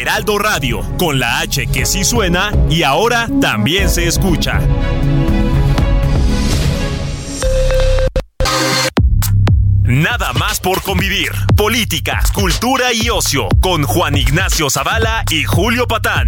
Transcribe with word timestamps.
Heraldo 0.00 0.38
Radio, 0.38 0.80
con 0.98 1.18
la 1.18 1.40
H 1.40 1.66
que 1.68 1.86
sí 1.86 2.04
suena 2.04 2.52
y 2.68 2.82
ahora 2.82 3.28
también 3.40 3.88
se 3.88 4.06
escucha. 4.06 4.60
Nada 9.82 10.32
más 10.32 10.58
por 10.58 10.82
convivir. 10.82 11.30
Política, 11.56 12.20
cultura 12.32 12.92
y 12.92 13.10
ocio 13.10 13.48
con 13.60 13.82
Juan 13.82 14.16
Ignacio 14.16 14.70
Zavala 14.70 15.24
y 15.30 15.44
Julio 15.44 15.86
Patán. 15.86 16.26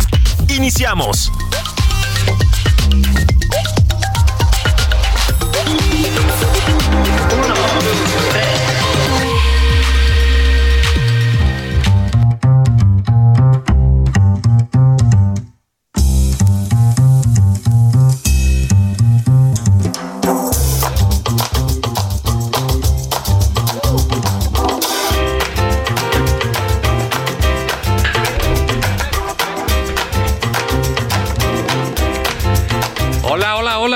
Iniciamos. 0.49 1.33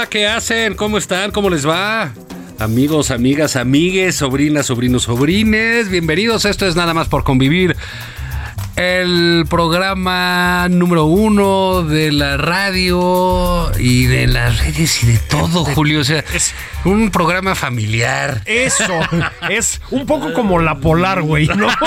¿Qué 0.09 0.27
hacen? 0.27 0.75
¿Cómo 0.75 0.99
están? 0.99 1.31
¿Cómo 1.33 1.51
les 1.51 1.67
va? 1.67 2.13
Amigos, 2.59 3.11
amigas, 3.11 3.57
amigues, 3.57 4.17
sobrinas, 4.17 4.67
sobrinos, 4.67 5.05
sobrines, 5.05 5.89
bienvenidos. 5.91 6.45
Esto 6.45 6.67
es 6.67 6.77
nada 6.77 6.95
más 6.95 7.09
por 7.09 7.25
convivir. 7.25 7.77
El 8.79 9.45
programa 9.51 10.69
número 10.71 11.07
uno 11.07 11.83
de 11.83 12.13
la 12.13 12.37
radio 12.37 13.73
y 13.77 14.07
de 14.07 14.29
las 14.29 14.65
redes 14.65 15.03
y 15.03 15.07
de 15.07 15.19
todo, 15.19 15.65
Julio. 15.65 15.99
O 15.99 16.05
sea, 16.05 16.23
es 16.33 16.55
un 16.85 17.11
programa 17.11 17.57
familiar. 17.57 18.41
Eso, 18.45 19.01
es 19.51 19.81
un 19.91 20.07
poco 20.07 20.33
como 20.33 20.61
la 20.61 20.77
polar, 20.77 21.23
güey, 21.23 21.49
¿no? 21.49 21.67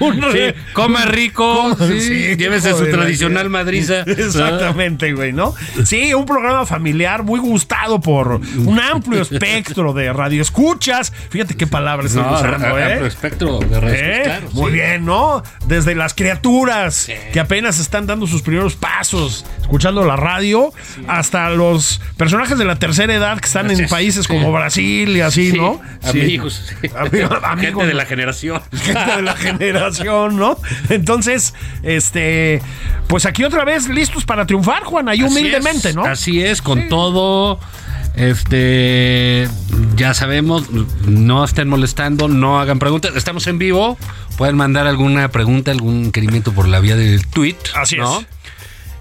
Sí, 0.00 0.54
come 0.72 1.04
rico, 1.04 1.76
sí, 1.76 2.00
Sí, 2.00 2.36
llévese 2.36 2.72
su 2.72 2.86
tradicional 2.90 3.50
madriza. 3.50 4.00
Exactamente, 4.00 5.12
güey, 5.12 5.34
¿no? 5.34 5.54
Sí, 5.84 6.14
un 6.14 6.24
programa 6.24 6.64
familiar 6.64 7.22
muy 7.22 7.38
gustado 7.38 8.00
por 8.00 8.40
un 8.56 8.80
amplio 8.80 9.20
espectro 9.20 9.92
de 9.92 10.10
radioescuchas. 10.10 11.12
Fíjate 11.28 11.54
qué 11.54 11.66
palabras 11.66 12.14
No, 12.14 12.32
usando, 12.32 12.66
amplio 12.66 12.78
¿eh? 12.78 13.06
espectro 13.06 13.58
de 13.58 13.78
redes, 13.78 14.00
¿Eh? 14.00 14.20
claro, 14.24 14.48
Muy 14.52 14.72
bien, 14.72 15.04
¿no? 15.04 15.42
Desde 15.66 15.94
las 15.94 16.14
criaturas 16.14 16.39
que 17.32 17.40
apenas 17.40 17.78
están 17.78 18.06
dando 18.06 18.26
sus 18.26 18.42
primeros 18.42 18.74
pasos 18.76 19.44
escuchando 19.60 20.04
la 20.04 20.16
radio, 20.16 20.72
hasta 21.06 21.48
los 21.50 22.00
personajes 22.16 22.58
de 22.58 22.64
la 22.64 22.76
tercera 22.76 23.14
edad 23.14 23.38
que 23.38 23.46
están 23.46 23.70
en 23.70 23.88
países 23.88 24.26
como 24.26 24.50
Brasil 24.52 25.16
y 25.16 25.20
así, 25.20 25.50
Sí, 25.52 25.56
¿no? 25.56 25.80
Sí. 26.10 26.20
Amigos. 26.20 26.72
sí. 26.80 26.88
Amigo- 26.96 27.34
amigos. 27.44 27.74
Gente 27.74 27.86
de 27.86 27.94
la 27.94 28.04
generación. 28.06 28.62
gente 28.72 29.16
de 29.16 29.22
la 29.22 29.36
generación, 29.36 30.36
¿no? 30.36 30.58
Entonces, 30.88 31.54
este, 31.82 32.60
pues 33.06 33.26
aquí 33.26 33.44
otra 33.44 33.64
vez 33.64 33.88
listos 33.88 34.24
para 34.24 34.46
triunfar, 34.46 34.82
Juan, 34.84 35.08
ahí 35.08 35.20
Así 35.22 35.30
humildemente, 35.32 35.90
es, 35.90 35.94
¿no? 35.94 36.04
Así 36.04 36.42
es, 36.42 36.62
con 36.62 36.88
todo. 36.88 37.60
Este, 38.16 39.48
ya 39.96 40.14
sabemos, 40.14 40.70
no 41.06 41.44
estén 41.44 41.68
molestando, 41.68 42.28
no 42.28 42.60
hagan 42.60 42.78
preguntas. 42.78 43.12
Estamos 43.16 43.46
en 43.46 43.58
vivo. 43.58 43.96
Pueden 44.36 44.56
mandar 44.56 44.86
alguna 44.86 45.28
pregunta, 45.28 45.70
algún 45.70 46.06
requerimiento 46.06 46.52
por 46.52 46.66
la 46.68 46.80
vía 46.80 46.96
del 46.96 47.26
tweet. 47.26 47.56
Así 47.74 47.96
¿no? 47.96 48.20
es. 48.20 48.26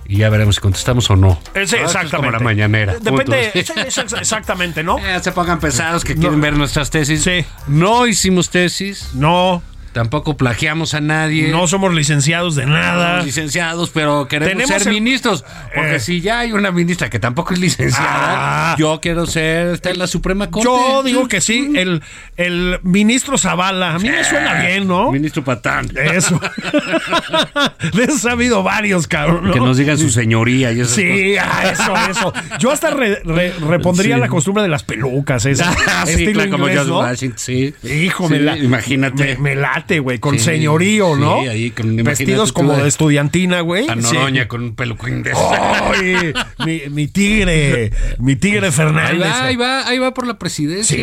Y 0.05 0.17
ya 0.17 0.29
veremos 0.29 0.55
si 0.55 0.61
contestamos 0.61 1.09
o 1.11 1.15
no. 1.15 1.39
Es 1.53 1.71
exactamente. 1.71 2.17
como 2.17 2.31
la 2.31 2.39
mañanera. 2.39 2.95
Depende, 2.99 3.51
exactamente, 4.19 4.83
¿no? 4.83 4.97
Eh, 4.97 5.19
se 5.21 5.31
pongan 5.31 5.59
pesados 5.59 6.03
que 6.03 6.15
quieren 6.15 6.37
No. 6.39 6.41
ver 6.41 6.57
nuestras 6.57 6.89
tesis. 6.89 7.21
Sí. 7.23 7.45
No 7.67 8.07
hicimos 8.07 8.49
tesis, 8.49 9.11
No, 9.13 9.61
tampoco 9.94 10.38
plagiamos 10.38 10.94
a 10.94 11.01
nadie. 11.01 11.50
no 11.50 11.67
somos 11.67 11.94
licenciados 11.94 12.55
de 12.55 12.66
nada. 12.66 13.09
somos 13.11 13.25
licenciados, 13.25 13.89
pero 13.91 14.27
queremos 14.27 14.53
Tenemos 14.53 14.83
ser 14.83 14.88
el- 14.88 14.94
ministros. 14.94 15.44
Porque 15.75 15.95
Eh. 15.95 16.00
si 16.00 16.22
ya 16.22 16.39
hay 16.39 16.51
una 16.51 16.72
ministra 16.72 17.09
que 17.09 17.19
tampoco 17.19 17.53
es 17.53 17.59
licenciada, 17.59 18.72
Ah. 18.72 18.75
yo 18.77 19.00
quiero 19.01 19.25
ser, 19.25 19.67
está 19.75 19.89
en 19.89 20.00
la 20.00 20.07
Suprema 20.07 20.50
Corte. 20.50 20.67
Yo 20.69 21.03
digo 21.03 21.27
que 21.27 21.41
sí, 21.41 21.72
el, 21.75 22.01
el 22.38 22.79
ministro 22.83 23.38
Zavala, 23.38 23.95
a 23.95 24.00
mí 24.00 24.09
me 24.09 24.23
suena 24.23 24.53
bien, 24.61 24.88
¿no? 24.88 25.11
Ministro 25.11 25.44
Patán. 25.44 25.89
Eso. 25.95 26.39
de 27.94 28.03
eso 28.03 28.29
ha 28.29 28.33
habido 28.33 28.63
varios, 28.63 29.07
cabrón. 29.07 29.45
¿no? 29.47 29.53
Que 29.53 29.59
nos 29.59 29.77
digan 29.77 29.97
su 29.97 30.09
señoría 30.09 30.71
y 30.71 30.81
esas 30.81 30.95
Sí, 30.95 31.35
ah, 31.38 31.63
eso, 31.71 31.94
eso. 32.09 32.33
Yo 32.59 32.71
hasta 32.71 32.89
re- 32.91 33.21
re- 33.23 33.53
repondría 33.67 34.16
Sí. 34.16 34.21
la 34.21 34.27
costumbre 34.27 34.63
de 34.63 34.69
las 34.69 34.83
pelucas, 34.83 35.45
esa. 35.45 35.66
cosas. 35.73 35.79
Ah, 36.00 36.06
sí, 36.06 36.25
como 36.33 36.67
inglés, 36.67 36.73
George 36.73 36.89
¿no? 36.91 37.00
Washington, 37.00 37.38
sí. 37.39 37.73
Hijo, 37.83 38.27
Sí, 38.27 38.33
me 38.33 38.39
la- 38.39 38.57
Imagínate. 38.57 39.35
Me, 39.38 39.56
me 39.56 39.56
güey, 40.00 40.19
con 40.19 40.35
Sí, 40.38 40.45
señorío, 40.45 41.16
sí, 41.16 41.22
¿no? 41.22 41.40
ahí 41.40 41.72
con- 41.72 41.95
Vestidos 41.95 42.51
como 42.51 42.73
de- 42.73 42.88
estudiantina, 42.88 43.62
güey. 43.62 43.88
a 43.90 43.95
Sí. 43.95 44.13
Noroña 44.13 44.47
con 44.47 44.63
un 44.63 44.75
peluquín 44.75 45.23
de 45.23 45.31
Ay, 45.34 46.34
mi, 46.66 46.81
mi 46.90 47.07
tigre, 47.07 47.91
mi 48.19 48.35
tigre 48.35 48.68
Ahí 48.68 48.72
Fernández. 48.72 49.22
va, 49.22 49.44
ahí 49.45 49.56
va, 49.56 49.88
ahí 49.88 49.97
va 50.00 50.13
por 50.13 50.28
la 50.28 50.38
presidencia. 50.38 50.95
Sí, 50.95 51.01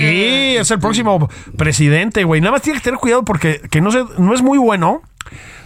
es 0.56 0.70
el 0.70 0.78
próximo 0.78 1.28
presidente, 1.56 2.25
güey. 2.25 2.41
Nada 2.41 2.53
más 2.53 2.62
tiene 2.62 2.78
que 2.78 2.84
tener 2.84 2.98
cuidado 3.00 3.25
porque 3.25 3.60
que 3.70 3.81
no, 3.81 3.91
se, 3.91 4.04
no 4.19 4.34
es 4.34 4.42
muy 4.42 4.59
bueno 4.59 5.03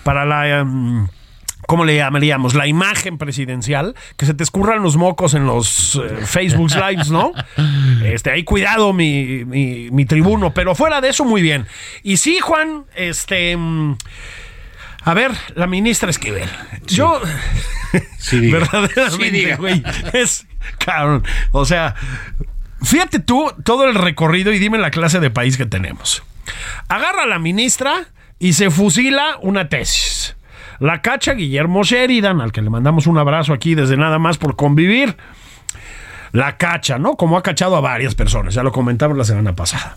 para 0.04 0.24
la... 0.24 0.60
em, 0.60 1.06
¿Cómo 1.70 1.84
le 1.84 1.94
llamaríamos? 1.94 2.54
La 2.54 2.66
imagen 2.66 3.16
presidencial, 3.16 3.94
que 4.16 4.26
se 4.26 4.34
te 4.34 4.42
escurran 4.42 4.82
los 4.82 4.96
mocos 4.96 5.34
en 5.34 5.46
los 5.46 5.94
eh, 6.04 6.26
Facebook 6.26 6.72
Lives, 6.74 7.10
¿no? 7.12 7.32
Este, 8.04 8.32
ahí 8.32 8.42
cuidado 8.42 8.92
mi, 8.92 9.44
mi, 9.44 9.88
mi 9.92 10.04
tribuno, 10.04 10.52
pero 10.52 10.74
fuera 10.74 11.00
de 11.00 11.10
eso, 11.10 11.24
muy 11.24 11.42
bien. 11.42 11.68
Y 12.02 12.16
sí, 12.16 12.40
Juan, 12.40 12.86
este... 12.96 13.56
mm, 13.56 13.96
A 15.04 15.14
ver, 15.14 15.30
la 15.54 15.68
ministra 15.68 16.10
Esquivel. 16.10 16.48
Yo... 16.88 17.20
Sí, 18.18 18.50
verdaderamente, 18.50 19.50
Sí, 19.50 19.54
güey, 19.54 19.84
es... 20.12 20.48
Cabrón, 20.84 21.24
o 21.52 21.64
sea... 21.64 21.94
Fíjate 22.82 23.20
tú 23.20 23.48
todo 23.64 23.84
el 23.84 23.94
recorrido 23.94 24.52
y 24.52 24.58
dime 24.58 24.78
la 24.78 24.90
clase 24.90 25.20
de 25.20 25.30
país 25.30 25.56
que 25.56 25.66
tenemos. 25.66 26.24
Agarra 26.88 27.22
a 27.22 27.26
la 27.26 27.38
ministra 27.38 28.08
y 28.40 28.54
se 28.54 28.70
fusila 28.70 29.36
una 29.40 29.68
tesis. 29.68 30.34
La 30.80 31.02
cacha 31.02 31.34
Guillermo 31.34 31.82
Sheridan, 31.82 32.40
al 32.40 32.52
que 32.52 32.62
le 32.62 32.70
mandamos 32.70 33.06
un 33.06 33.18
abrazo 33.18 33.52
aquí 33.52 33.74
desde 33.74 33.98
nada 33.98 34.18
más 34.18 34.38
por 34.38 34.56
convivir. 34.56 35.16
La 36.32 36.56
cacha, 36.56 36.98
¿no? 36.98 37.16
Como 37.16 37.36
ha 37.36 37.42
cachado 37.42 37.76
a 37.76 37.80
varias 37.80 38.14
personas, 38.14 38.54
ya 38.54 38.62
lo 38.62 38.72
comentamos 38.72 39.16
la 39.16 39.24
semana 39.24 39.54
pasada. 39.54 39.96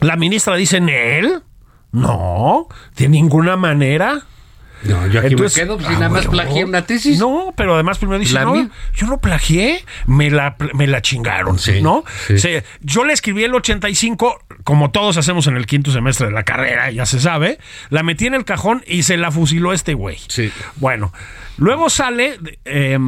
La 0.00 0.16
ministra 0.16 0.56
dice, 0.56 0.76
¿él? 0.76 1.42
No, 1.90 2.68
de 2.96 3.08
ninguna 3.08 3.56
manera. 3.56 4.22
No, 4.84 5.06
yo 5.06 5.20
aquí 5.20 5.28
Entonces- 5.32 5.56
me 5.58 5.62
quedo, 5.64 5.76
pues, 5.76 5.86
si 5.88 5.94
Ah, 5.94 5.98
nada 5.98 6.08
más 6.10 6.26
bueno. 6.26 6.30
plagié 6.42 6.64
una 6.64 6.86
tesis. 6.86 7.18
No, 7.18 7.52
pero 7.56 7.74
además 7.74 7.98
primero 7.98 8.18
dice, 8.18 8.34
La 8.34 8.44
no, 8.44 8.54
mía. 8.54 8.68
yo 8.94 9.06
no 9.06 9.18
plagié, 9.18 9.84
me 10.06 10.30
la, 10.30 10.56
me 10.74 10.86
la 10.86 11.00
chingaron, 11.02 11.58
Sí, 11.58 11.80
¿no? 11.82 12.04
sí. 12.26 12.34
O 12.34 12.38
sea, 12.38 12.62
yo 12.80 13.04
le 13.04 13.12
escribí 13.12 13.44
el 13.44 13.54
85, 13.54 14.40
como 14.64 14.90
todos 14.90 15.16
hacemos 15.16 15.46
en 15.46 15.56
el 15.56 15.66
quinto 15.66 15.90
semestre 15.92 16.26
de 16.26 16.32
la 16.32 16.42
carrera, 16.42 16.90
ya 16.90 17.06
se 17.06 17.20
sabe, 17.20 17.58
la 17.90 18.02
metí 18.02 18.26
en 18.26 18.34
el 18.34 18.44
cajón 18.44 18.82
y 18.86 19.02
se 19.04 19.16
la 19.16 19.30
fusiló 19.30 19.72
este 19.72 19.94
güey. 19.94 20.18
Sí. 20.28 20.50
Bueno, 20.76 21.12
luego 21.56 21.88
sale, 21.90 22.38
eh, 22.64 22.98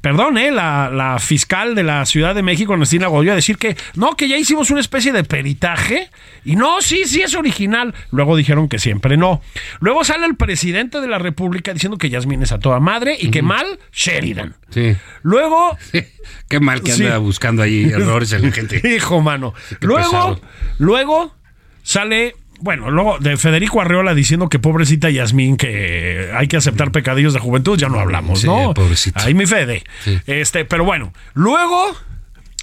perdón, 0.00 0.38
eh, 0.38 0.50
la, 0.50 0.90
la 0.92 1.18
fiscal 1.18 1.74
de 1.74 1.82
la 1.82 2.04
Ciudad 2.06 2.34
de 2.34 2.42
México, 2.42 2.72
Ernestina 2.74 3.06
Godoy, 3.08 3.30
a 3.30 3.34
decir 3.34 3.58
que 3.58 3.76
no, 3.94 4.14
que 4.16 4.28
ya 4.28 4.36
hicimos 4.36 4.70
una 4.70 4.80
especie 4.80 5.12
de 5.12 5.24
peritaje 5.24 6.10
y 6.44 6.56
no, 6.56 6.80
sí, 6.80 7.02
sí 7.06 7.22
es 7.22 7.34
original. 7.34 7.94
Luego 8.10 8.36
dijeron 8.36 8.68
que 8.68 8.78
siempre 8.78 9.16
no. 9.16 9.40
Luego 9.80 10.04
sale 10.04 10.26
el 10.26 10.36
presidente 10.36 11.00
de 11.00 11.07
la 11.08 11.18
República 11.18 11.72
diciendo 11.72 11.98
que 11.98 12.10
Yasmín 12.10 12.42
es 12.42 12.52
a 12.52 12.58
toda 12.58 12.80
madre 12.80 13.16
y 13.18 13.30
que 13.30 13.42
mal 13.42 13.66
Sheridan. 13.92 14.54
Sí. 14.70 14.96
Luego 15.22 15.76
Qué 16.48 16.60
mal 16.60 16.82
que 16.82 16.92
anda 16.92 17.14
Sí. 17.16 17.20
buscando 17.22 17.62
ahí 17.62 17.84
errores 17.92 18.32
en 18.32 18.42
la 18.42 18.52
gente. 18.52 18.80
Hijo, 18.96 19.20
mano. 19.20 19.54
luego, 19.80 20.04
pesado. 20.04 20.40
luego 20.78 21.34
sale 21.82 22.34
bueno, 22.60 22.90
luego 22.90 23.18
de 23.20 23.36
Federico 23.36 23.80
Arreola 23.80 24.14
diciendo 24.16 24.48
que 24.48 24.58
pobrecita 24.58 25.08
Yasmín, 25.10 25.56
que 25.56 26.28
hay 26.34 26.48
que 26.48 26.56
aceptar 26.56 26.90
pecadillos 26.90 27.32
de 27.32 27.38
juventud, 27.38 27.78
ya 27.78 27.88
no 27.88 28.00
hablamos, 28.00 28.40
Sí, 28.40 28.46
¿no? 28.48 28.74
pobrecita. 28.74 29.22
Ahí 29.22 29.32
mi 29.32 29.46
Fede. 29.46 29.84
Sí. 30.02 30.18
Este, 30.26 30.64
pero 30.64 30.82
bueno, 30.84 31.12
luego 31.34 31.96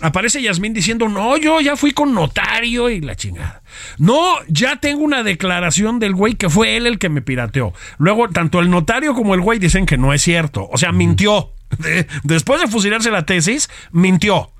aparece 0.02 0.42
Yasmín 0.42 0.74
diciendo, 0.74 1.08
no, 1.08 1.38
yo 1.38 1.62
ya 1.62 1.76
fui 1.76 1.92
con 1.92 2.14
notario 2.14 2.90
y 2.90 3.02
la 3.02 3.16
chingada. 3.16 3.62
No, 3.98 4.36
ya 4.48 4.76
tengo 4.78 5.04
una 5.04 5.24
declaración 5.24 6.00
del 6.00 6.14
güey 6.14 6.36
que 6.36 6.50
fue 6.50 6.76
él 6.78 6.86
el 6.88 7.00
que 7.00 7.10
me 7.10 7.22
pirateó. 7.22 7.74
Luego, 7.98 8.30
tanto 8.30 8.60
el 8.60 8.70
notario 8.70 9.14
como 9.14 9.34
el 9.36 9.42
güey 9.42 9.60
dicen 9.60 9.86
que 9.86 9.98
no 9.98 10.14
es 10.14 10.22
cierto. 10.22 10.68
O 10.72 10.78
sea, 10.78 10.92
mintió. 10.92 11.52
De- 11.80 12.08
después 12.24 12.62
de 12.62 12.68
fusilarse 12.68 13.10
la 13.12 13.26
tesis, 13.26 13.70
mintió. 13.92 14.52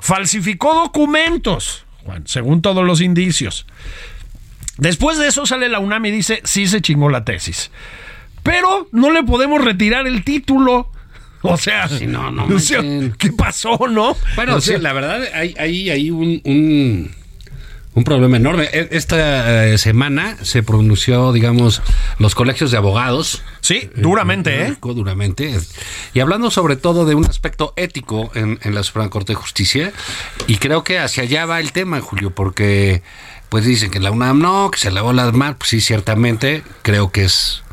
Falsificó 0.00 0.74
documentos, 0.74 1.84
Juan, 2.04 2.26
según 2.26 2.60
todos 2.62 2.84
los 2.84 3.00
indicios. 3.00 3.66
Después 4.76 5.18
de 5.18 5.28
eso 5.28 5.46
sale 5.46 5.68
la 5.68 5.78
UNAM 5.78 6.04
y 6.06 6.10
dice, 6.10 6.40
sí 6.44 6.66
se 6.66 6.80
chingó 6.82 7.08
la 7.08 7.24
tesis. 7.24 7.70
Pero 8.42 8.88
no 8.92 9.10
le 9.10 9.22
podemos 9.22 9.64
retirar 9.64 10.06
el 10.06 10.24
título. 10.24 10.90
O 11.52 11.56
sea, 11.58 11.88
Sí, 11.88 12.06
no, 12.06 12.30
no 12.30 12.46
o 12.46 12.58
sea, 12.58 12.80
manchen. 12.82 13.14
¿qué 13.18 13.30
pasó, 13.32 13.78
no? 13.88 14.16
Bueno, 14.36 14.56
O 14.56 14.60
sea, 14.60 14.76
sí, 14.76 14.82
la 14.82 14.92
verdad, 14.94 15.22
hay, 15.34 15.54
hay, 15.58 15.90
hay 15.90 16.10
un, 16.10 16.40
un, 16.44 17.10
un 17.94 18.04
problema 18.04 18.38
enorme. 18.38 18.64
E- 18.72 18.88
Esta 18.92 19.66
eh, 19.66 19.78
semana 19.78 20.38
se 20.42 20.62
pronunció, 20.62 21.32
digamos, 21.32 21.82
los 22.18 22.34
colegios 22.34 22.70
de 22.70 22.78
abogados. 22.78 23.42
Sí, 23.60 23.90
duramente, 23.94 24.56
¿eh? 24.62 24.68
México, 24.68 24.94
Duramente. 24.94 25.58
Y 26.14 26.20
hablando 26.20 26.50
sobre 26.50 26.76
todo 26.76 27.04
de 27.04 27.14
un 27.14 27.26
aspecto 27.26 27.74
ético 27.76 28.30
en, 28.34 28.58
en 28.62 28.74
la 28.74 28.82
Suprema 28.82 29.10
Corte 29.10 29.32
de 29.32 29.36
Justicia. 29.36 29.92
Y 30.46 30.56
creo 30.56 30.82
que 30.82 30.98
hacia 30.98 31.24
allá 31.24 31.44
va 31.46 31.60
el 31.60 31.72
tema, 31.72 32.00
Julio, 32.00 32.30
porque 32.34 33.02
pues 33.50 33.64
dicen 33.66 33.90
que 33.90 34.00
la 34.00 34.10
UNAM 34.10 34.38
no, 34.40 34.70
que 34.70 34.78
se 34.78 34.90
lavó 34.90 35.12
las 35.12 35.32
manos. 35.34 35.56
Pues 35.58 35.68
sí, 35.68 35.80
ciertamente, 35.82 36.62
creo 36.82 37.12
que 37.12 37.24
es... 37.24 37.63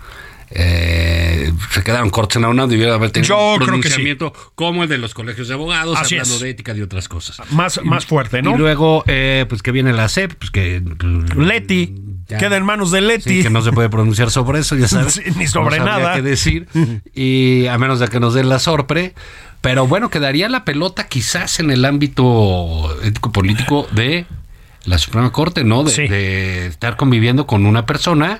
eh, 0.53 1.51
se 1.71 1.83
quedaron 1.83 2.09
cortos 2.09 2.36
en 2.38 2.42
la 2.44 2.50
UNAM, 2.50 2.69
debieron 2.69 2.94
haber 2.95 3.12
tenido 3.12 3.30
Yo 3.36 3.53
un 3.53 3.57
creo 3.59 3.68
que 3.81 3.89
sí. 3.89 3.95
pronunciamiento 3.95 4.33
como 4.56 4.83
el 4.83 4.89
de 4.89 4.98
los 4.98 5.13
colegios 5.13 5.48
de 5.48 5.53
abogados, 5.53 5.98
Así 6.00 6.15
hablando 6.15 6.36
es. 6.36 6.42
de 6.42 6.50
ética 6.50 6.74
y 6.75 6.81
otras 6.81 7.07
cosas. 7.07 7.39
Más, 7.51 7.80
más 7.83 8.06
fuerte, 8.06 8.42
¿no? 8.42 8.56
Y 8.56 8.57
luego, 8.57 9.03
eh, 9.07 9.45
pues 9.50 9.62
que 9.63 9.71
viene 9.71 9.94
la 9.94 10.09
CEP, 10.09 10.33
pues 10.36 10.51
que... 10.51 10.81
Leti. 11.36 11.95
Ya. 12.27 12.38
Queda 12.38 12.56
en 12.57 12.63
manos 12.63 12.92
de 12.92 13.01
Leti. 13.01 13.38
Sí, 13.38 13.44
que 13.44 13.50
no 13.50 13.62
se 13.62 13.71
puede 13.74 13.89
pronunciar 13.89 14.31
sobre 14.31 14.59
eso, 14.59 14.75
ya 14.77 14.88
sabes. 14.88 15.13
Sí, 15.25 15.31
ni 15.38 15.48
sobre 15.48 15.80
No 15.80 15.86
nada. 15.86 16.15
qué 16.15 16.21
decir. 16.21 16.68
Y 17.13 17.68
a 17.68 17.77
menos 17.77 18.00
de 18.00 18.07
que 18.07 18.19
nos 18.19 18.33
den 18.33 18.47
la 18.50 18.59
sorpre. 18.59 19.13
Pero 19.62 19.86
bueno, 19.86 20.09
quedaría 20.09 20.50
la 20.50 20.65
pelota 20.65 21.07
quizás 21.07 21.59
en 21.59 21.69
el 21.71 21.86
ámbito 21.86 22.97
ético-político 23.04 23.88
de 23.92 24.25
la 24.86 24.97
Suprema 24.97 25.31
Corte, 25.31 25.63
¿no? 25.63 25.83
De, 25.83 25.92
Sí. 25.92 26.07
de 26.07 26.65
estar 26.68 26.95
conviviendo 26.97 27.45
con 27.45 27.65
una 27.68 27.86
persona 27.86 28.39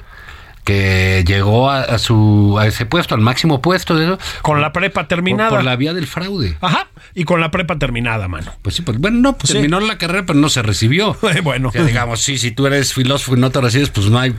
que 0.72 1.24
llegó 1.26 1.70
a, 1.70 1.82
a 1.82 1.98
su 2.00 2.58
a 2.60 2.68
ese 2.68 2.86
puesto, 2.86 3.16
al 3.16 3.22
máximo 3.22 3.62
puesto 3.62 3.96
de 3.96 4.06
eso, 4.06 4.20
Con 4.42 4.62
la 4.62 4.72
prepa 4.72 5.02
por, 5.02 5.08
terminada. 5.08 5.50
por 5.50 5.64
la 5.64 5.76
vía 5.76 5.94
del 5.94 6.08
fraude. 6.08 6.58
Ajá. 6.62 6.88
Y 7.14 7.26
con 7.26 7.42
la 7.42 7.52
prepa 7.52 7.78
terminada, 7.78 8.28
mano. 8.28 8.54
Pues 8.62 8.76
sí, 8.76 8.82
pues 8.82 8.98
bueno, 9.00 9.20
no, 9.20 9.38
pues 9.38 9.50
Sí. 9.50 9.54
terminó 9.54 9.80
la 9.80 9.98
carrera, 9.98 10.26
pero 10.26 10.40
no 10.40 10.50
se 10.50 10.62
recibió. 10.62 11.18
Bueno. 11.44 11.70
O 11.70 11.72
sea, 11.72 11.84
digamos, 11.84 12.22
sí, 12.22 12.38
si 12.38 12.52
tú 12.52 12.68
eres 12.68 12.94
filósofo 12.94 13.36
y 13.36 13.40
no 13.40 13.50
te 13.52 13.60
recibes, 13.62 13.90
pues 13.90 14.08
no 14.08 14.20
hay 14.20 14.34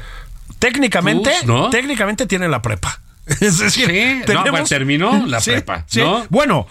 Técnicamente, 0.58 1.30
¿no? 1.46 1.70
técnicamente 1.70 2.26
tiene 2.26 2.48
la 2.48 2.62
prepa. 2.62 3.00
Es 3.40 3.58
decir, 3.58 3.86
Sí, 3.88 4.32
no, 4.32 4.44
pues 4.44 4.68
terminó 4.68 5.26
la 5.26 5.40
prepa, 5.40 5.84
sí. 5.86 6.00
¿no? 6.00 6.24
Bueno, 6.30 6.66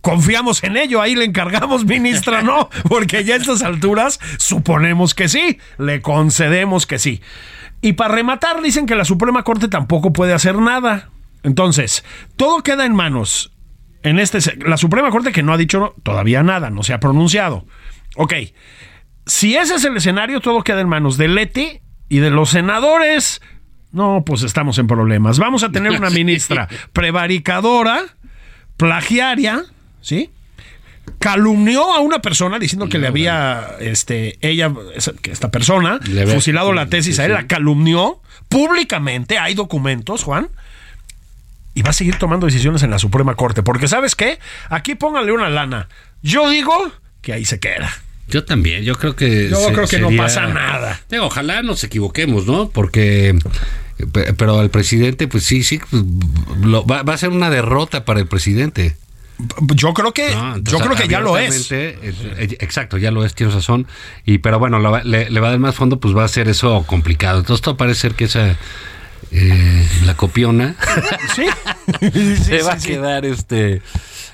confiamos 0.00 0.62
en 0.62 0.76
ello, 0.76 1.00
ahí 1.02 1.14
le 1.14 1.24
encargamos, 1.24 1.84
ministra, 1.84 2.42
no, 2.42 2.70
porque 2.88 3.24
ya 3.24 3.34
a 3.34 3.38
estas 3.38 3.62
alturas 3.62 4.18
suponemos 4.38 5.14
que 5.14 5.28
sí, 5.28 5.58
le 5.78 6.00
concedemos 6.02 6.86
que 6.86 6.98
sí. 6.98 7.20
Y 7.80 7.94
para 7.94 8.14
rematar, 8.14 8.60
dicen 8.62 8.86
que 8.86 8.94
la 8.94 9.04
Suprema 9.04 9.44
Corte 9.44 9.68
tampoco 9.68 10.12
puede 10.12 10.32
hacer 10.32 10.56
nada. 10.56 11.10
Entonces, 11.42 12.04
todo 12.36 12.62
queda 12.62 12.84
en 12.84 12.94
manos. 12.94 13.52
En 14.02 14.18
este, 14.18 14.38
la 14.58 14.76
Suprema 14.76 15.10
Corte 15.10 15.32
que 15.32 15.42
no 15.42 15.52
ha 15.52 15.56
dicho 15.56 15.94
todavía 16.02 16.42
nada, 16.42 16.70
no 16.70 16.82
se 16.82 16.92
ha 16.92 17.00
pronunciado. 17.00 17.66
Ok, 18.16 18.34
si 19.26 19.56
ese 19.56 19.74
es 19.74 19.84
el 19.84 19.96
escenario, 19.96 20.40
todo 20.40 20.62
queda 20.62 20.80
en 20.80 20.88
manos 20.88 21.18
de 21.18 21.28
Leti 21.28 21.80
y 22.08 22.18
de 22.18 22.30
los 22.30 22.50
senadores. 22.50 23.42
No, 23.92 24.22
pues 24.24 24.42
estamos 24.42 24.78
en 24.78 24.86
problemas. 24.86 25.38
Vamos 25.38 25.62
a 25.62 25.70
tener 25.70 25.92
una 25.92 26.10
ministra 26.10 26.68
prevaricadora, 26.92 28.00
plagiaria, 28.76 29.62
¿sí? 30.00 30.30
Calumnió 31.18 31.94
a 31.94 32.00
una 32.00 32.20
persona 32.20 32.58
diciendo 32.58 32.88
que 32.88 32.98
le 32.98 33.06
había, 33.06 33.76
este, 33.80 34.38
ella, 34.40 34.72
que 35.22 35.30
esta 35.30 35.50
persona, 35.50 36.00
Le 36.04 36.26
fusilado 36.26 36.72
la 36.72 36.86
tesis 36.86 37.18
a 37.18 37.24
él, 37.26 37.32
la 37.32 37.46
calumnió 37.46 38.20
públicamente. 38.48 39.38
Hay 39.38 39.54
documentos, 39.54 40.22
Juan. 40.24 40.48
Y 41.74 41.82
va 41.82 41.90
a 41.90 41.92
seguir 41.92 42.16
tomando 42.18 42.46
decisiones 42.46 42.82
en 42.82 42.90
la 42.90 42.98
Suprema 42.98 43.34
Corte. 43.36 43.62
Porque, 43.62 43.86
¿sabes 43.88 44.14
qué? 44.14 44.38
Aquí 44.68 44.94
póngale 44.94 45.32
una 45.32 45.48
lana. 45.48 45.88
Yo 46.22 46.48
digo 46.50 46.72
que 47.22 47.32
ahí 47.32 47.44
se 47.44 47.60
queda. 47.60 47.90
Yo 48.26 48.44
también, 48.44 48.82
yo 48.84 48.94
creo 48.96 49.14
que. 49.16 49.48
Yo 49.48 49.56
se- 49.56 49.72
creo 49.72 49.86
que 49.86 49.98
no 50.00 50.10
pasa 50.16 50.46
nada. 50.48 51.00
Digo, 51.08 51.26
ojalá 51.26 51.62
nos 51.62 51.82
equivoquemos, 51.84 52.46
¿no? 52.46 52.68
Porque. 52.68 53.38
pe- 54.12 54.34
Pero 54.34 54.60
el 54.60 54.70
presidente, 54.70 55.28
pues 55.28 55.44
sí, 55.44 55.62
sí, 55.62 55.80
pues, 55.90 56.02
lo- 56.62 56.84
va, 56.84 57.02
va 57.04 57.14
a 57.14 57.18
ser 57.18 57.30
una 57.30 57.48
derrota 57.48 58.04
para 58.04 58.20
el 58.20 58.26
presidente. 58.26 58.96
Yo 59.74 59.94
creo 59.94 60.12
que, 60.12 60.34
¿no? 60.34 60.58
yo 60.58 60.78
creo 60.78 60.96
que 60.96 61.06
ya 61.08 61.20
lo 61.20 61.38
es. 61.38 61.70
eh, 61.70 61.96
Exacto, 62.60 62.98
ya 62.98 63.10
lo 63.12 63.24
es, 63.24 63.34
tienes 63.34 63.54
razón. 63.54 63.86
Y 64.24 64.38
pero 64.38 64.58
bueno, 64.58 64.78
lo 64.80 64.98
le, 65.04 65.30
le 65.30 65.40
va 65.40 65.48
a 65.48 65.50
dar 65.50 65.58
más 65.60 65.74
fondo, 65.76 66.00
pues 66.00 66.16
va 66.16 66.24
a 66.24 66.28
ser 66.28 66.48
eso 66.48 66.82
complicado. 66.86 67.38
Entonces, 67.38 67.62
todo 67.62 67.76
parece 67.76 68.00
ser 68.00 68.14
que 68.14 68.24
esa. 68.24 68.56
eh, 69.30 69.88
la 70.06 70.14
copiona 70.16 70.74
Sí. 71.36 71.44
se 72.42 72.62
va 72.62 72.72
a 72.74 72.78
quedar 72.78 73.24
este 73.26 73.82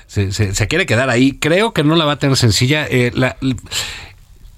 se, 0.07 0.31
se- 0.31 0.55
se 0.55 0.67
quiere 0.67 0.85
quedar 0.85 1.09
ahí 1.09 1.33
creo 1.39 1.73
que 1.73 1.83
no 1.83 1.95
la 1.95 2.05
va 2.05 2.13
a 2.13 2.19
tener 2.19 2.37
sencilla 2.37 2.85
Eh, 2.89 3.11
la- 3.13 3.35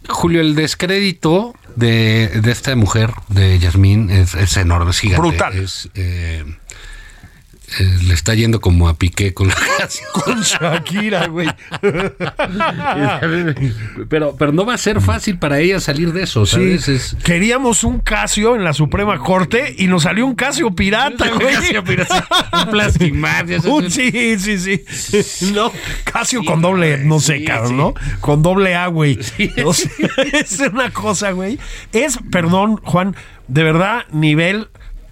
Julio 0.10 0.40
el 0.42 0.54
descrédito 0.56 1.54
de, 1.76 2.28
de 2.42 2.52
esta 2.52 2.76
mujer 2.76 3.12
de 3.30 3.58
Yasmín 3.60 4.10
es, 4.10 4.36
es 4.36 4.56
enorme 4.58 4.92
es 4.92 5.00
gigante 5.00 5.22
Brutal. 5.28 5.58
Es, 5.58 5.90
eh, 5.96 6.44
eh, 7.80 7.98
le 8.04 8.14
está 8.14 8.34
yendo 8.34 8.62
como 8.62 8.88
a 8.88 8.94
Piqué 8.98 9.34
con 9.34 9.50
la 9.50 9.56
canción 9.78 10.08
Con 10.14 10.42
Shakira, 10.42 11.28
güey. 11.28 11.50
pero 14.10 14.36
pero 14.38 14.52
no 14.52 14.66
va 14.66 14.74
a 14.76 14.78
ser 14.78 15.02
fácil 15.02 15.38
para 15.38 15.60
ella 15.60 15.80
salir 15.80 16.14
de 16.14 16.24
eso 16.24 16.46
Sí. 16.46 16.52
¿sabes? 16.56 16.88
Es- 16.88 17.18
Queríamos 17.24 17.84
un 17.84 18.00
Casio 18.00 18.56
en 18.56 18.64
la 18.64 18.74
Suprema 18.74 19.18
Corte 19.20 19.76
y 19.78 19.88
nos 19.88 20.04
salió 20.04 20.26
un 20.26 20.36
Casio 20.36 20.72
pirata, 20.76 21.30
güey. 21.30 21.56
Casio 21.56 21.84
pirata, 21.84 22.28
un 22.66 22.72
Plastimar, 22.72 23.46
sí, 23.90 24.38
sí, 24.40 24.58
sí. 24.58 25.52
No, 25.54 25.72
Casio 26.06 26.44
con 26.44 26.62
doble, 26.62 27.00
no 27.00 27.20
sé, 27.20 27.40
sí, 27.40 27.46
cabrón, 27.46 27.70
sí. 27.70 27.76
¿no? 27.76 27.94
Con 28.22 28.42
doble 28.42 28.76
A, 28.76 28.88
güey. 28.88 29.20
Sí, 29.22 29.52
es 30.34 30.60
una 30.72 30.92
cosa, 30.92 31.32
güey. 31.32 31.60
Es, 31.92 32.20
perdón, 32.32 32.78
Juan, 32.84 33.16
de 33.48 33.64
verdad, 33.64 34.06
nivel 34.12 34.70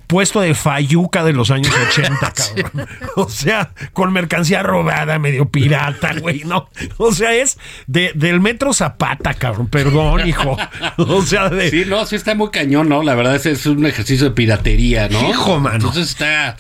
puesto 0.08 0.42
de 0.42 0.54
fayuca 0.56 1.24
de 1.24 1.34
los 1.34 1.52
años 1.52 1.74
80, 1.90 2.34
cabrón. 2.34 2.88
O 3.16 3.30
sea, 3.30 3.72
con 3.94 4.12
mercancía 4.12 4.62
robada, 4.64 5.20
medio 5.20 5.50
pirata, 5.50 6.14
güey, 6.20 6.44
¿no? 6.44 6.70
O 6.98 7.14
sea, 7.14 7.34
es 7.34 7.58
de, 7.88 8.12
del 8.16 8.42
metro 8.42 8.74
Zapata, 8.74 9.34
cabrón. 9.34 9.68
Perdón, 9.68 10.28
hijo. 10.28 10.58
O 10.98 11.22
sea, 11.22 11.50
de... 11.50 11.70
Sí, 11.70 11.84
no, 11.88 12.06
sí 12.06 12.16
está 12.16 12.36
muy 12.36 12.50
cañón, 12.52 12.90
¿no? 12.90 13.04
La 13.04 13.16
verdad 13.16 13.36
es, 13.36 13.46
es 13.46 13.66
un 13.66 13.86
ejercicio 13.86 14.30
de 14.30 14.32
piratería, 14.32 15.10
¿no? 15.10 15.30
Hijo, 15.30 15.60
mano. 15.60 15.76
Entonces 15.76 16.10
está... 16.10 16.58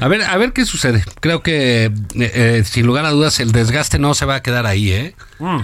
A 0.00 0.08
ver, 0.08 0.22
a 0.22 0.36
ver 0.36 0.52
qué 0.52 0.64
sucede. 0.64 1.04
Creo 1.20 1.42
que, 1.42 1.84
eh, 1.84 1.92
eh, 2.16 2.62
sin 2.64 2.86
lugar 2.86 3.04
a 3.04 3.10
dudas, 3.10 3.38
el 3.40 3.52
desgaste 3.52 3.98
no 3.98 4.14
se 4.14 4.26
va 4.26 4.36
a 4.36 4.42
quedar 4.42 4.66
ahí, 4.66 4.90
¿eh? 4.90 5.14
Mm. 5.38 5.60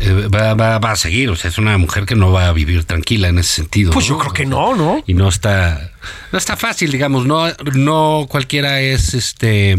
Eh, 0.00 0.28
Va, 0.34 0.54
va- 0.54 0.78
va 0.78 0.90
a 0.92 0.96
seguir, 0.96 1.28
o 1.30 1.36
sea, 1.36 1.50
es 1.50 1.58
una 1.58 1.76
mujer 1.78 2.04
que 2.06 2.14
no 2.16 2.32
va 2.32 2.48
a 2.48 2.52
vivir 2.52 2.84
tranquila 2.84 3.28
en 3.28 3.38
ese 3.38 3.54
sentido. 3.56 3.92
Pues 3.92 4.06
yo 4.06 4.18
creo 4.18 4.32
que 4.32 4.46
no, 4.46 4.74
¿no? 4.74 5.02
Y 5.06 5.14
no 5.14 5.28
está, 5.28 5.90
no 6.32 6.38
está 6.38 6.56
fácil, 6.56 6.90
digamos, 6.92 7.26
no, 7.26 7.46
no 7.74 8.26
cualquiera 8.28 8.80
es 8.80 9.14
este. 9.14 9.76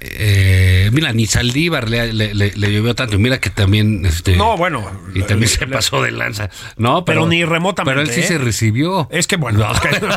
Eh, 0.00 0.88
mira, 0.92 1.12
ni 1.12 1.26
Saldívar 1.26 1.88
le, 1.88 2.12
le, 2.12 2.34
le- 2.34 2.52
le 2.54 2.72
llovió 2.72 2.94
tanto. 2.94 3.18
Mira 3.18 3.38
que 3.38 3.50
también. 3.50 4.04
Este, 4.06 4.36
No, 4.36 4.56
bueno. 4.56 4.90
Y 5.14 5.22
también 5.22 5.48
se 5.48 5.66
pasó 5.66 6.02
de 6.02 6.10
lanza. 6.10 6.48
No, 6.76 7.04
Pero 7.04 7.20
pero, 7.22 7.26
ni 7.28 7.44
remotamente, 7.44 7.90
Pero 8.00 8.00
él 8.08 8.14
sí 8.14 8.20
¿eh? 8.20 8.24
se 8.28 8.38
recibió. 8.38 9.08
Es 9.10 9.26
que 9.26 9.36
bueno, 9.36 9.66
es 9.72 9.80
que- 9.80 10.00
no, 10.00 10.16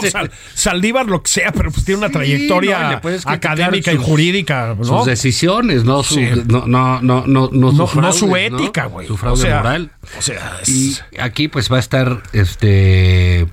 Sí. 0.00 0.10
Sal- 0.10 0.30
Saldívar 0.54 1.06
lo 1.06 1.22
que 1.22 1.30
sea, 1.30 1.52
pero 1.52 1.70
pues 1.72 1.84
tiene 1.84 1.98
una 1.98 2.08
Sí, 2.08 2.12
trayectoria 2.14 3.00
no, 3.02 3.10
académica 3.30 3.92
y 3.92 3.96
jurídica. 3.96 4.76
Sus 4.82 5.06
decisiones, 5.06 5.84
no 5.84 6.02
su, 6.02 6.14
Sí. 6.14 6.28
no, 6.46 6.66
no, 6.66 7.00
no, 7.02 7.24
no, 7.26 7.48
no, 7.52 7.72
no 7.72 7.86
fraudes, 7.86 8.16
su 8.20 8.36
ética, 8.36 8.86
güey. 8.86 9.06
Su 9.08 9.16
fraude 9.16 9.40
o 9.42 9.44
sea, 9.46 9.56
moral. 9.58 9.90
O 10.18 10.22
sea, 10.22 10.58
es- 10.62 10.68
Y 10.68 10.96
aquí 11.18 11.48
pues 11.48 11.70
va 11.72 11.76
a 11.76 11.80
estar 11.80 12.22
este 12.32 13.46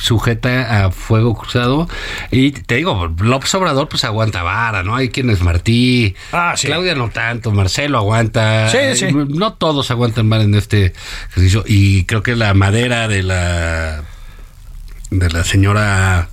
sujeta 0.00 0.86
a 0.86 0.90
fuego 0.90 1.34
cruzado. 1.34 1.88
Y 2.30 2.52
te 2.52 2.76
digo, 2.76 3.06
López 3.20 3.54
Obrador 3.54 3.88
pues 3.88 4.04
aguanta 4.04 4.42
vara, 4.42 4.82
¿no? 4.82 4.96
Hay 4.96 5.08
quienes 5.20 5.40
Martí, 5.42 6.14
Ah, 6.32 6.54
sí. 6.56 6.66
Claudia 6.66 6.94
no 6.94 7.10
tanto, 7.10 7.50
Marcelo 7.52 7.98
aguanta. 7.98 8.68
Sí, 8.70 8.78
sí. 8.94 9.06
No 9.12 9.52
todos 9.54 9.90
aguantan 9.90 10.26
mal 10.28 10.40
en 10.42 10.54
este 10.54 10.92
ejercicio. 11.30 11.64
Y 11.66 12.04
creo 12.04 12.22
que 12.22 12.36
la 12.36 12.54
madera 12.54 13.06
de 13.08 13.22
la 13.22 14.02
de 15.10 15.28
la 15.28 15.42
señora 15.42 16.28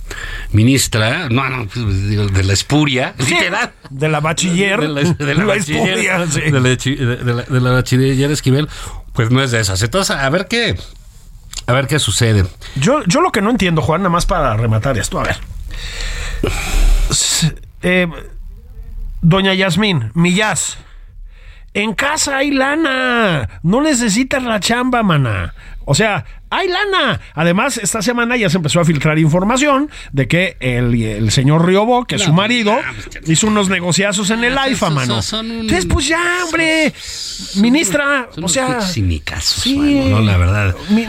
ministra, 0.52 1.28
no, 1.30 1.48
no, 1.48 1.66
pues, 1.66 2.08
digo, 2.08 2.26
de 2.28 2.44
la 2.44 2.52
espuria, 2.52 3.12
literal. 3.18 3.72
De 3.90 4.08
la 4.08 4.20
bachiller. 4.20 4.80
De 4.80 4.88
la, 4.88 5.02
de 5.02 5.34
la 5.34 5.44
bachiller, 5.46 5.98
espuria, 5.98 6.26
sí. 6.30 6.40
de 6.42 6.50
la 6.52 6.60
de- 6.60 7.24
de 7.24 7.34
la- 7.34 7.60
la 7.60 7.70
bachiller 7.72 8.30
Esquivel, 8.30 8.68
pues 9.14 9.30
no 9.32 9.42
es 9.42 9.50
de 9.50 9.60
esas. 9.60 9.82
Entonces, 9.82 10.14
a 10.16 10.30
ver 10.30 10.46
qué, 10.46 10.78
a 11.66 11.72
ver 11.72 11.88
qué 11.88 11.98
sucede. 11.98 12.44
Yo, 12.76 13.02
yo 13.06 13.20
lo 13.20 13.32
que 13.32 13.42
no 13.42 13.50
entiendo, 13.50 13.82
Juan, 13.82 14.02
nada 14.02 14.10
más 14.10 14.26
para 14.26 14.56
rematar 14.56 14.96
esto, 14.96 15.18
a 15.18 15.24
ver. 15.24 15.36
Eh, 17.82 18.06
Doña 19.22 19.54
Yasmín, 19.54 20.10
Millás, 20.14 20.78
en 21.74 21.94
casa 21.94 22.38
hay 22.38 22.50
lana. 22.50 23.60
No 23.62 23.80
necesitas 23.82 24.42
la 24.42 24.58
chamba, 24.60 25.02
mana. 25.02 25.54
O 25.84 25.94
sea, 25.94 26.24
hay 26.50 26.68
lana. 26.68 27.20
Además, 27.34 27.78
esta 27.78 28.02
semana 28.02 28.36
ya 28.36 28.50
se 28.50 28.58
empezó 28.58 28.80
a 28.80 28.84
filtrar 28.84 29.18
información 29.18 29.90
de 30.12 30.28
que 30.28 30.56
el, 30.60 31.02
el 31.02 31.30
señor 31.30 31.64
Riobó, 31.66 32.04
que 32.04 32.16
es 32.16 32.22
su 32.22 32.28
No, 32.30 32.36
marido, 32.36 32.72
no, 32.74 33.32
hizo 33.32 33.46
unos 33.46 33.68
negociazos 33.70 34.28
en 34.30 34.44
el 34.44 34.56
Ah, 34.58 34.62
AIFA, 34.64 34.90
mano. 34.90 35.20
Entonces, 35.20 35.86
pues 35.86 36.06
ya, 36.08 36.44
hombre. 36.44 36.92
Ministra, 37.56 38.28
o 38.42 38.48
sea. 38.48 38.80
cinicazos, 38.82 39.62
sí. 39.62 39.78
¿no? 40.10 40.20
La 40.20 40.36
verdad. 40.36 40.74
mi- 40.90 41.06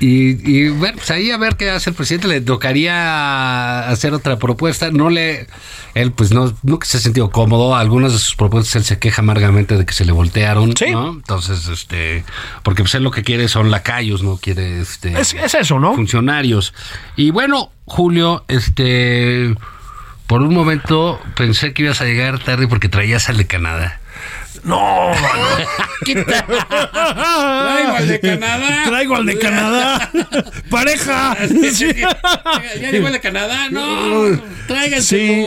Y, 0.00 0.50
y 0.50 0.68
bueno, 0.70 0.96
pues 0.96 1.10
ahí 1.10 1.30
a 1.30 1.36
ver 1.36 1.56
qué 1.56 1.70
hace 1.70 1.90
el 1.90 1.96
presidente. 1.96 2.28
Le 2.28 2.40
tocaría 2.40 3.88
hacer 3.88 4.14
otra 4.14 4.36
propuesta. 4.38 4.90
No 4.90 5.10
le. 5.10 5.46
Él, 5.94 6.12
pues 6.12 6.32
no, 6.32 6.52
nunca 6.62 6.86
se 6.86 6.96
ha 6.96 7.00
sentido 7.00 7.30
cómodo. 7.30 7.74
Algunas 7.74 8.12
de 8.12 8.18
sus 8.18 8.34
propuestas 8.34 8.76
él 8.76 8.84
se 8.84 8.98
queja 8.98 9.22
amargamente 9.22 9.76
de 9.76 9.84
que 9.84 9.92
se 9.92 10.04
le 10.04 10.12
voltearon. 10.12 10.76
Sí. 10.76 10.90
¿no? 10.90 11.10
Entonces, 11.10 11.68
este. 11.68 12.24
Porque 12.62 12.82
pues 12.82 12.94
él 12.94 13.02
lo 13.02 13.10
que 13.10 13.22
quiere 13.22 13.48
son 13.48 13.70
lacayos, 13.70 14.22
no 14.22 14.36
quiere 14.36 14.80
este. 14.80 15.18
Es, 15.20 15.34
es 15.34 15.54
eso, 15.54 15.78
¿no? 15.78 15.94
funcionarios. 15.94 16.72
Y 17.16 17.30
bueno, 17.30 17.70
Julio, 17.84 18.44
este. 18.48 19.54
Por 20.26 20.40
un 20.40 20.54
momento 20.54 21.20
pensé 21.36 21.74
que 21.74 21.82
ibas 21.82 22.00
a 22.00 22.04
llegar 22.04 22.38
tarde 22.38 22.66
porque 22.66 22.88
traías 22.88 23.28
al 23.28 23.36
de 23.36 23.46
Canadá. 23.46 24.00
No, 24.64 25.10
mano. 25.10 25.46
Traigo 26.04 27.96
al 27.96 28.08
de 28.08 28.20
Canadá. 28.20 28.84
Traigo 28.86 29.16
al 29.16 29.26
de 29.26 29.38
Canadá. 29.38 30.10
Pareja. 30.70 31.36
Sí. 31.72 31.92
¿Ya 32.80 32.90
llegó 32.90 33.08
el 33.08 33.14
de 33.14 33.20
Canadá? 33.20 33.68
No, 33.70 34.40
tráiganse. 34.66 35.02
Sí. 35.02 35.46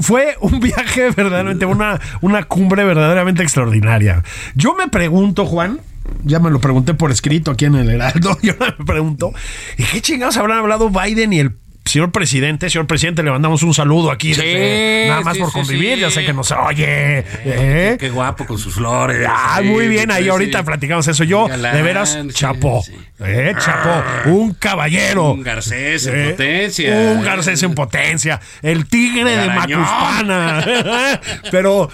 Fue 0.00 0.36
un 0.40 0.60
viaje 0.60 1.10
verdaderamente, 1.10 1.66
una, 1.66 2.00
una 2.20 2.44
cumbre 2.44 2.84
verdaderamente 2.84 3.42
extraordinaria. 3.42 4.22
Yo 4.54 4.74
me 4.74 4.88
pregunto, 4.88 5.46
Juan, 5.46 5.80
ya 6.24 6.38
me 6.38 6.50
lo 6.50 6.60
pregunté 6.60 6.94
por 6.94 7.10
escrito 7.10 7.52
aquí 7.52 7.64
en 7.64 7.76
el 7.76 7.90
Heraldo, 7.90 8.36
yo 8.42 8.54
me 8.58 8.72
pregunto, 8.84 9.32
¿y 9.76 9.84
qué 9.84 10.00
chingados 10.00 10.36
habrán 10.36 10.58
hablado 10.58 10.90
Biden 10.90 11.32
y 11.32 11.40
el 11.40 11.56
señor 11.86 12.12
presidente? 12.12 12.68
Señor 12.68 12.86
presidente, 12.86 13.22
le 13.22 13.30
mandamos 13.30 13.62
un 13.62 13.72
saludo 13.72 14.10
aquí. 14.10 14.34
Sí, 14.34 14.40
desde- 14.42 15.06
nada 15.08 15.20
más 15.22 15.34
sí, 15.34 15.40
por 15.42 15.52
convivir, 15.52 15.94
sí. 15.94 16.00
ya 16.00 16.10
sé 16.10 16.24
que 16.24 16.32
nos 16.32 16.50
oye. 16.50 17.24
¿eh? 17.44 17.96
Qué 17.98 18.10
guapo 18.10 18.44
con 18.46 18.58
sus 18.58 18.74
flores. 18.74 19.26
Ah, 19.30 19.60
muy 19.64 19.88
bien, 19.88 20.10
ahí 20.10 20.28
ahorita 20.28 20.62
platicamos 20.64 21.06
eso. 21.08 21.24
Yo, 21.24 21.46
galán, 21.46 21.74
de 21.74 21.82
veras, 21.82 22.18
chapo. 22.32 22.84
Eh, 23.20 23.54
chapo, 23.58 24.30
un 24.30 24.52
caballero. 24.54 25.32
Un 25.32 25.42
Garcés 25.42 26.06
en 26.06 26.16
Eh, 26.20 26.30
potencia. 26.30 26.94
Un 26.94 27.22
Garcés 27.22 27.62
en 27.62 27.74
potencia. 27.74 28.40
El 28.62 28.86
tigre 28.86 29.24
de. 29.36 29.46
Macuspana. 29.46 30.64
Pero, 31.50 31.88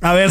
a 0.00 0.12
ver, 0.12 0.30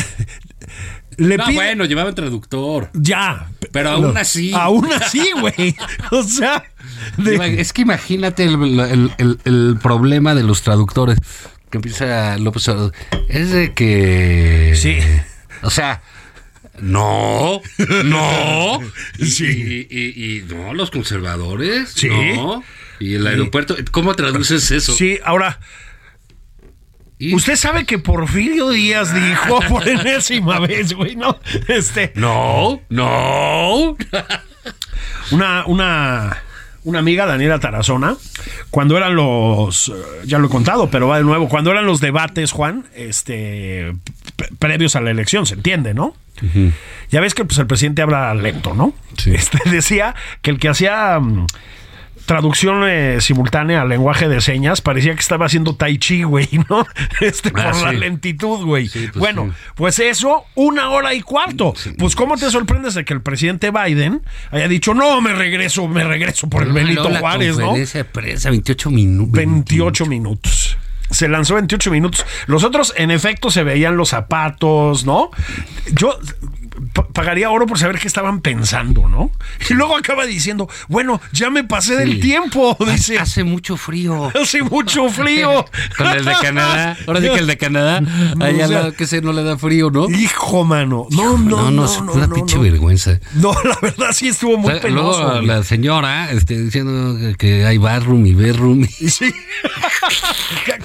le 1.17 1.37
No, 1.37 1.51
bueno, 1.53 1.85
llevaba 1.85 2.13
traductor. 2.13 2.89
Ya. 2.93 3.49
Pero 3.71 3.89
aún 3.91 4.17
así. 4.17 4.51
Aún 4.53 4.91
así, 4.93 5.31
güey. 5.39 5.75
O 6.11 6.23
sea. 6.23 6.63
de- 7.17 7.59
Es 7.61 7.73
que 7.73 7.81
imagínate 7.83 8.43
el, 8.43 8.55
el- 8.79 9.11
el- 9.17 9.39
el 9.45 9.77
problema 9.81 10.33
de 10.35 10.43
los 10.43 10.61
traductores. 10.61 11.17
Que 11.69 11.77
empieza 11.79 12.37
López 12.37 12.67
Obrador. 12.69 12.93
Es 13.27 13.51
de 13.51 13.73
que. 13.73 14.73
Sí. 14.75 14.97
O 15.63 15.69
sea. 15.69 16.01
No, 16.79 17.61
no. 18.03 18.79
Y, 19.17 19.25
Sí. 19.25 19.87
y, 19.89 19.97
y- 19.97 20.37
y 20.39 20.41
no, 20.43 20.73
los 20.73 20.91
conservadores. 20.91 21.91
Sí. 21.95 22.09
No. 22.09 22.63
Y 22.99 23.15
el 23.15 23.27
aeropuerto. 23.27 23.75
¿Cómo 23.91 24.13
traduces 24.15 24.71
eso? 24.71 24.93
sí, 24.93 25.17
ahora. 25.23 25.59
Y- 27.17 27.33
Usted 27.35 27.55
sabe 27.55 27.85
que 27.85 27.97
Porfirio 27.99 28.69
Díaz 28.69 29.13
dijo 29.13 29.59
por 29.69 29.87
enésima 29.87 30.59
vez, 30.59 30.93
güey, 30.93 31.15
¿no? 31.15 31.39
Este. 31.67 32.11
No, 32.15 32.81
no. 32.89 33.95
Una, 35.31 35.65
una, 35.65 36.37
una 36.83 36.99
amiga, 36.99 37.25
Daniela 37.25 37.59
Tarazona, 37.59 38.15
cuando 38.69 38.95
eran 38.97 39.15
los, 39.15 39.89
eh, 39.89 39.93
ya 40.25 40.37
lo 40.37 40.47
he 40.47 40.49
contado, 40.49 40.89
pero 40.91 41.07
va 41.07 41.17
de 41.17 41.23
nuevo, 41.23 41.49
cuando 41.49 41.71
eran 41.71 41.85
los 41.85 41.99
debates, 41.99 42.51
Juan, 42.51 42.85
este, 42.95 43.95
pre- 44.35 44.49
previos 44.59 44.95
a 44.95 45.01
la 45.01 45.09
elección, 45.11 45.45
se 45.45 45.55
entiende, 45.55 45.93
¿no? 45.93 46.15
Ya 47.11 47.21
ves 47.21 47.33
que 47.33 47.45
pues, 47.45 47.57
el 47.59 47.65
presidente 47.65 48.01
habla 48.01 48.33
lento, 48.35 48.73
¿no? 48.73 48.93
Sí. 49.17 49.31
Este, 49.35 49.57
decía 49.69 50.15
que 50.41 50.51
el 50.51 50.59
que 50.59 50.67
hacía 50.69 51.17
mm, 51.19 51.47
traducción 52.25 52.83
eh, 52.87 53.17
simultánea 53.21 53.81
al 53.81 53.89
lenguaje 53.89 54.27
de 54.27 54.41
señas 54.41 54.81
parecía 54.81 55.13
que 55.13 55.19
estaba 55.19 55.45
haciendo 55.45 55.75
tai 55.75 55.97
chi, 55.97 56.23
güey, 56.23 56.47
¿no? 56.69 56.85
Este, 57.21 57.51
Ah, 57.55 57.71
por 57.71 57.81
la 57.83 57.91
lentitud, 57.93 58.65
güey. 58.65 58.87
Sí, 58.87 59.07
pues, 59.07 59.19
bueno, 59.19 59.45
sí. 59.45 59.71
pues 59.75 59.99
eso, 59.99 60.45
una 60.55 60.89
hora 60.89 61.13
y 61.13 61.21
cuarto. 61.21 61.73
Pues, 61.97 62.15
¿cómo 62.15 62.37
te 62.37 62.49
sorprendes 62.49 62.93
de 62.95 63.05
que 63.05 63.13
el 63.13 63.21
presidente 63.21 63.71
Biden 63.71 64.21
haya 64.51 64.67
dicho, 64.67 64.93
no, 64.93 65.21
me 65.21 65.33
regreso, 65.33 65.87
me 65.87 66.03
regreso 66.03 66.49
por 66.49 66.63
el 66.63 66.73
Benito 66.73 67.03
Luego 67.03 67.09
la 67.09 67.19
Juárez, 67.19 67.57
¿no? 67.57 67.73
prensa, 68.11 68.49
28 68.49 68.89
minutos. 68.91 69.31
28 69.31 70.05
minutos. 70.05 70.77
Se 71.09 71.27
lanzó 71.27 71.55
28 71.55 71.91
minutos. 71.91 72.25
Los 72.47 72.63
otros, 72.63 72.93
en 72.97 73.11
efecto, 73.11 73.51
se 73.51 73.63
veían 73.63 73.95
los 73.95 74.09
zapatos, 74.09 75.05
¿no? 75.05 75.29
Yo 75.93 76.19
pagaría 77.13 77.49
oro 77.49 77.65
por 77.67 77.77
saber 77.79 77.99
qué 77.99 78.07
estaban 78.07 78.41
pensando, 78.41 79.07
¿no? 79.07 79.31
Y 79.69 79.73
luego 79.73 79.95
acaba 79.97 80.25
diciendo, 80.25 80.69
bueno, 80.87 81.21
ya 81.31 81.49
me 81.49 81.63
pasé 81.63 81.95
del 81.95 82.19
tiempo, 82.19 82.77
dice. 82.85 83.17
Hace 83.19 83.43
mucho 83.43 83.77
frío. 83.77 84.31
Hace 84.41 84.61
mucho 84.63 85.09
frío. 85.09 85.65
Con 85.97 86.07
el 86.07 86.25
de 86.25 86.33
Canadá. 86.41 86.97
Ahora 87.07 87.21
sí 87.21 87.29
que 87.29 87.39
el 87.39 87.47
de 87.47 87.57
Canadá. 87.57 88.01
Ahí 88.41 88.55
O 88.61 88.67
sea, 88.67 88.67
lado 88.67 88.93
que 88.93 89.07
se 89.07 89.21
no 89.21 89.33
le 89.33 89.43
da 89.43 89.57
frío, 89.57 89.89
¿no? 89.89 90.09
Hijo, 90.09 90.63
mano. 90.65 91.07
No, 91.11 91.37
no, 91.37 91.69
no, 91.69 91.71
no, 91.71 91.85
es 91.85 92.01
no, 92.01 92.13
una 92.13 92.27
no, 92.27 92.35
pinche 92.35 92.55
no. 92.57 92.61
vergüenza. 92.63 93.19
No, 93.33 93.53
la 93.63 93.77
verdad 93.81 94.11
sí 94.11 94.27
estuvo 94.27 94.57
muy 94.57 94.69
O 94.69 94.73
sea, 94.73 94.81
penoso. 94.81 95.21
Luego 95.23 95.41
la 95.41 95.63
señora 95.63 96.31
este, 96.31 96.57
diciendo 96.61 97.17
que- 97.37 97.65
hay 97.65 97.77
barroom 97.77 98.25
y 98.25 98.33
bedroom. 98.33 98.83
y- 98.99 99.09
Sí. 99.09 99.33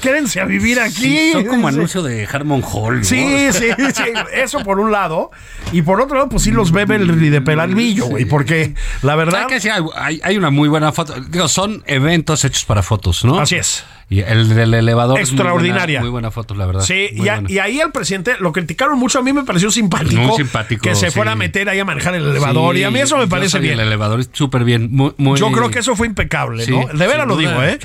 Quédense 0.01 0.41
a 0.41 0.45
vivir 0.45 0.81
aquí. 0.81 1.33
Son 1.33 1.45
como 1.47 1.69
Sí. 1.69 1.75
anuncio 1.75 2.03
de 2.03 2.27
Harmon 2.27 2.63
Hall. 2.63 2.99
¿no? 2.99 3.05
Sí, 3.05 3.49
sí, 3.53 3.67
sí. 3.95 4.03
Eso 4.33 4.61
por 4.61 4.79
un 4.81 4.91
lado. 4.93 5.31
Y 5.73 5.80
por 5.83 6.01
otro 6.01 6.17
lado, 6.17 6.29
pues 6.29 6.43
sí 6.43 6.51
los 6.51 6.73
bebe 6.73 6.97
el 6.97 7.31
de 7.31 7.41
Pelalvillo, 7.41 8.07
güey. 8.07 8.25
Porque 8.25 8.75
la 9.03 9.17
verdad. 9.17 9.47
Sí, 9.61 9.69
hay, 9.69 9.83
hay- 9.95 10.21
hay 10.23 10.37
una 10.37 10.51
muy 10.51 10.69
buena 10.69 10.93
foto. 10.93 11.15
Digo, 11.21 11.49
son 11.49 11.83
eventos 11.87 12.45
hechos 12.45 12.65
para 12.65 12.83
fotos, 12.83 13.25
¿no? 13.25 13.39
Así 13.41 13.57
es. 13.57 13.85
Y 14.11 14.21
el 14.21 14.49
del 14.55 14.75
elevador. 14.75 15.19
es 15.21 15.31
muy 15.31 15.37
buena- 15.39 15.51
Extraordinaria. 15.53 16.01
Muy 16.01 16.11
buena, 16.11 16.31
foto, 16.33 16.55
la 16.57 16.67
verdad. 16.67 16.83
Sí, 16.83 17.09
y, 17.13 17.29
a- 17.29 17.35
buena. 17.37 17.51
y 17.51 17.59
ahí 17.61 17.81
al 17.81 17.93
presidente 17.93 18.35
lo 18.41 18.53
criticaron 18.53 18.99
mucho. 18.99 19.21
A 19.21 19.23
mí 19.23 19.33
me 19.33 19.45
pareció 19.45 19.71
simpático. 19.71 20.21
Muy 20.21 20.37
simpático, 20.37 20.83
Que 20.83 20.97
se 20.97 21.11
sí. 21.11 21.15
fuera 21.15 21.33
a 21.33 21.37
meter 21.37 21.69
ahí 21.69 21.79
a 21.79 21.85
manejar 21.85 22.15
el 22.17 22.25
elevador. 22.29 22.75
Sí, 22.75 22.81
y 22.81 22.85
a 22.85 22.91
mí 22.91 22.99
eso 22.99 23.17
me 23.17 23.29
parece 23.29 23.61
bien. 23.61 23.75
El 23.75 23.87
elevador 23.87 24.19
es 24.21 24.29
súper 24.33 24.65
bien. 24.65 24.89
Muy, 24.91 25.13
muy- 25.17 25.39
Yo 25.39 25.51
creo 25.53 25.71
que 25.71 25.79
eso 25.79 25.95
fue 25.95 26.09
impecable, 26.09 26.65
Sí, 26.65 26.73
¿no? 26.73 26.87
De 26.87 27.07
veras 27.07 27.21
sin 27.21 27.29
lo 27.29 27.37
digo, 27.37 27.63
¿eh? 27.63 27.79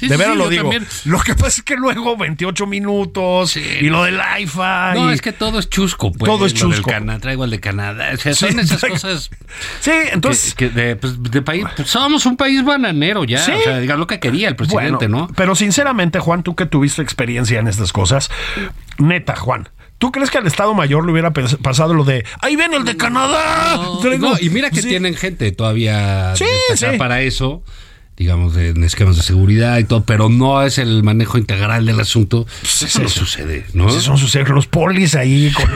De 0.00 0.16
veras 0.16 0.36
lo 0.36 0.48
digo. 0.48 0.62
también. 0.70 0.86
Lo 1.04 1.18
que 1.20 1.34
pasa 1.34 1.48
es 1.48 1.62
que 1.62 1.74
luego 1.74 2.16
28 2.16 2.66
minutos 2.68 3.56
y 3.56 3.88
lo 3.88 4.04
del 4.04 4.20
IFA. 4.40 4.94
No, 4.94 5.10
y- 5.10 5.14
es 5.14 5.20
que 5.20 5.32
todo 5.32 5.58
es 5.58 5.68
chusco, 5.68 6.12
pues. 6.12 6.30
Todo 6.30 6.46
es 6.46 6.52
lo 6.62 6.68
del 6.68 6.76
chusco. 6.76 6.90
Cana- 6.90 7.18
traigo 7.18 7.44
el 7.44 7.50
de 7.50 7.58
Canadá. 7.60 8.10
O 8.14 8.16
sea, 8.18 8.34
Sí, 8.34 8.46
son 8.46 8.60
esas 8.60 8.80
cosas 8.84 9.30
Sí, 9.80 9.90
entonces. 10.12 10.54
que 10.54 10.68
de, 10.68 10.96
pues, 10.96 11.20
de 11.22 11.42
país. 11.42 11.64
pues, 11.76 11.88
somos 11.88 12.24
un 12.26 12.36
país 12.36 12.64
bananero 12.64 13.24
ya. 13.24 13.40
O 13.40 13.44
sea, 13.44 13.78
diga 13.80 13.96
lo 13.96 14.06
que 14.06 14.20
quería 14.20 14.48
el 14.48 14.54
presidente, 14.56 15.08
Bueno, 15.08 15.26
¿no? 15.28 15.28
Pero 15.34 15.54
sinceramente, 15.72 16.18
Juan, 16.20 16.42
tú 16.42 16.54
que 16.54 16.66
tuviste 16.66 17.00
experiencia 17.00 17.58
en 17.58 17.66
estas 17.66 17.94
cosas, 17.94 18.30
neta, 18.98 19.34
Juan, 19.36 19.70
¿tú 19.96 20.12
crees 20.12 20.30
que 20.30 20.36
al 20.36 20.46
Estado 20.46 20.74
Mayor 20.74 21.06
le 21.06 21.12
hubiera 21.12 21.32
pasado 21.32 21.94
lo 21.94 22.04
de 22.04 22.26
ahí 22.42 22.56
viene 22.56 22.76
el 22.76 22.84
de 22.84 22.98
Canadá? 22.98 23.76
No, 24.18 24.38
y 24.38 24.50
mira 24.50 24.68
que 24.70 24.82
Sí. 24.82 24.88
tienen 24.90 25.14
gente 25.14 25.50
todavía 25.52 26.34
Sí, 26.36 26.44
sí. 26.76 26.84
para 26.98 27.22
eso. 27.22 27.62
Digamos, 28.16 28.54
de, 28.54 28.68
en 28.70 28.84
esquemas 28.84 29.16
de 29.16 29.22
seguridad 29.22 29.78
y 29.78 29.84
todo, 29.84 30.04
pero 30.04 30.28
no 30.28 30.62
es 30.62 30.78
el 30.78 31.02
manejo 31.02 31.38
integral 31.38 31.86
del 31.86 31.98
asunto. 32.00 32.46
Pues 32.60 32.82
eso 32.82 33.02
no 33.02 33.08
sucede, 33.08 33.66
¿no? 33.74 33.88
Son 33.90 34.18
sus 34.18 34.32
los 34.48 34.66
polis 34.66 35.14
ahí 35.14 35.52
con, 35.52 35.68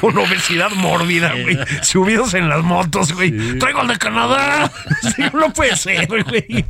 con 0.00 0.18
obesidad 0.18 0.70
mórbida, 0.72 1.32
güey. 1.42 1.58
Subidos 1.82 2.34
en 2.34 2.48
las 2.48 2.62
motos, 2.62 3.12
güey. 3.12 3.58
Traigo 3.58 3.80
al 3.80 3.88
de 3.88 3.98
Canadá. 3.98 4.70
Sí, 5.00 5.22
no 5.32 5.52
puede 5.52 5.74
ser, 5.76 6.06
güey. 6.06 6.64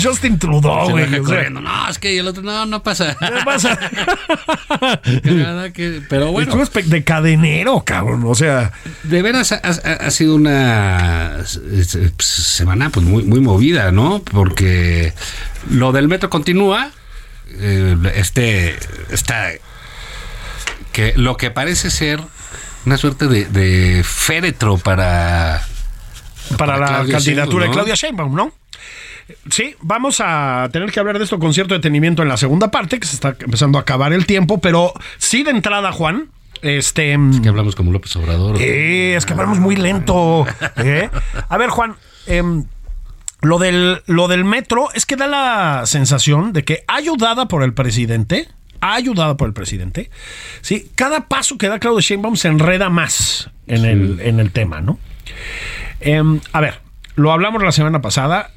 Justin 0.00 0.38
Trudeau, 0.38 0.90
güey. 0.90 1.06
No, 1.50 1.88
es 1.88 1.98
que 1.98 2.18
el 2.18 2.28
otro, 2.28 2.42
no, 2.42 2.66
no 2.66 2.82
pasa. 2.82 3.16
¿Qué 3.18 3.44
pasa? 3.44 3.78
Nada 5.24 5.72
que- 5.72 6.02
pero 6.08 6.30
bueno. 6.32 6.52
tú 6.52 6.60
espe- 6.60 6.84
de 6.84 7.02
cadenero, 7.04 7.82
cabrón. 7.84 8.22
O 8.26 8.34
sea, 8.34 8.72
De 9.04 9.22
veras 9.22 9.52
ha, 9.52 9.60
ha- 9.64 10.06
ha 10.06 10.10
sido 10.10 10.34
una 10.34 11.38
eh, 11.40 12.10
semana 12.18 12.90
pues 12.90 13.04
muy, 13.06 13.22
muy 13.22 13.40
movida, 13.40 13.90
¿no? 13.92 14.22
Porque 14.44 15.14
lo 15.70 15.92
del 15.92 16.08
metro 16.08 16.28
continúa. 16.28 16.90
eh, 17.58 17.96
este 18.14 18.76
está 19.10 19.50
que 20.92 21.14
lo 21.16 21.36
que 21.36 21.50
parece 21.50 21.90
ser 21.90 22.20
una 22.84 22.96
suerte 22.98 23.26
de, 23.26 23.46
de 23.46 24.02
féretro 24.04 24.76
para 24.78 25.62
para, 26.58 26.78
la 26.78 26.86
Claudia 26.86 27.14
candidatura 27.14 27.64
Sheinbaum, 27.64 27.70
de. 27.70 27.70
Claudia 27.70 27.94
Sheinbaum, 27.94 28.34
¿no? 28.34 28.52
Sí, 29.50 29.74
vamos 29.80 30.20
a 30.20 30.68
tener 30.70 30.92
que 30.92 31.00
hablar 31.00 31.16
de 31.16 31.24
esto 31.24 31.38
con 31.38 31.54
cierto 31.54 31.72
detenimiento 31.72 32.22
en 32.22 32.28
la 32.28 32.36
segunda 32.36 32.70
parte, 32.70 33.00
que 33.00 33.06
se 33.06 33.14
está 33.14 33.34
empezando 33.40 33.78
a 33.78 33.80
acabar 33.80 34.12
el 34.12 34.26
tiempo, 34.26 34.60
pero 34.60 34.92
sí 35.16 35.42
de 35.42 35.50
entrada, 35.50 35.92
Juan, 35.92 36.28
este... 36.60 37.18
que 37.42 37.48
hablamos 37.48 37.74
como 37.74 37.90
López 37.90 38.14
Obrador. 38.16 38.56
Eh, 38.60 39.16
es 39.16 39.24
que 39.24 39.32
hablamos 39.32 39.58
muy 39.58 39.76
lento. 39.76 40.46
¿eh? 40.76 41.08
A 41.48 41.56
ver, 41.56 41.70
Juan, 41.70 41.96
em, 42.26 42.66
lo, 43.44 43.58
del, 43.58 44.02
lo 44.06 44.28
del 44.28 44.44
metro 44.44 44.88
es 44.94 45.06
que 45.06 45.16
da 45.16 45.26
la 45.26 45.82
sensación 45.86 46.52
de 46.52 46.64
que 46.64 46.84
ayudada 46.88 47.46
por 47.46 47.62
el 47.62 47.72
presidente, 47.74 48.48
ayudada 48.80 49.36
por 49.36 49.48
el 49.48 49.54
presidente, 49.54 50.10
sí, 50.60 50.90
cada 50.94 51.28
paso 51.28 51.56
que 51.58 51.68
da 51.68 51.78
Claudio 51.78 52.00
Sheinbaum 52.00 52.36
se 52.36 52.48
enreda 52.48 52.90
más 52.90 53.50
en, 53.66 53.84
el, 53.84 54.20
en 54.20 54.40
el 54.40 54.50
tema, 54.50 54.80
¿no? 54.80 54.98
Em, 56.00 56.40
a 56.52 56.60
ver, 56.60 56.80
lo 57.16 57.32
hablamos 57.32 57.62
la 57.62 57.72
semana 57.72 58.00
pasada. 58.02 58.50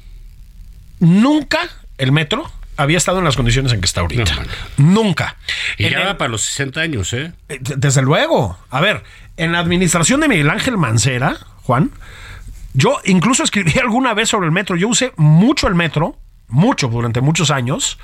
Nunca 1.00 1.58
el 1.96 2.12
metro 2.12 2.50
había 2.76 2.98
estado 2.98 3.18
en 3.18 3.24
las 3.24 3.36
condiciones 3.36 3.72
en 3.72 3.80
que 3.80 3.86
está 3.86 4.00
ahorita. 4.02 4.34
No. 4.76 5.02
Nunca. 5.04 5.36
y 5.78 5.84
En 5.86 5.92
ya 5.92 6.00
el- 6.02 6.06
va 6.08 6.18
para 6.18 6.30
los 6.30 6.42
60 6.42 6.80
años, 6.80 7.12
¿eh? 7.12 7.32
eh, 7.48 7.58
Desde 7.60 8.02
luego. 8.02 8.58
A 8.70 8.80
ver, 8.80 9.02
en 9.36 9.52
la 9.52 9.60
administración 9.60 10.20
de 10.20 10.28
Miguel 10.28 10.50
Ángel 10.50 10.76
Mancera, 10.76 11.36
Juan, 11.62 11.90
yo 12.78 13.00
incluso 13.04 13.42
escribí 13.42 13.72
alguna 13.82 14.14
vez 14.14 14.28
sobre 14.28 14.46
el 14.46 14.52
metro. 14.52 14.76
Yo 14.76 14.88
usé 14.88 15.12
mucho 15.16 15.66
el 15.66 15.74
metro, 15.74 16.16
mucho, 16.46 16.88
durante 16.88 17.20
muchos 17.20 17.50
años. 17.50 17.98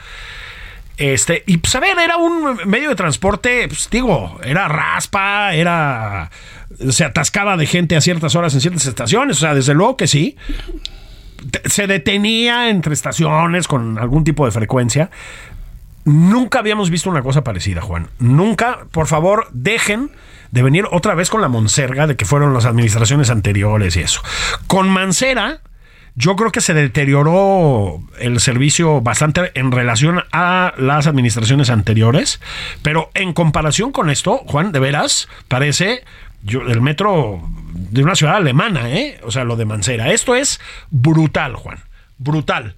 Este, 0.96 1.42
y 1.46 1.56
pues 1.58 1.74
era 1.74 2.16
un 2.16 2.56
medio 2.66 2.88
de 2.88 2.94
transporte, 2.94 3.66
pues 3.66 3.88
digo, 3.90 4.38
era 4.44 4.68
raspa, 4.68 5.54
era. 5.54 6.30
Se 6.90 7.04
atascaba 7.04 7.56
de 7.56 7.66
gente 7.66 7.96
a 7.96 8.00
ciertas 8.00 8.34
horas 8.34 8.52
en 8.54 8.60
ciertas 8.60 8.86
estaciones, 8.86 9.36
o 9.38 9.40
sea, 9.40 9.54
desde 9.54 9.74
luego 9.74 9.96
que 9.96 10.08
sí. 10.08 10.36
Se 11.66 11.86
detenía 11.86 12.70
entre 12.70 12.94
estaciones 12.94 13.68
con 13.68 13.98
algún 13.98 14.24
tipo 14.24 14.44
de 14.44 14.50
frecuencia. 14.50 15.10
Nunca 16.04 16.58
habíamos 16.58 16.90
visto 16.90 17.10
una 17.10 17.22
cosa 17.22 17.44
parecida, 17.44 17.80
Juan. 17.80 18.08
Nunca, 18.18 18.86
por 18.90 19.06
favor, 19.06 19.48
dejen 19.52 20.10
de 20.54 20.62
venir 20.62 20.84
otra 20.92 21.16
vez 21.16 21.30
con 21.30 21.40
la 21.40 21.48
monserga 21.48 22.06
de 22.06 22.14
que 22.14 22.24
fueron 22.24 22.54
las 22.54 22.64
administraciones 22.64 23.28
anteriores 23.28 23.96
y 23.96 24.02
eso. 24.02 24.22
Con 24.68 24.88
Mancera, 24.88 25.62
yo 26.14 26.36
creo 26.36 26.52
que 26.52 26.60
se 26.60 26.74
deterioró 26.74 28.00
el 28.20 28.38
servicio 28.38 29.00
bastante 29.00 29.50
en 29.58 29.72
relación 29.72 30.22
a 30.30 30.72
las 30.78 31.08
administraciones 31.08 31.70
anteriores, 31.70 32.40
pero 32.82 33.10
en 33.14 33.32
comparación 33.32 33.90
con 33.90 34.10
esto, 34.10 34.42
Juan, 34.46 34.70
de 34.70 34.78
veras, 34.78 35.28
parece 35.48 36.04
yo, 36.44 36.60
el 36.60 36.80
metro 36.80 37.42
de 37.72 38.04
una 38.04 38.14
ciudad 38.14 38.36
alemana, 38.36 38.88
¿eh? 38.90 39.18
O 39.24 39.32
sea, 39.32 39.42
lo 39.42 39.56
de 39.56 39.64
Mancera. 39.64 40.12
Esto 40.12 40.36
es 40.36 40.60
brutal, 40.88 41.56
Juan. 41.56 41.80
Brutal. 42.18 42.76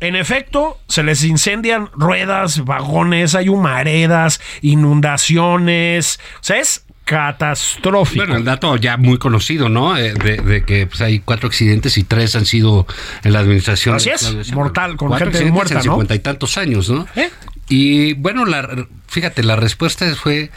En 0.00 0.16
efecto, 0.16 0.80
se 0.88 1.04
les 1.04 1.22
incendian 1.22 1.90
ruedas, 1.94 2.64
vagones, 2.64 3.36
hay 3.36 3.48
humaredas, 3.48 4.40
inundaciones. 4.62 6.18
O 6.40 6.42
sea, 6.42 6.58
es 6.58 6.83
catastrófico. 7.04 8.24
Bueno, 8.24 8.36
el 8.36 8.44
dato 8.44 8.76
ya 8.76 8.96
muy 8.96 9.18
conocido, 9.18 9.68
¿no? 9.68 9.96
Eh, 9.96 10.14
De, 10.14 10.38
de 10.38 10.62
que 10.64 10.86
pues, 10.86 11.00
hay 11.00 11.20
cuatro 11.20 11.48
accidentes 11.48 11.98
y 11.98 12.04
tres 12.04 12.34
han 12.34 12.46
sido 12.46 12.86
en 13.22 13.32
la 13.32 13.40
administración. 13.40 13.96
Así 13.96 14.10
es, 14.10 14.52
mortal, 14.52 14.96
con 14.96 15.08
Cuatro 15.08 15.30
gente 15.30 15.50
muerta, 15.50 15.74
en 15.74 15.78
¿no? 15.78 15.82
cincuenta 15.82 16.14
y 16.14 16.18
tantos 16.20 16.56
años, 16.56 16.88
¿no? 16.88 17.06
¿Eh? 17.14 17.30
Y 17.68 18.14
bueno, 18.14 18.44
la, 18.46 18.86
fíjate, 19.08 19.42
la 19.42 19.56
respuesta 19.56 20.14
fue 20.16 20.50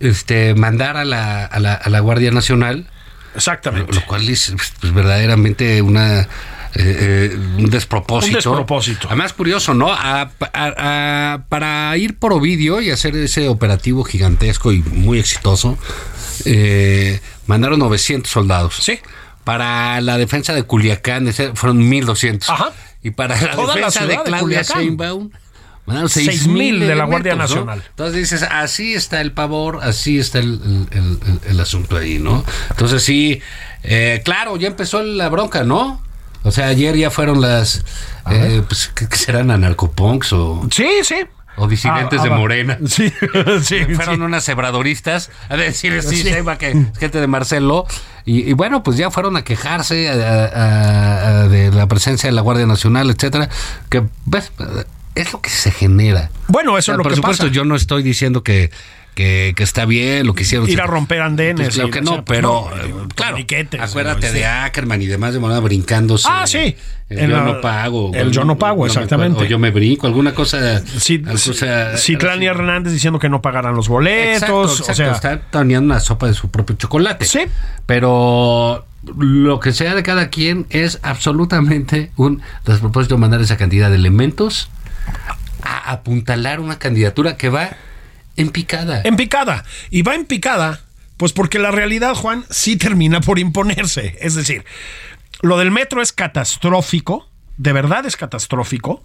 este 0.00 0.54
mandar 0.54 0.96
a 0.96 1.04
la, 1.04 1.44
a 1.44 1.58
la, 1.60 1.74
a 1.74 1.88
la 1.88 2.00
Guardia 2.00 2.30
Nacional, 2.30 2.86
Exactamente. 3.34 3.94
lo 3.94 4.04
cual 4.06 4.28
es 4.28 4.54
pues, 4.80 4.92
verdaderamente 4.92 5.80
una 5.82 6.28
eh, 6.74 7.30
eh, 7.32 7.36
un 7.58 7.70
despropósito. 7.70 8.28
Un 8.28 8.34
despropósito. 8.34 9.06
Además, 9.08 9.32
curioso, 9.32 9.74
¿no? 9.74 9.92
A- 9.92 10.22
a- 10.22 10.30
a- 10.52 11.44
para 11.48 11.96
ir 11.96 12.18
por 12.18 12.32
Ovidio 12.32 12.80
y 12.80 12.90
hacer 12.90 13.16
ese 13.16 13.48
operativo 13.48 14.04
gigantesco 14.04 14.72
y 14.72 14.82
muy 14.82 15.18
exitoso, 15.18 15.78
eh, 16.44 17.20
mandaron 17.46 17.78
900 17.78 18.30
soldados. 18.30 18.76
Sí. 18.80 18.98
Para 19.44 20.00
la 20.00 20.18
defensa 20.18 20.52
de 20.54 20.64
Culiacán 20.64 21.32
fueron 21.54 21.88
1200. 21.88 22.50
Ajá. 22.50 22.72
Y 23.02 23.10
para 23.12 23.40
la 23.40 23.52
Toda 23.52 23.74
defensa 23.74 24.00
de 24.00 24.08
de 24.08 24.14
Claudia 24.24 24.40
Culiacán. 24.40 24.82
Sheinbaum 24.82 25.30
mandaron 25.86 26.08
6,000 26.10 26.38
6000 26.40 26.80
de 26.80 26.94
la 26.96 27.04
Guardia. 27.04 27.36
Nacional. 27.36 27.82
Entonces 27.88 28.16
dices, 28.16 28.42
así 28.42 28.94
está 28.94 29.20
el 29.20 29.30
pavor, 29.32 29.78
así 29.82 30.18
está 30.18 30.40
el, 30.40 30.60
el- 30.64 30.98
el- 30.98 31.18
el- 31.28 31.40
el 31.50 31.60
asunto 31.60 31.96
ahí, 31.96 32.18
¿no? 32.18 32.44
Entonces 32.70 33.04
sí, 33.04 33.40
eh, 33.84 34.20
claro, 34.24 34.56
ya 34.56 34.66
empezó 34.66 35.00
la 35.04 35.28
bronca, 35.28 35.62
¿no? 35.62 36.02
O 36.46 36.50
sea, 36.52 36.68
ayer 36.68 36.96
ya 36.96 37.10
fueron 37.10 37.40
las, 37.40 37.84
eh, 38.30 38.62
pues, 38.66 38.90
¿qué, 38.94 39.08
qué 39.08 39.16
serán 39.16 39.50
anarcopunks 39.50 40.32
o, 40.32 40.66
Sí, 40.70 40.88
sí. 41.02 41.16
o 41.56 41.66
disidentes 41.66 42.20
Ah, 42.20 42.24
de 42.24 42.30
ah. 42.30 42.36
Morena? 42.36 42.78
Sí, 42.86 43.12
sí. 43.62 43.84
Fueron 43.94 44.16
sí. 44.16 44.20
unas 44.22 44.44
cebradoristas 44.44 45.30
a 45.48 45.56
decir 45.56 46.00
sí, 46.02 46.16
Sí. 46.16 46.32
Que 46.58 46.70
es 46.70 46.98
gente 46.98 47.20
de 47.20 47.26
Marcelo 47.26 47.86
y, 48.24 48.48
y 48.48 48.52
bueno 48.52 48.82
pues 48.82 48.96
ya 48.96 49.10
fueron 49.10 49.36
a 49.36 49.42
quejarse 49.42 50.08
a- 50.08 50.12
a- 50.14 51.28
a- 51.42 51.48
de 51.48 51.70
la 51.72 51.86
presencia 51.88 52.28
de 52.28 52.32
la 52.34 52.42
Guardia 52.42 52.66
Nacional 52.66 53.10
etcétera 53.10 53.48
que 53.88 54.02
pues, 54.30 54.52
es 55.14 55.32
lo 55.32 55.40
que 55.40 55.50
se 55.50 55.70
genera 55.70 56.30
Bueno, 56.48 56.76
eso 56.78 56.92
es 56.92 56.96
lo 56.98 57.02
por 57.02 57.12
que 57.12 57.16
supuesto 57.16 57.44
pasa. 57.44 57.52
yo 57.54 57.64
no 57.64 57.74
estoy 57.74 58.02
diciendo 58.02 58.42
que, 58.44 58.70
que, 59.16 59.54
que 59.56 59.62
está 59.62 59.86
bien 59.86 60.26
lo 60.26 60.34
que 60.34 60.42
hicieron 60.42 60.68
Ir 60.68 60.78
a 60.80 60.86
romper 60.86 61.22
andenes. 61.22 61.68
Pues 61.68 61.74
claro 61.74 61.90
que 61.90 62.02
no, 62.02 62.24
pero 62.26 62.68
no, 62.70 62.76
eh, 62.76 63.08
claro, 63.14 63.38
acuérdate 63.80 64.30
de 64.30 64.44
Ackerman 64.44 65.00
y 65.00 65.06
demás 65.06 65.32
de 65.32 65.40
Morena 65.40 65.58
brincándose. 65.60 66.28
Ah, 66.30 66.46
sí. 66.46 66.76
El 67.08 67.30
yo 67.30 67.36
la- 67.36 67.44
no 67.44 67.60
pago. 67.62 68.12
el 68.14 68.30
yo 68.30 68.44
no 68.44 68.58
pago, 68.58 68.82
me 68.82 68.88
exactamente. 68.88 69.32
acuerdo, 69.32 69.46
O 69.46 69.50
yo 69.50 69.58
me 69.58 69.70
brinco, 69.70 70.06
alguna 70.06 70.34
cosa. 70.34 70.82
Sí, 70.86 71.22
cosa- 71.22 71.96
Citlán 71.96 72.42
y 72.42 72.46
Hernández 72.46 72.92
diciendo 72.92 73.18
que 73.18 73.30
no 73.30 73.40
pagaran 73.40 73.74
los 73.74 73.88
boletos. 73.88 74.34
Exacto, 74.34 74.64
exacto, 74.64 74.92
o 74.92 74.94
sea, 74.94 75.12
está 75.12 75.40
torneando 75.50 75.86
una 75.94 76.00
sopa 76.00 76.26
de 76.26 76.34
su 76.34 76.50
propio 76.50 76.76
chocolate. 76.76 77.24
Sí. 77.24 77.40
Pero 77.86 78.84
lo 79.16 79.60
que 79.60 79.72
sea 79.72 79.94
de 79.94 80.02
cada 80.02 80.28
quien 80.28 80.66
es 80.68 80.98
absolutamente 81.02 82.10
un 82.16 82.42
despropósito 82.66 83.16
mandar 83.16 83.40
esa 83.40 83.56
cantidad 83.56 83.88
de 83.88 83.96
elementos 83.96 84.68
a 85.62 85.90
apuntalar 85.92 86.60
una 86.60 86.78
candidatura 86.78 87.36
que 87.38 87.48
va 87.48 87.70
en 88.36 88.50
picada. 88.50 89.02
en 89.04 89.16
picada. 89.16 89.64
Y 89.90 90.02
va 90.02 90.14
en 90.14 90.24
picada, 90.24 90.80
pues 91.16 91.32
porque 91.32 91.58
la 91.58 91.70
realidad, 91.70 92.14
Juan, 92.14 92.44
sí 92.50 92.76
termina 92.76 93.20
por 93.20 93.38
imponerse. 93.38 94.16
Es 94.20 94.34
decir, 94.34 94.64
lo 95.42 95.58
del 95.58 95.70
metro 95.70 96.02
es 96.02 96.12
catastrófico, 96.12 97.28
de 97.56 97.72
verdad 97.72 98.06
es 98.06 98.16
catastrófico. 98.16 99.02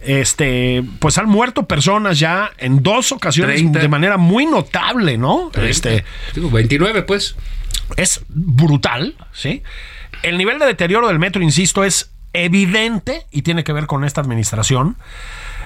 Este, 0.00 0.84
pues 1.00 1.18
han 1.18 1.28
muerto 1.28 1.66
personas 1.66 2.20
ya 2.20 2.52
en 2.58 2.84
dos 2.84 3.10
ocasiones 3.10 3.56
30. 3.56 3.80
de 3.80 3.88
manera 3.88 4.16
muy 4.16 4.46
notable, 4.46 5.18
¿no? 5.18 5.50
Este, 5.54 6.04
Digo, 6.34 6.50
29, 6.50 7.02
pues. 7.02 7.34
es 7.96 8.20
brutal, 8.28 9.16
¿sí? 9.32 9.62
El 10.22 10.38
nivel 10.38 10.60
de 10.60 10.66
deterioro 10.66 11.08
del 11.08 11.18
metro, 11.18 11.42
insisto, 11.42 11.82
es 11.82 12.10
evidente 12.32 13.26
y 13.32 13.42
tiene 13.42 13.64
que 13.64 13.72
ver 13.72 13.86
con 13.86 14.04
esta 14.04 14.20
administración. 14.20 14.96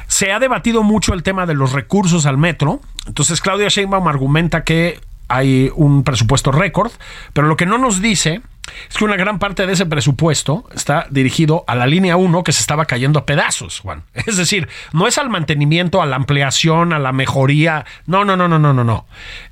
Se 0.07 0.33
ha 0.33 0.39
debatido 0.39 0.83
mucho 0.83 1.15
el 1.15 1.23
tema 1.23 1.47
de 1.47 1.55
los 1.55 1.73
recursos 1.73 2.27
al 2.27 2.39
metro. 2.39 2.81
Entonces, 3.07 3.41
Claudia 3.41 3.69
Sheinbaum 3.69 4.07
argumenta 4.09 4.65
que 4.65 5.01
hay 5.29 5.71
un 5.75 6.05
presupuesto 6.05 6.53
récord, 6.53 6.93
pero 7.33 7.47
lo 7.47 7.57
que 7.57 7.67
no 7.67 7.79
nos 7.79 8.03
dice 8.03 8.43
es 8.89 8.97
que 8.97 9.05
una 9.05 9.17
gran 9.17 9.39
parte 9.39 9.67
de 9.67 9.73
ese 9.73 9.87
presupuesto 9.87 10.67
está 10.75 11.07
dirigido 11.11 11.65
a 11.67 11.75
la 11.75 11.87
línea 11.87 12.17
1 12.17 12.45
que 12.45 12.53
se 12.53 12.61
estaba 12.61 12.85
cayendo 12.85 13.19
a 13.19 13.27
pedazos, 13.27 13.81
Juan. 13.81 14.05
Es 14.15 14.37
decir, 14.37 14.69
no 14.93 15.07
es 15.07 15.19
al 15.19 15.31
mantenimiento, 15.31 16.03
a 16.03 16.07
la 16.07 16.17
ampliación, 16.17 16.93
a 16.93 16.99
la 16.99 17.13
mejoría. 17.13 17.85
No, 18.07 18.25
no, 18.25 18.37
no, 18.37 18.49
no, 18.49 18.59
no, 18.59 18.73
no, 18.73 18.85
no. 18.85 19.07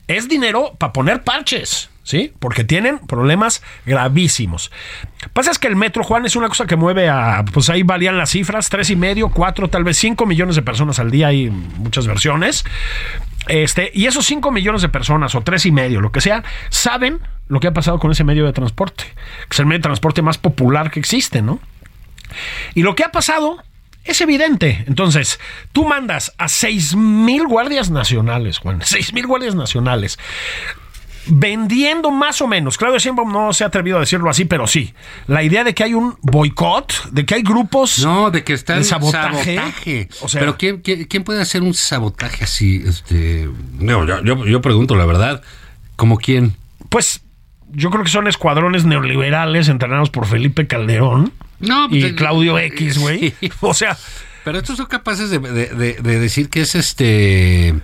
Es 0.06 0.28
dinero 0.28 0.74
para 0.78 0.92
poner 0.92 1.22
parches. 1.22 1.90
¿Sí? 2.10 2.32
Porque 2.40 2.64
tienen 2.64 2.98
problemas 2.98 3.62
gravísimos. 3.86 4.70
Pasa 5.32 5.50
es 5.50 5.58
que 5.58 5.68
el 5.68 5.76
metro, 5.76 6.02
Juan, 6.02 6.26
es 6.26 6.36
una 6.36 6.48
cosa 6.48 6.66
que 6.66 6.76
mueve 6.76 7.08
a, 7.08 7.44
pues 7.52 7.70
ahí 7.70 7.82
varían 7.82 8.18
las 8.18 8.30
cifras, 8.30 8.68
tres 8.68 8.90
y 8.90 8.96
medio, 8.96 9.30
cuatro, 9.30 9.68
tal 9.68 9.84
vez 9.84 9.96
cinco 9.96 10.26
millones 10.26 10.56
de 10.56 10.62
personas 10.62 10.98
al 10.98 11.10
día, 11.10 11.28
hay 11.28 11.50
muchas 11.50 12.06
versiones. 12.06 12.64
Este, 13.46 13.90
y 13.94 14.06
esos 14.06 14.26
cinco 14.26 14.50
millones 14.50 14.82
de 14.82 14.88
personas, 14.88 15.34
o 15.34 15.40
tres 15.42 15.64
y 15.66 15.72
medio, 15.72 16.00
lo 16.00 16.12
que 16.12 16.20
sea, 16.20 16.42
saben 16.68 17.20
lo 17.48 17.60
que 17.60 17.68
ha 17.68 17.72
pasado 17.72 17.98
con 17.98 18.10
ese 18.10 18.24
medio 18.24 18.44
de 18.44 18.52
transporte, 18.52 19.04
que 19.04 19.52
es 19.52 19.58
el 19.60 19.66
medio 19.66 19.78
de 19.78 19.84
transporte 19.84 20.22
más 20.22 20.38
popular 20.38 20.90
que 20.90 21.00
existe, 21.00 21.42
¿no? 21.42 21.60
Y 22.74 22.82
lo 22.82 22.94
que 22.94 23.04
ha 23.04 23.12
pasado 23.12 23.62
es 24.04 24.20
evidente. 24.20 24.84
Entonces, 24.86 25.40
tú 25.72 25.86
mandas 25.86 26.32
a 26.38 26.48
seis 26.48 26.94
mil 26.96 27.46
guardias 27.46 27.90
nacionales, 27.90 28.58
Juan, 28.58 28.80
seis 28.84 29.12
mil 29.12 29.26
guardias 29.26 29.54
nacionales, 29.54 30.18
vendiendo 31.26 32.10
más 32.10 32.40
o 32.40 32.46
menos. 32.46 32.76
Claudio 32.78 32.98
Sheinbaum 32.98 33.32
no 33.32 33.52
se 33.52 33.64
ha 33.64 33.68
atrevido 33.68 33.96
a 33.98 34.00
decirlo 34.00 34.30
así, 34.30 34.44
pero 34.44 34.66
sí. 34.66 34.94
La 35.26 35.42
idea 35.42 35.64
de 35.64 35.74
que 35.74 35.84
hay 35.84 35.94
un 35.94 36.16
boicot, 36.22 37.10
de 37.12 37.24
que 37.26 37.34
hay 37.34 37.42
grupos 37.42 37.98
No, 38.04 38.30
de 38.30 38.42
que 38.44 38.52
está 38.54 38.76
el 38.76 38.84
sabotaje. 38.84 39.56
sabotaje. 39.56 40.08
O 40.22 40.28
sea- 40.28 40.40
Pero 40.40 40.56
¿quién, 40.56 40.78
quién, 40.80 41.04
quién 41.04 41.24
puede 41.24 41.40
hacer 41.42 41.62
un 41.62 41.74
sabotaje 41.74 42.44
así? 42.44 42.82
Este, 42.86 43.48
no, 43.78 44.06
yo, 44.06 44.22
yo, 44.24 44.46
yo 44.46 44.60
pregunto 44.60 44.94
la 44.96 45.06
verdad. 45.06 45.42
¿Cómo 45.96 46.16
quién? 46.18 46.56
pues 46.88 47.20
yo 47.72 47.90
creo 47.90 48.02
que 48.02 48.10
son 48.10 48.26
escuadrones 48.26 48.84
neoliberales 48.84 49.68
entrenados 49.68 50.10
por 50.10 50.26
Felipe 50.26 50.66
Calderón 50.66 51.32
No, 51.60 51.86
y 51.88 52.00
pues, 52.00 52.12
Claudio 52.14 52.58
eh, 52.58 52.66
X, 52.66 52.98
güey. 52.98 53.32
sí. 53.40 53.50
O 53.60 53.74
sea, 53.74 53.96
Pero 54.42 54.58
estos 54.58 54.78
son 54.78 54.86
capaces 54.86 55.30
de, 55.30 55.38
de- 55.38 55.66
de- 55.68 55.94
de 55.94 56.18
decir 56.18 56.48
que 56.48 56.62
es 56.62 56.74
este 56.74 57.74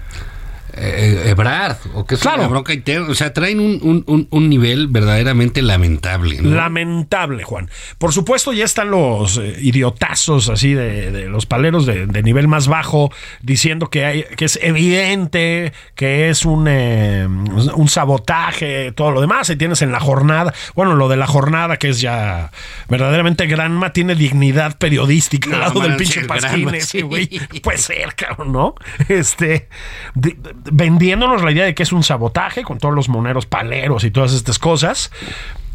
eh, 0.76 1.22
Ebrard 1.30 1.76
o 1.94 2.04
que 2.04 2.14
es 2.16 2.20
Claro. 2.20 2.40
una 2.40 2.48
bronca 2.48 2.72
interna. 2.74 3.08
O 3.08 3.14
sea, 3.14 3.32
traen 3.32 3.60
un, 3.60 3.78
un- 3.82 4.04
un- 4.06 4.28
un 4.30 4.48
nivel 4.48 4.88
verdaderamente 4.88 5.62
lamentable. 5.62 6.40
¿no? 6.40 6.54
lamentable, 6.54 7.42
Juan. 7.44 7.70
Por 7.98 8.12
supuesto, 8.12 8.52
ya 8.52 8.64
están 8.64 8.90
los 8.90 9.38
eh, 9.38 9.56
idiotazos 9.60 10.48
así 10.48 10.74
de, 10.74 11.10
de 11.10 11.28
los 11.28 11.46
paleros 11.46 11.86
de, 11.86 12.06
de 12.06 12.22
nivel 12.22 12.48
más 12.48 12.68
bajo 12.68 13.10
diciendo 13.42 13.88
que, 13.90 14.04
hay, 14.04 14.24
que 14.36 14.44
es 14.46 14.58
evidente 14.62 15.72
que 15.94 16.28
es 16.28 16.44
un, 16.44 16.66
eh, 16.68 17.26
un 17.26 17.88
sabotaje, 17.88 18.92
todo 18.92 19.10
lo 19.12 19.20
demás. 19.20 19.48
Y 19.50 19.56
tienes 19.56 19.82
en 19.82 19.92
la 19.92 20.00
jornada, 20.00 20.52
bueno, 20.74 20.94
lo 20.94 21.08
de 21.08 21.16
la 21.16 21.26
jornada 21.26 21.76
que 21.78 21.88
es 21.90 22.00
ya 22.00 22.50
verdaderamente 22.88 23.46
Granma 23.46 23.92
tiene 23.92 24.14
dignidad 24.14 24.76
periodística 24.78 25.50
al 25.54 25.60
lado 25.60 25.80
del 25.80 25.96
pinche 25.96 26.24
Pasquín 26.24 26.74
ese, 26.74 26.86
sí. 26.86 27.02
güey. 27.02 27.28
Puede 27.62 27.78
ser, 27.78 28.14
cabrón, 28.14 28.52
¿no? 28.52 28.74
Este, 29.08 29.68
de- 30.14 30.36
vendiéndonos 30.72 31.42
la 31.42 31.52
idea 31.52 31.64
de 31.64 31.74
que 31.74 31.82
es 31.82 31.92
un 31.92 32.02
sabotaje 32.02 32.62
con 32.62 32.78
todos 32.78 32.94
los 32.94 33.08
moneros 33.08 33.46
paleros 33.46 34.04
y 34.04 34.10
todas 34.10 34.32
estas 34.32 34.58
cosas. 34.58 35.10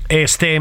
Este. 0.09 0.59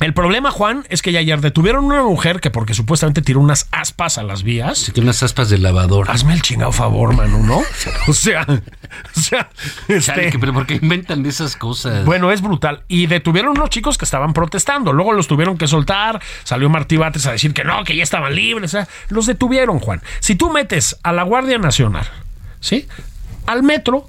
El 0.00 0.12
problema, 0.12 0.50
Juan, 0.50 0.84
es 0.88 1.02
que 1.02 1.12
ya 1.12 1.20
ayer 1.20 1.40
detuvieron 1.40 1.84
a 1.84 1.86
una 1.86 2.02
mujer 2.02 2.40
que 2.40 2.50
porque 2.50 2.74
supuestamente 2.74 3.22
tiró 3.22 3.38
unas 3.38 3.68
aspas 3.70 4.18
a 4.18 4.24
las 4.24 4.42
vías. 4.42 4.72
Así 4.82 4.90
que 4.90 5.00
unas 5.00 5.22
aspas 5.22 5.50
de 5.50 5.58
lavador. 5.58 6.10
Hazme 6.10 6.34
el 6.34 6.42
chingado 6.42 6.72
favor, 6.72 7.14
mano, 7.14 7.38
¿no? 7.38 7.62
O 8.08 8.12
sea, 8.12 8.44
o 8.48 9.20
sea, 9.20 9.48
este, 9.86 10.30
que- 10.30 10.38
pero 10.40 10.52
¿por 10.52 10.66
qué 10.66 10.74
inventan 10.82 11.22
de 11.22 11.28
esas 11.28 11.54
cosas? 11.54 12.04
bueno, 12.04 12.32
es 12.32 12.42
brutal. 12.42 12.82
Y 12.88 13.06
detuvieron 13.06 13.52
unos 13.52 13.70
chicos 13.70 13.96
que 13.96 14.04
estaban 14.04 14.32
protestando. 14.32 14.92
Luego 14.92 15.12
los 15.12 15.28
tuvieron 15.28 15.56
que 15.56 15.68
soltar. 15.68 16.20
Salió 16.42 16.68
Martí 16.68 16.96
Batres 16.96 17.26
a 17.26 17.30
decir 17.32 17.54
que 17.54 17.62
no, 17.62 17.84
que 17.84 17.94
ya 17.94 18.02
estaban 18.02 18.34
libres. 18.34 18.74
O 18.74 18.76
sea, 18.78 18.88
los 19.10 19.26
detuvieron, 19.26 19.78
Juan. 19.78 20.02
Si 20.18 20.34
tú 20.34 20.50
metes 20.50 20.96
a 21.04 21.12
la 21.12 21.22
Guardia 21.22 21.58
Nacional, 21.58 22.08
¿sí? 22.58 22.88
Al 23.46 23.62
metro, 23.62 24.06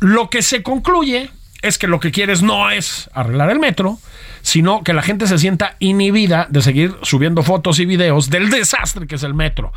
lo 0.00 0.30
que 0.30 0.42
se 0.42 0.62
concluye 0.62 1.30
es 1.62 1.78
que 1.78 1.86
lo 1.86 2.00
que 2.00 2.10
quieres 2.10 2.42
no 2.42 2.70
es 2.70 3.10
arreglar 3.14 3.50
el 3.50 3.58
metro, 3.58 3.98
sino 4.42 4.82
que 4.84 4.92
la 4.92 5.02
gente 5.02 5.26
se 5.26 5.38
sienta 5.38 5.76
inhibida 5.80 6.46
de 6.50 6.62
seguir 6.62 6.94
subiendo 7.02 7.42
fotos 7.42 7.78
y 7.80 7.86
videos 7.86 8.30
del 8.30 8.50
desastre 8.50 9.06
que 9.06 9.16
es 9.16 9.22
el 9.22 9.34
metro. 9.34 9.72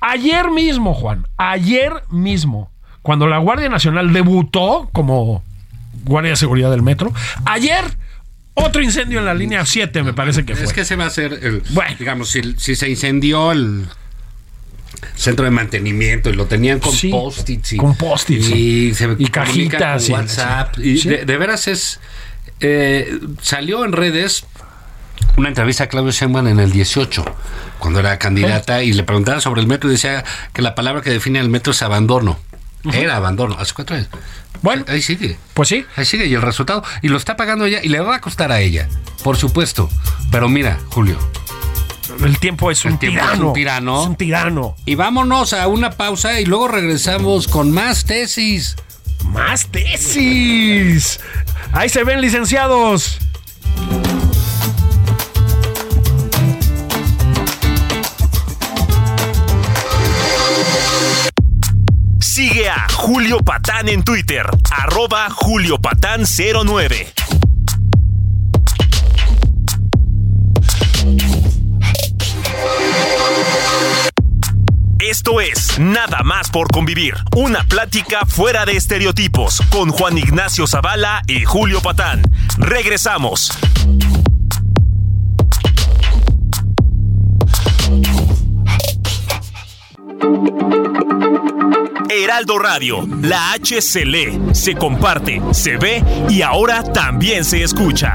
Ayer 0.00 0.50
mismo, 0.50 0.94
Juan, 0.94 1.26
ayer 1.36 1.92
mismo, 2.10 2.70
cuando 3.02 3.26
la 3.26 3.38
Guardia 3.38 3.68
Nacional 3.68 4.12
debutó 4.12 4.88
como 4.92 5.44
Guardia 6.04 6.30
de 6.30 6.36
Seguridad 6.36 6.70
del 6.70 6.82
Metro, 6.82 7.12
ayer 7.44 7.84
otro 8.54 8.82
incendio 8.82 9.18
en 9.18 9.26
la 9.26 9.34
línea 9.34 9.64
7 9.64 10.02
me 10.02 10.12
parece 10.12 10.44
que 10.44 10.56
fue. 10.56 10.64
Es 10.64 10.72
que 10.72 10.84
se 10.84 10.96
va 10.96 11.04
a 11.04 11.06
hacer, 11.08 11.32
el, 11.42 11.62
Bueno. 11.70 11.96
digamos, 11.98 12.30
si, 12.30 12.54
si 12.58 12.74
se 12.74 12.88
incendió 12.88 13.52
el 13.52 13.86
centro 15.14 15.44
de 15.44 15.50
mantenimiento 15.50 16.30
y 16.30 16.34
lo 16.34 16.46
tenían 16.46 16.78
con 16.80 16.92
Sí, 16.92 17.10
post-its 17.10 17.72
y, 17.72 17.76
con 17.76 17.96
post-its, 17.96 18.48
y, 18.50 18.94
se 18.94 19.14
Y 19.18 19.26
cajitas, 19.28 20.04
con 20.06 20.12
WhatsApp. 20.20 20.74
sí. 20.76 20.82
y 21.04 21.08
de, 21.08 21.24
de 21.24 21.36
veras 21.38 21.68
es 21.68 22.00
eh, 22.60 23.18
salió 23.40 23.84
en 23.84 23.92
redes 23.92 24.44
una 25.36 25.48
entrevista 25.48 25.84
a 25.84 25.86
Claudio 25.88 26.10
Sheinbaum 26.12 26.46
en 26.48 26.60
el 26.60 26.70
18 26.72 27.24
cuando 27.78 28.00
era 28.00 28.18
candidata 28.18 28.82
y 28.82 28.92
le 28.92 29.02
preguntaban 29.04 29.40
sobre 29.40 29.60
el 29.60 29.66
metro 29.66 29.88
y 29.88 29.92
decía 29.94 30.24
que 30.52 30.62
la 30.62 30.74
palabra 30.74 31.02
que 31.02 31.10
define 31.10 31.40
el 31.40 31.48
metro 31.48 31.72
es 31.72 31.82
abandono. 31.82 32.38
Era 32.92 33.16
abandono. 33.16 33.56
Hace 33.58 33.74
cuatro 33.74 33.94
años 33.96 34.08
Bueno. 34.60 34.84
ahí 34.88 35.00
sigue. 35.02 35.38
Pues 35.54 35.68
sí, 35.68 35.84
Ahí 35.96 36.04
sigue, 36.04 36.26
y 36.26 36.34
el 36.34 36.42
resultado, 36.42 36.82
y 37.00 37.08
lo 37.08 37.16
está 37.16 37.36
pagando 37.36 37.64
ella, 37.64 37.80
y 37.82 37.88
le 37.88 38.00
va 38.00 38.16
a 38.16 38.20
costar 38.20 38.50
a 38.50 38.60
ella, 38.60 38.88
por 39.22 39.36
supuesto. 39.36 39.88
Pero 40.32 40.48
mira, 40.48 40.78
Julio, 40.88 41.16
el 42.24 42.38
tiempo 42.38 42.70
es 42.70 42.84
un 42.84 42.98
tiempo 42.98 43.20
es 43.20 43.26
tirano. 43.26 43.48
un 43.48 43.52
tirano. 43.54 44.02
Es 44.02 44.08
un 44.08 44.16
tirano. 44.16 44.76
y 44.84 44.94
vámonos 44.94 45.52
a 45.52 45.66
una 45.68 45.90
pausa 45.90 46.40
y 46.40 46.44
luego 46.44 46.68
regresamos 46.68 47.48
con 47.48 47.70
más 47.70 48.04
tesis. 48.04 48.76
Más 49.24 49.66
tesis. 49.68 51.20
Ahí 51.72 51.88
se 51.88 52.04
ven, 52.04 52.20
licenciados. 52.20 53.18
Sigue 62.20 62.68
a 62.68 62.86
Julio 62.94 63.38
Patán 63.40 63.88
en 63.88 64.02
Twitter, 64.02 64.46
arroba 64.70 65.28
Julio 65.30 65.78
Patán 65.78 66.22
09. 66.24 67.12
Esto 75.02 75.40
es 75.40 75.80
Nada 75.80 76.22
más 76.22 76.48
por 76.48 76.70
convivir, 76.70 77.16
una 77.34 77.64
plática 77.64 78.24
fuera 78.24 78.64
de 78.64 78.76
estereotipos 78.76 79.60
con 79.68 79.90
Juan 79.90 80.16
Ignacio 80.16 80.64
Zavala 80.68 81.22
y 81.26 81.44
Julio 81.44 81.80
Patán. 81.80 82.22
Regresamos. 82.56 83.50
Heraldo 92.08 92.60
Radio, 92.60 93.04
la 93.22 93.54
H 93.54 93.82
se 93.82 94.04
lee, 94.04 94.40
se 94.52 94.76
comparte, 94.76 95.42
se 95.50 95.78
ve 95.78 96.04
y 96.28 96.42
ahora 96.42 96.84
también 96.84 97.44
se 97.44 97.64
escucha. 97.64 98.14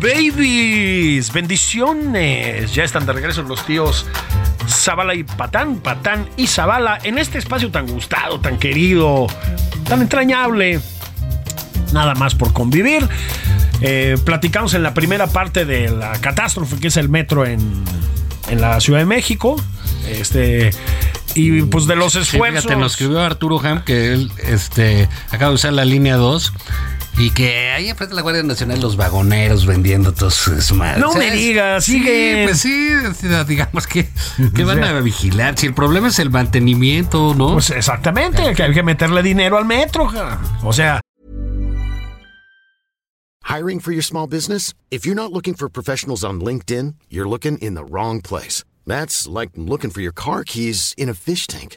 Babies. 0.00 1.32
Bendiciones. 1.32 2.74
Ya 2.74 2.84
están 2.84 3.06
de 3.06 3.12
regreso 3.12 3.42
los 3.42 3.64
tíos 3.66 4.06
Zavala 4.68 5.14
y 5.14 5.24
Patán, 5.24 5.76
Patán 5.76 6.28
y 6.36 6.46
Zavala 6.46 6.98
en 7.02 7.18
este 7.18 7.38
espacio 7.38 7.70
tan 7.70 7.86
gustado, 7.86 8.40
tan 8.40 8.58
querido, 8.58 9.26
tan 9.88 10.02
entrañable. 10.02 10.80
Nada 11.92 12.14
más 12.14 12.34
por 12.34 12.52
convivir. 12.52 13.06
Eh, 13.80 14.16
platicamos 14.24 14.74
en 14.74 14.82
la 14.82 14.94
primera 14.94 15.26
parte 15.26 15.64
de 15.64 15.90
la 15.90 16.12
catástrofe 16.20 16.76
que 16.78 16.88
es 16.88 16.96
el 16.96 17.08
metro 17.08 17.44
en, 17.44 17.60
en 18.48 18.60
la 18.60 18.80
Ciudad 18.80 19.00
de 19.00 19.06
México. 19.06 19.56
Este. 20.08 20.70
Y 21.34 21.62
pues 21.62 21.86
de 21.86 21.96
los 21.96 22.12
Sí, 22.12 22.18
esfuerzos. 22.20 22.62
fíjate, 22.64 22.78
nos 22.80 22.92
escribió 22.92 23.20
Arturo 23.20 23.58
Ham 23.64 23.82
que 23.84 24.12
él 24.12 24.30
este, 24.44 25.08
acaba 25.30 25.48
de 25.48 25.54
usar 25.54 25.72
la 25.72 25.84
línea 25.86 26.16
2 26.16 26.52
Y 27.18 27.30
que 27.30 27.70
ahí 27.70 27.88
enfrente 27.88 28.12
de 28.12 28.16
la 28.16 28.22
Guardia 28.22 28.42
Nacional 28.42 28.80
los 28.80 28.96
vagoneros 28.96 29.66
vendiendo 29.66 30.12
todos 30.12 30.34
sus 30.34 30.72
madres. 30.72 30.98
No 30.98 31.14
me 31.14 31.30
digas, 31.30 31.84
Sí, 31.84 31.98
siguen. 31.98 32.46
pues 32.46 32.60
sí, 32.60 32.88
digamos 33.46 33.86
que, 33.86 34.08
que 34.54 34.64
van 34.64 34.82
a 34.82 34.98
vigilar. 35.00 35.56
Si 35.58 35.66
el 35.66 35.74
problema 35.74 36.08
es 36.08 36.18
el 36.18 36.30
mantenimiento, 36.30 37.34
¿no? 37.34 37.52
Pues 37.52 37.70
exactamente, 37.70 38.54
que 38.54 38.62
hay 38.62 38.72
que 38.72 38.82
meterle 38.82 39.22
dinero 39.22 39.58
al 39.58 39.66
metro. 39.66 40.08
ja. 40.08 40.40
O 40.62 40.72
sea, 40.72 41.00
Hiring 43.44 43.80
for 43.80 43.92
your 43.92 44.02
small 44.04 44.26
business? 44.26 44.72
If 44.90 45.04
you're 45.04 45.14
not 45.16 45.32
looking 45.32 45.54
for 45.54 45.68
professionals 45.68 46.24
on 46.24 46.40
LinkedIn, 46.40 46.94
you're 47.10 47.28
looking 47.28 47.58
in 47.58 47.74
the 47.74 47.84
wrong 47.84 48.20
place. 48.22 48.64
That's 48.86 49.26
like 49.28 49.50
looking 49.56 49.90
for 49.90 50.00
your 50.00 50.12
car 50.14 50.44
keys 50.44 50.94
in 50.96 51.08
a 51.10 51.14
fish 51.14 51.46
tank. 51.46 51.76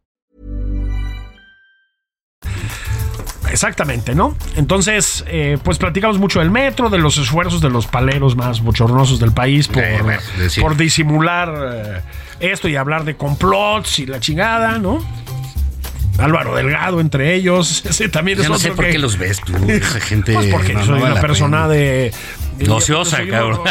Exactamente, 3.51 4.15
¿no? 4.15 4.35
Entonces, 4.55 5.23
eh, 5.27 5.57
pues 5.63 5.77
platicamos 5.77 6.17
mucho 6.19 6.39
del 6.39 6.51
metro, 6.51 6.89
de 6.89 6.97
los 6.97 7.17
esfuerzos 7.17 7.61
de 7.61 7.69
los 7.69 7.85
paleros 7.87 8.35
más 8.35 8.61
bochornosos 8.61 9.19
del 9.19 9.31
país 9.33 9.67
por, 9.67 9.83
Eh, 9.83 9.99
bueno, 10.01 10.19
por 10.61 10.77
disimular 10.77 11.53
eh, 11.73 12.01
esto 12.39 12.67
y 12.67 12.75
hablar 12.75 13.03
de 13.03 13.15
complots 13.15 13.99
y 13.99 14.05
la 14.05 14.19
chingada, 14.19 14.77
¿no? 14.77 14.99
Álvaro 16.17 16.55
Delgado 16.55 16.99
entre 16.99 17.33
ellos, 17.33 17.83
ese 17.89 18.09
también 18.09 18.37
es 18.37 18.43
Ya 18.43 18.49
no 18.49 18.55
otro 18.55 18.69
sé 18.69 18.75
por 18.75 18.85
que- 18.85 18.91
qué 18.91 18.99
los 18.99 19.17
ves 19.17 19.39
tú, 19.41 19.53
esa 19.67 19.99
gente. 19.99 20.33
Pues 20.33 20.47
porque 20.47 20.73
no, 20.73 20.85
soy 20.85 20.99
no 20.99 21.05
una 21.05 21.21
persona 21.21 21.57
pena. 21.63 21.67
de... 21.69 22.13
Ociosa, 22.69 23.25
cabrón. 23.27 23.61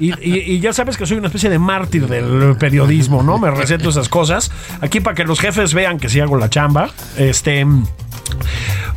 Y, 0.00 0.12
y- 0.26 0.52
y 0.54 0.60
ya 0.60 0.72
sabes 0.72 0.96
que 0.96 1.04
soy 1.04 1.18
una 1.18 1.26
especie 1.26 1.50
de 1.50 1.58
mártir 1.58 2.06
del 2.06 2.56
periodismo, 2.58 3.22
¿no? 3.22 3.36
Me 3.38 3.50
recento 3.50 3.90
esas 3.90 4.08
cosas. 4.08 4.50
Aquí 4.80 5.00
para 5.00 5.14
que 5.14 5.24
los 5.24 5.38
jefes 5.38 5.74
vean 5.74 5.98
que 5.98 6.08
sí 6.08 6.18
hago 6.20 6.38
la 6.38 6.48
chamba. 6.48 6.88
Este... 7.18 7.66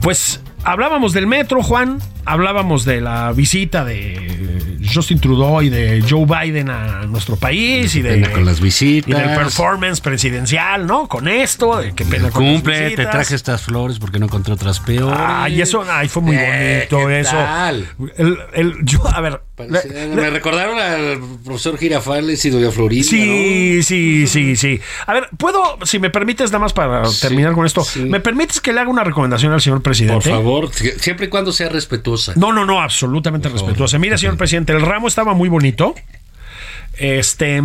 Pues 0.02 0.41
hablábamos 0.63 1.13
del 1.13 1.28
metro, 1.28 1.63
Juan. 1.63 2.00
Hablábamos 2.26 2.86
de 2.86 3.02
la 3.02 3.32
visita 3.34 3.86
de 3.86 4.78
Justin 4.94 5.20
Trudeau 5.20 5.62
y 5.62 5.70
de 5.70 6.04
Joe 6.08 6.26
Biden 6.26 6.70
a 6.70 7.06
nuestro 7.06 7.36
país 7.36 7.96
y 7.96 8.02
de 8.02 8.22
con 8.32 8.46
las 8.46 8.60
visitas. 8.60 9.10
y 9.10 9.14
del 9.14 9.36
performance 9.36 10.00
presidencial, 10.02 10.86
¿no? 10.88 11.08
Con 11.08 11.28
esto, 11.28 11.78
de 11.78 11.94
qué 11.94 12.06
pena 12.06 12.30
con 12.32 12.44
las 12.46 12.54
Cumple, 12.56 12.78
te 12.78 12.84
visitas. 12.86 13.12
traje 13.12 13.36
estas 13.36 13.62
flores 13.64 14.00
porque 14.00 14.20
no 14.20 14.26
encontré 14.26 14.54
otras 14.54 14.80
peores. 14.80 15.18
Ay, 15.20 15.62
eso, 15.62 15.84
ay, 15.90 16.08
fue 16.08 16.22
muy 16.22 16.36
Eh, 16.36 16.88
bonito 16.90 17.08
¿qué 17.08 17.20
eso. 17.20 17.32
tal? 17.32 17.88
El, 18.18 18.38
el- 18.54 18.76
yo, 18.84 19.02
a 19.08 19.22
ver. 19.22 19.42
Parece- 19.56 19.88
le- 19.90 20.08
me 20.16 20.30
recordaron 20.30 20.78
al 20.78 21.18
profesor 21.46 21.78
Girafales 21.78 22.44
y 22.44 22.50
Doña 22.50 22.72
Florinda. 22.72 23.08
Sí, 23.10 23.82
sí, 23.84 24.28
sí, 24.28 24.56
sí. 24.58 24.82
A 25.08 25.14
ver, 25.14 25.30
puedo, 25.38 25.78
si 25.84 25.98
me 26.00 26.10
permites, 26.10 26.52
nada 26.52 26.60
más 26.60 26.74
para 26.74 27.06
Sí, 27.06 27.22
terminar 27.22 27.54
con 27.54 27.66
esto, 27.66 27.84
sí. 27.86 28.02
¿me 28.02 28.20
permites 28.20 28.60
que 28.60 28.74
le 28.74 28.82
haga 28.82 28.90
una 28.90 29.04
recomendación 29.06 29.54
al 29.54 29.62
señor 29.62 29.82
presidente? 29.82 30.16
Por 30.16 30.24
favor, 30.24 30.72
siempre 30.74 31.28
y 31.28 31.30
cuando 31.30 31.54
sea 31.54 31.70
respetuosa. 32.15 32.39
No, 32.39 32.54
no, 32.54 32.65
no, 32.65 32.82
absolutamente 32.82 33.49
respetuosa. 33.49 33.97
Mira, 33.99 34.17
señor 34.17 34.38
presidente, 34.38 34.73
el 34.73 34.82
ramo 34.82 35.08
estaba 35.08 35.34
muy 35.34 35.49
bonito. 35.49 35.95
Este, 36.97 37.62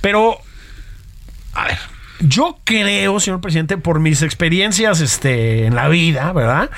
pero, 0.00 0.38
a 1.54 1.66
ver, 1.66 1.78
yo 2.20 2.58
creo, 2.64 3.20
señor 3.20 3.40
presidente, 3.40 3.78
por 3.78 4.00
mis 4.00 4.22
experiencias 4.22 5.00
este, 5.00 5.66
en 5.66 5.74
la 5.74 5.88
vida, 5.88 6.32
¿verdad? 6.32 6.70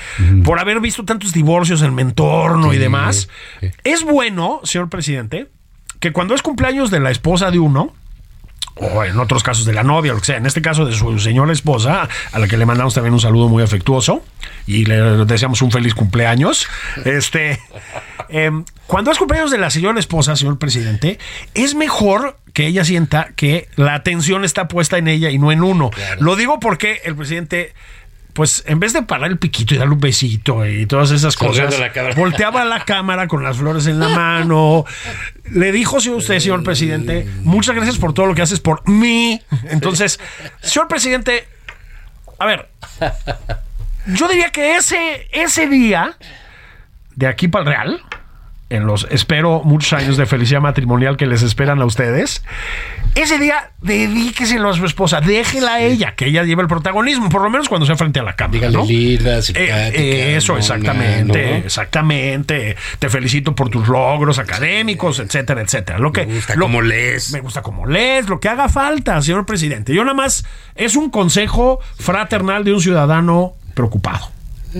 Por 0.43 0.59
haber 0.59 0.79
visto 0.79 1.05
tantos 1.05 1.33
divorcios 1.33 1.81
en 1.81 1.93
mi 1.95 2.01
entorno 2.01 2.73
y 2.73 2.77
demás, 2.77 3.29
sí. 3.61 3.69
es 3.83 4.03
bueno, 4.03 4.61
señor 4.63 4.89
presidente, 4.89 5.49
que 5.99 6.11
cuando 6.11 6.35
es 6.35 6.41
cumpleaños 6.41 6.91
de 6.91 6.99
la 6.99 7.11
esposa 7.11 7.51
de 7.51 7.59
uno, 7.59 7.93
o 8.75 9.03
en 9.03 9.19
otros 9.19 9.43
casos 9.43 9.65
de 9.65 9.73
la 9.73 9.83
novia, 9.83 10.11
o 10.11 10.15
lo 10.15 10.21
que 10.21 10.27
sea, 10.27 10.37
en 10.37 10.45
este 10.45 10.61
caso 10.61 10.85
de 10.85 10.93
su 10.93 11.17
señora 11.19 11.53
esposa, 11.53 12.09
a 12.31 12.39
la 12.39 12.47
que 12.47 12.57
le 12.57 12.65
mandamos 12.65 12.93
también 12.93 13.13
un 13.13 13.19
saludo 13.19 13.47
muy 13.47 13.63
afectuoso 13.63 14.23
y 14.67 14.85
le 14.85 15.25
deseamos 15.25 15.61
un 15.61 15.71
feliz 15.71 15.93
cumpleaños. 15.93 16.67
Este, 17.05 17.59
em, 18.29 18.65
cuando 18.87 19.11
es 19.11 19.17
cumpleaños 19.17 19.51
de 19.51 19.57
la 19.57 19.69
señora 19.69 19.99
esposa, 19.99 20.35
señor 20.35 20.59
presidente, 20.59 21.19
es 21.53 21.75
mejor 21.75 22.37
que 22.53 22.67
ella 22.67 22.85
sienta 22.85 23.29
que 23.35 23.67
la 23.75 23.95
atención 23.95 24.45
está 24.45 24.67
puesta 24.67 24.97
en 24.97 25.07
ella 25.07 25.29
y 25.29 25.37
no 25.37 25.51
en 25.51 25.63
uno. 25.63 25.91
Lo 26.19 26.35
digo 26.35 26.59
porque 26.59 27.01
el 27.03 27.15
presidente 27.15 27.73
pues 28.35 28.63
en 28.67 28.81
vez 28.81 28.91
de 28.91 29.01
parar 29.01 29.31
el 29.31 29.37
piquito 29.37 29.73
y 29.73 29.77
darle 29.77 29.93
un 29.93 30.01
besito 30.01 30.65
y 30.65 30.85
todas 30.87 31.09
esas 31.11 31.37
cosas, 31.37 31.73
volteaba 32.17 32.63
a 32.63 32.65
la 32.65 32.83
cámara 32.83 33.29
con 33.29 33.41
las 33.41 33.55
flores 33.55 33.87
en 33.87 33.97
la 33.97 34.09
mano. 34.09 34.83
Le 35.51 35.71
dijo 35.71 35.95
a 35.95 35.99
usted, 35.99 36.39
señor 36.39 36.61
presidente, 36.61 37.25
muchas 37.43 37.73
gracias 37.75 37.97
por 37.97 38.13
todo 38.13 38.25
lo 38.25 38.35
que 38.35 38.41
haces 38.41 38.59
por 38.59 38.87
mí. 38.89 39.41
Entonces, 39.69 40.19
señor 40.61 40.89
presidente, 40.89 41.47
a 42.37 42.45
ver, 42.45 42.67
yo 44.07 44.27
diría 44.27 44.51
que 44.51 44.75
ese, 44.75 45.29
ese 45.31 45.67
día, 45.67 46.17
de 47.15 47.27
aquí 47.27 47.47
para 47.47 47.63
el 47.63 47.69
Real, 47.69 48.01
en 48.69 48.87
los 48.87 49.07
espero 49.11 49.61
muchos 49.63 49.93
años 49.93 50.17
de 50.17 50.25
felicidad 50.25 50.59
matrimonial 50.59 51.17
que 51.17 51.27
les 51.27 51.43
esperan 51.43 51.81
a 51.81 51.85
ustedes. 51.85 52.43
Ese 53.13 53.37
día 53.39 53.69
dedíqueselo 53.81 54.69
a 54.69 54.73
su 54.73 54.85
esposa, 54.85 55.21
déjela 55.21 55.75
a 55.75 55.79
ella, 55.81 56.15
que 56.15 56.25
ella 56.25 56.43
lleve 56.43 56.63
el 56.63 56.67
protagonismo, 56.67 57.29
por 57.29 57.41
lo 57.43 57.49
menos 57.49 57.69
cuando 57.69 57.85
sea 57.85 57.95
frente 57.95 58.19
a 58.19 58.23
la 58.23 58.35
cámara. 58.35 58.53
Dígale 58.59 58.73
¿no? 58.77 58.85
linda, 58.85 59.37
Eh, 59.39 59.91
eh, 59.93 60.35
eso, 60.35 60.57
exactamente, 60.57 61.49
¿no? 61.51 61.55
exactamente. 61.57 62.75
Te 62.99 63.09
felicito 63.09 63.55
por 63.55 63.69
tus 63.69 63.87
logros 63.87 64.39
académicos, 64.39 65.19
etcétera, 65.19 65.61
etcétera. 65.61 65.99
Lo 65.99 66.11
que, 66.11 66.25
Me 66.25 66.33
gusta 66.35 66.55
lo- 66.55 66.61
cómo 66.65 66.81
lees. 66.81 67.31
Me 67.31 67.39
gusta 67.41 67.61
como 67.61 67.85
lees, 67.85 68.27
lo 68.27 68.39
que 68.39 68.49
haga 68.49 68.67
falta, 68.67 69.21
señor 69.21 69.45
presidente. 69.45 69.93
Yo 69.93 70.03
nada 70.03 70.15
más 70.15 70.43
es 70.75 70.95
un 70.95 71.09
consejo 71.09 71.79
fraternal 71.97 72.63
de 72.63 72.73
un 72.73 72.81
ciudadano 72.81 73.53
preocupado. 73.75 74.31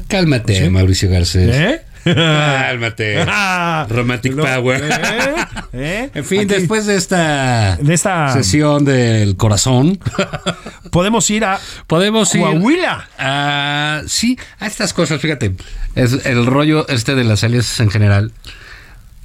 Cálmate, 0.10 0.70
Mauricio 0.70 1.10
Garcés. 1.10 1.56
¿Eh? 1.56 1.82
Cálmate. 2.14 3.26
Romantic 3.90 4.34
Lo- 4.36 4.44
Power. 4.46 4.84
¿Eh? 4.84 5.36
¿Eh? 5.74 6.10
En 6.16 6.24
fin, 6.26 6.40
Aquí 6.42 6.48
después 6.48 6.86
de 6.86 6.96
esta, 6.96 7.76
De 7.78 7.94
esta- 7.94 8.32
sesión 8.32 8.86
del 8.86 9.36
corazón, 9.36 10.00
podemos 10.92 11.30
ir 11.30 11.44
a 11.46 11.60
podemos 11.88 12.34
ir 12.36 12.42
Coahuila. 12.42 13.10
a 13.18 14.02
sí, 14.08 14.38
a 14.60 14.68
estas 14.68 14.94
cosas, 14.94 15.20
fíjate, 15.20 15.56
es 15.96 16.26
el 16.26 16.46
rollo 16.46 16.88
este 16.88 17.16
de 17.16 17.24
las 17.26 17.44
alianzas 17.44 17.80
en 17.82 17.90
general. 17.92 18.32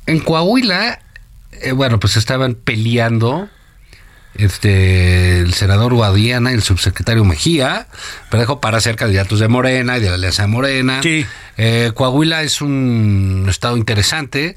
En 0.06 0.18
Coahuila, 0.20 0.98
eh, 1.62 1.72
bueno, 1.72 2.00
pues 2.00 2.16
estaban 2.16 2.54
peleando 2.56 3.48
este 4.34 5.40
el 5.40 5.52
senador 5.54 5.92
Guadiana 5.94 6.50
y 6.50 6.54
el 6.54 6.62
subsecretario 6.62 7.24
Mejía, 7.24 7.86
pero 8.30 8.40
dejó 8.40 8.60
para 8.60 8.80
ser 8.80 8.96
candidatos 8.96 9.40
de 9.40 9.48
Morena 9.48 9.98
y 9.98 10.00
de 10.00 10.08
la 10.08 10.14
Alianza 10.14 10.42
de 10.42 10.48
Morena. 10.48 11.00
Sí. 11.02 11.26
Eh, 11.62 11.92
Coahuila 11.94 12.42
es 12.42 12.62
un 12.62 13.44
estado 13.46 13.76
interesante 13.76 14.56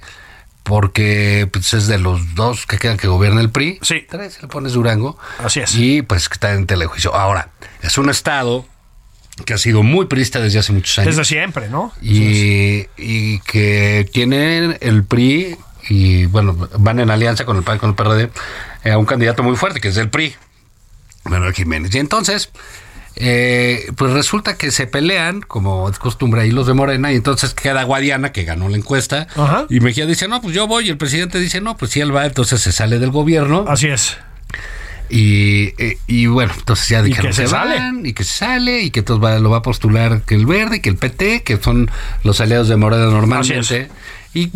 porque 0.63 1.50
pues, 1.52 1.74
es 1.74 1.88
de 1.88 1.98
los 1.98 2.34
dos 2.34 2.66
que 2.66 2.78
quedan 2.78 2.96
que 2.96 3.10
gobierna 3.10 3.42
el 3.42 3.50
PRI. 3.50 3.80
Sí. 3.82 4.06
Tres, 4.10 4.42
le 4.42 4.48
pones 4.48 4.72
Durango. 4.72 5.18
Así 5.39 5.60
es. 5.60 5.76
Y 5.76 6.02
pues 6.02 6.30
que 6.30 6.36
está 6.36 6.54
en 6.54 6.66
telejuicio. 6.66 7.13
Ahora, 7.13 7.50
es 7.82 7.98
un 7.98 8.10
estado 8.10 8.66
que 9.46 9.54
ha 9.54 9.58
sido 9.58 9.84
muy 9.84 10.06
priista 10.06 10.39
desde 10.39 10.60
hace 10.60 10.72
muchos 10.72 10.98
años. 10.98 11.18
Desde 11.18 11.26
siempre, 11.26 11.68
¿no? 11.68 11.92
y, 12.02 12.88
y 12.96 13.39
que 13.39 14.08
tienen 14.13 14.78
el 14.80 15.04
PRI 15.04 15.58
y 15.89 16.26
bueno, 16.28 16.54
van 16.78 17.02
en 17.02 17.10
alianza 17.10 17.44
con 17.44 17.58
el 17.58 17.63
PAN, 17.63 17.80
con 17.80 17.89
el 17.89 17.96
PRD, 17.96 18.30
eh, 18.86 18.92
a 18.92 18.98
un 18.98 19.06
candidato 19.06 19.44
muy 19.44 19.58
fuerte 19.58 19.82
que 19.82 19.89
es 19.89 19.96
del 19.96 20.10
PRI, 20.10 20.36
Manuel 21.26 21.54
Jiménez. 21.54 21.94
Y 21.94 22.00
entonces, 22.00 22.50
eh, 23.15 23.91
pues 23.95 24.12
resulta 24.13 24.58
que 24.58 24.71
se 24.71 24.88
pelean, 24.88 25.41
como 25.41 25.89
es 25.89 25.99
costumbre 25.99 26.41
ahí 26.41 26.52
los 26.52 26.67
de 26.67 26.73
Morena, 26.73 27.12
y 27.12 27.15
entonces 27.15 27.54
queda 27.54 27.84
Guadiana, 27.84 28.32
que 28.32 28.43
ganó 28.43 28.69
la 28.69 28.78
encuesta, 28.78 29.28
Ajá. 29.36 29.65
y 29.69 29.80
Mejía 29.80 30.06
dice, 30.06 30.28
no, 30.28 30.41
pues 30.41 30.56
yo 30.56 30.67
voy, 30.67 30.88
y 30.88 30.89
el 30.89 30.97
presidente 30.97 31.39
dice, 31.39 31.62
no, 31.62 31.78
pues 31.78 31.91
si 31.91 31.99
él 32.02 32.15
va, 32.15 32.26
entonces 32.26 32.62
se 32.62 32.71
sale 32.71 32.99
del 32.99 33.12
gobierno. 33.12 33.65
Así 33.67 33.88
es. 33.88 34.17
Y, 35.10 35.73
eh, 35.84 35.97
y 36.08 36.26
bueno, 36.26 36.54
entonces 36.58 36.88
ya 36.88 37.04
dijeron 37.04 37.28
que 37.32 37.34
se 37.36 37.47
sale. 37.47 37.76
van, 37.76 38.06
y 38.06 38.13
que 38.13 38.23
se 38.23 38.34
sale, 38.34 38.82
y 38.82 38.89
que 38.89 38.99
entonces 39.02 39.23
va- 39.23 39.38
lo 39.39 39.49
va 39.52 39.58
a 39.58 39.62
postular 39.62 40.21
que 40.23 40.34
el 40.34 40.45
Verde, 40.45 40.82
que 40.82 40.89
el 40.89 40.95
PT, 40.97 41.43
que 41.43 41.58
son 41.58 41.91
los 42.23 42.41
aliados 42.41 42.67
de 42.67 42.78
Morena 42.78 43.06
Así 43.06 43.13
normalmente. 43.13 43.89
Y 44.34 44.45
eh, 44.45 44.52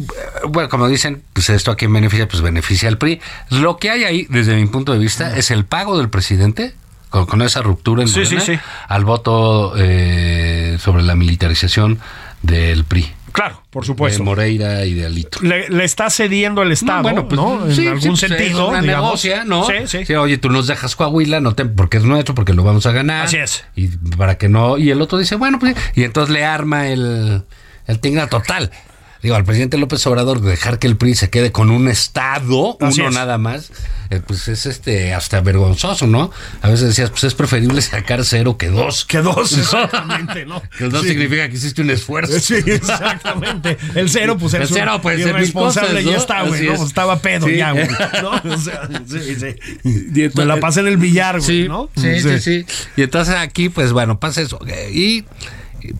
bueno, 0.49 0.69
como 0.69 0.87
dicen, 0.87 1.21
pues 1.33 1.49
esto 1.51 1.69
a 1.69 1.75
quién 1.75 1.93
beneficia, 1.93 2.27
pues 2.27 2.41
beneficia 2.41 2.89
al 2.89 2.97
PRI. 2.97 3.19
Lo 3.51 3.77
que 3.77 3.91
hay 3.91 4.05
ahí, 4.05 4.25
desde 4.31 4.55
mi 4.55 4.65
punto 4.65 4.93
de 4.93 4.99
vista, 4.99 5.37
es 5.37 5.51
el 5.51 5.65
pago 5.65 5.97
del 5.99 6.09
presidente. 6.09 6.73
Con, 7.09 7.25
con 7.25 7.41
esa 7.41 7.61
ruptura 7.61 8.01
en 8.01 8.07
Sí, 8.09 8.25
sí, 8.25 8.35
Morena, 8.35 8.59
sí. 8.61 8.67
al 8.87 9.05
voto 9.05 9.73
eh, 9.77 10.77
sobre 10.79 11.03
la 11.03 11.15
militarización 11.15 11.99
del 12.41 12.83
PRI. 12.83 13.11
Claro, 13.31 13.61
por 13.69 13.83
De 13.83 13.87
supuesto. 13.87 14.23
Moreira 14.23 14.83
y 14.85 14.93
de 14.95 15.05
Alito. 15.05 15.39
Le, 15.41 15.69
le 15.69 15.83
está 15.83 16.09
cediendo 16.09 16.63
el 16.63 16.71
Estado, 16.71 17.03
¿no? 17.13 17.23
bueno, 17.23 17.27
pues, 17.27 17.69
en 17.69 17.75
sí, 17.75 17.87
algún 17.87 18.17
sí, 18.17 18.25
pues, 18.27 18.39
sentido. 18.39 18.69
una 18.69 18.81
digamos. 18.81 19.05
negocia, 19.23 19.43
¿no? 19.45 19.65
Sí, 19.87 20.05
sí. 20.05 20.15
oye, 20.15 20.37
tú 20.39 20.49
nos 20.49 20.65
dejas 20.65 20.95
Coahuila, 20.95 21.39
no 21.39 21.53
te, 21.53 21.65
porque 21.65 21.97
es 21.97 22.03
nuestro, 22.03 22.33
porque 22.33 22.53
lo 22.53 22.63
vamos 22.63 22.85
a 22.87 22.91
ganar. 22.93 23.25
Así 23.25 23.37
es. 23.37 23.63
Y 23.75 23.87
para 23.89 24.37
que 24.39 24.49
no. 24.49 24.77
Y 24.79 24.89
el 24.89 25.01
otro 25.01 25.17
dice, 25.19 25.35
bueno, 25.35 25.59
pues. 25.59 25.75
Y 25.93 26.03
entonces 26.03 26.33
le 26.33 26.45
arma 26.45 26.87
el, 26.87 27.43
el 27.85 27.99
tinga 27.99 28.25
total. 28.27 28.71
Digo, 29.21 29.35
al 29.35 29.43
presidente 29.43 29.77
López 29.77 30.05
Obrador 30.07 30.41
dejar 30.41 30.79
que 30.79 30.87
el 30.87 30.97
PRI 30.97 31.15
se 31.15 31.29
quede 31.29 31.51
con 31.51 31.69
un 31.69 31.87
estado, 31.87 32.77
Así 32.81 32.99
uno 33.01 33.09
es. 33.09 33.15
nada 33.15 33.37
más, 33.37 33.71
eh, 34.09 34.21
pues 34.25 34.47
es 34.47 34.65
este 34.65 35.13
hasta 35.13 35.41
vergonzoso, 35.41 36.07
¿no? 36.07 36.31
A 36.61 36.69
veces 36.69 36.87
decías, 36.89 37.09
pues 37.09 37.23
es 37.25 37.33
preferible 37.33 37.81
sacar 37.81 38.23
cero 38.25 38.57
que 38.57 38.67
dos. 38.69 39.05
Que 39.05 39.19
dos, 39.19 39.51
exactamente, 39.57 40.45
¿no? 40.45 40.61
Que 40.77 40.85
dos 40.85 41.01
Sí. 41.03 41.09
significa 41.09 41.49
que 41.49 41.55
hiciste 41.55 41.81
un 41.81 41.89
esfuerzo. 41.89 42.39
Sí, 42.39 42.55
exactamente. 42.65 43.77
El 43.95 44.09
cero, 44.09 44.37
pues 44.37 44.53
El 44.53 44.67
cero 44.67 45.01
mil 45.03 45.19
irresponsable 45.19 46.01
y 46.01 46.05
ya 46.05 46.11
¿no? 46.11 46.17
está, 46.17 46.43
güey. 46.43 46.63
¿no? 46.65 46.71
es. 46.73 46.77
Pues 46.77 46.89
estaba 46.89 47.19
pedo 47.19 47.47
Sí. 47.47 47.57
ya, 47.57 47.71
güey. 47.71 47.87
¿no? 48.21 48.53
O 48.53 48.57
sea, 48.57 48.87
sí, 49.07 49.35
sí. 49.35 50.29
Me 50.35 50.45
la 50.45 50.57
pasé 50.59 50.81
en 50.81 50.87
el 50.87 50.97
billar, 50.97 51.39
güey, 51.41 51.67
¿no? 51.67 51.89
sí, 51.95 52.21
sí, 52.21 52.39
sí. 52.39 52.65
Y 52.95 53.03
entonces 53.03 53.35
aquí, 53.35 53.69
pues 53.69 53.91
bueno, 53.93 54.19
pasa 54.19 54.41
eso. 54.41 54.59
Y 54.93 55.25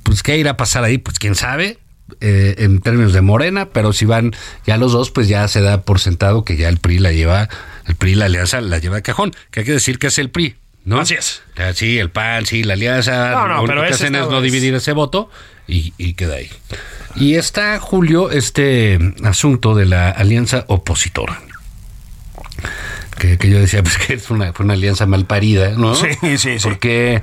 pues 0.04 0.24
qué 0.24 0.38
irá 0.38 0.52
a 0.52 0.58
pasar 0.58 0.84
ahí, 0.84 0.98
pues 0.98 1.20
quién 1.20 1.36
sabe. 1.36 1.80
Eh, 2.22 2.56
en 2.60 2.82
términos 2.82 3.14
de 3.14 3.22
Morena, 3.22 3.70
pero 3.70 3.94
si 3.94 4.06
van 4.06 4.36
ya 4.66 4.78
los 4.78 4.92
dos, 4.92 5.12
pues 5.12 5.28
ya 5.28 5.48
se 5.48 5.62
da 5.62 5.82
por 5.82 6.00
sentado 6.00 6.44
que 6.44 6.58
ya 6.58 6.70
el 6.70 6.78
PRI 6.78 7.00
la 7.00 7.12
lleva, 7.12 7.50
el 7.86 7.96
PRI 7.96 8.16
la 8.16 8.26
alianza 8.26 8.62
la 8.62 8.80
lleva 8.80 8.96
de 8.98 9.02
cajón, 9.02 9.34
que 9.52 9.62
hay 9.62 9.66
que 9.66 9.74
decir 9.74 10.00
que 10.00 10.08
es 10.08 10.18
el 10.18 10.30
PRI, 10.30 10.56
¿no? 10.86 11.00
Así 11.00 11.16
es. 11.16 11.42
Sí, 11.74 12.00
el 12.00 12.10
PAN, 12.10 12.46
sí, 12.46 12.64
la 12.64 12.74
alianza, 12.74 13.32
No, 13.32 13.48
no, 13.48 13.62
lo 13.62 13.68
pero 13.68 13.82
que 13.82 13.90
hacen 13.90 14.16
es 14.16 14.28
no 14.30 14.42
dividir 14.42 14.74
ese 14.74 14.94
voto 14.94 15.30
y, 15.68 15.94
y 15.98 16.14
queda 16.14 16.36
ahí. 16.36 16.50
Y 17.16 17.36
está, 17.36 17.80
Julio, 17.80 18.30
este 18.30 19.00
asunto 19.24 19.74
de 19.74 19.86
la 19.86 20.10
alianza 20.10 20.66
opositora. 20.68 21.42
Que, 23.18 23.40
que 23.40 23.50
yo 23.50 23.60
decía, 23.60 23.82
pues 23.82 23.98
que 24.08 24.14
es 24.14 24.30
una, 24.30 24.54
fue 24.54 24.66
una 24.66 24.76
alianza 24.76 25.06
mal 25.08 25.26
parida, 25.26 25.72
¿no? 25.72 25.96
Sí, 25.96 26.10
sí, 26.22 26.38
sí. 26.38 26.58
Porque 26.62 27.22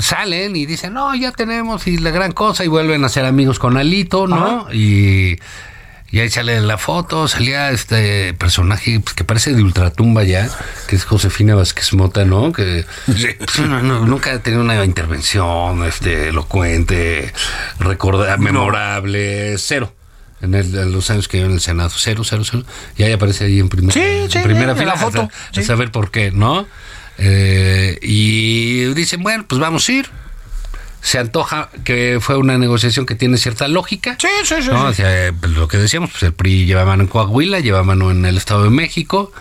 salen 0.00 0.56
y 0.56 0.66
dicen, 0.66 0.92
no, 0.94 1.14
ya 1.14 1.32
tenemos 1.32 1.86
y 1.86 1.98
la 1.98 2.10
gran 2.10 2.32
cosa 2.32 2.64
y 2.64 2.68
vuelven 2.68 3.04
a 3.04 3.08
ser 3.08 3.24
amigos 3.24 3.58
con 3.58 3.76
Alito, 3.76 4.26
¿no? 4.26 4.68
Y, 4.72 5.38
y 6.10 6.20
ahí 6.20 6.30
sale 6.30 6.60
la 6.60 6.78
foto, 6.78 7.26
salía 7.28 7.70
este 7.70 8.32
personaje 8.34 9.00
pues, 9.00 9.14
que 9.14 9.24
parece 9.24 9.52
de 9.52 9.62
ultratumba 9.62 10.22
ya, 10.24 10.48
que 10.88 10.96
es 10.96 11.04
Josefina 11.04 11.54
Vázquez 11.54 11.92
Mota, 11.94 12.24
¿no? 12.24 12.52
Que 12.52 12.84
pues, 13.06 13.58
no, 13.60 13.82
no, 13.82 14.06
nunca 14.06 14.32
ha 14.32 14.38
tenido 14.38 14.62
una 14.62 14.84
intervención 14.84 15.84
este, 15.84 16.28
elocuente, 16.28 17.32
recorda- 17.80 18.36
memorable, 18.38 19.56
cero. 19.58 19.92
En, 20.42 20.54
el- 20.54 20.74
en 20.76 20.92
los 20.92 21.08
años 21.10 21.28
que 21.28 21.38
lleva 21.38 21.48
en 21.48 21.54
el 21.54 21.60
Senado, 21.62 21.90
cero, 21.96 22.22
cero, 22.22 22.42
cero. 22.44 22.62
Y 22.98 23.02
ahí 23.04 23.12
aparece 23.12 23.44
ahí 23.46 23.58
en, 23.58 23.70
primer- 23.70 23.92
Sí, 23.94 24.00
en 24.02 24.30
sí, 24.30 24.38
primera 24.40 24.72
en 24.72 24.78
fila. 24.78 24.92
la 24.94 25.00
foto, 25.00 25.28
a- 25.56 25.62
saber 25.62 25.90
por 25.90 26.10
qué, 26.10 26.30
¿no? 26.30 26.66
Eh, 27.18 27.98
y 28.02 28.84
dicen, 28.94 29.22
bueno, 29.22 29.44
pues 29.48 29.60
vamos 29.60 29.88
a 29.88 29.92
ir. 29.92 30.08
Se 31.00 31.18
antoja 31.18 31.70
que 31.84 32.18
fue 32.20 32.36
una 32.36 32.58
negociación 32.58 33.06
que 33.06 33.14
tiene 33.14 33.36
cierta 33.36 33.68
lógica. 33.68 34.16
Sí, 34.20 34.28
sí, 34.44 34.56
sí, 34.60 34.68
¿no? 34.70 34.92
sí. 34.92 35.02
O 35.02 35.06
sea, 35.06 35.32
pues, 35.38 35.52
lo 35.52 35.68
que 35.68 35.78
decíamos, 35.78 36.10
pues 36.10 36.22
el 36.24 36.32
PRI 36.32 36.66
lleva 36.66 36.84
mano 36.84 37.04
en 37.04 37.08
Coahuila, 37.08 37.60
lleva 37.60 37.84
mano 37.84 38.10
en 38.10 38.24
el 38.24 38.36
Estado 38.36 38.64
de 38.64 38.70
México 38.70 39.32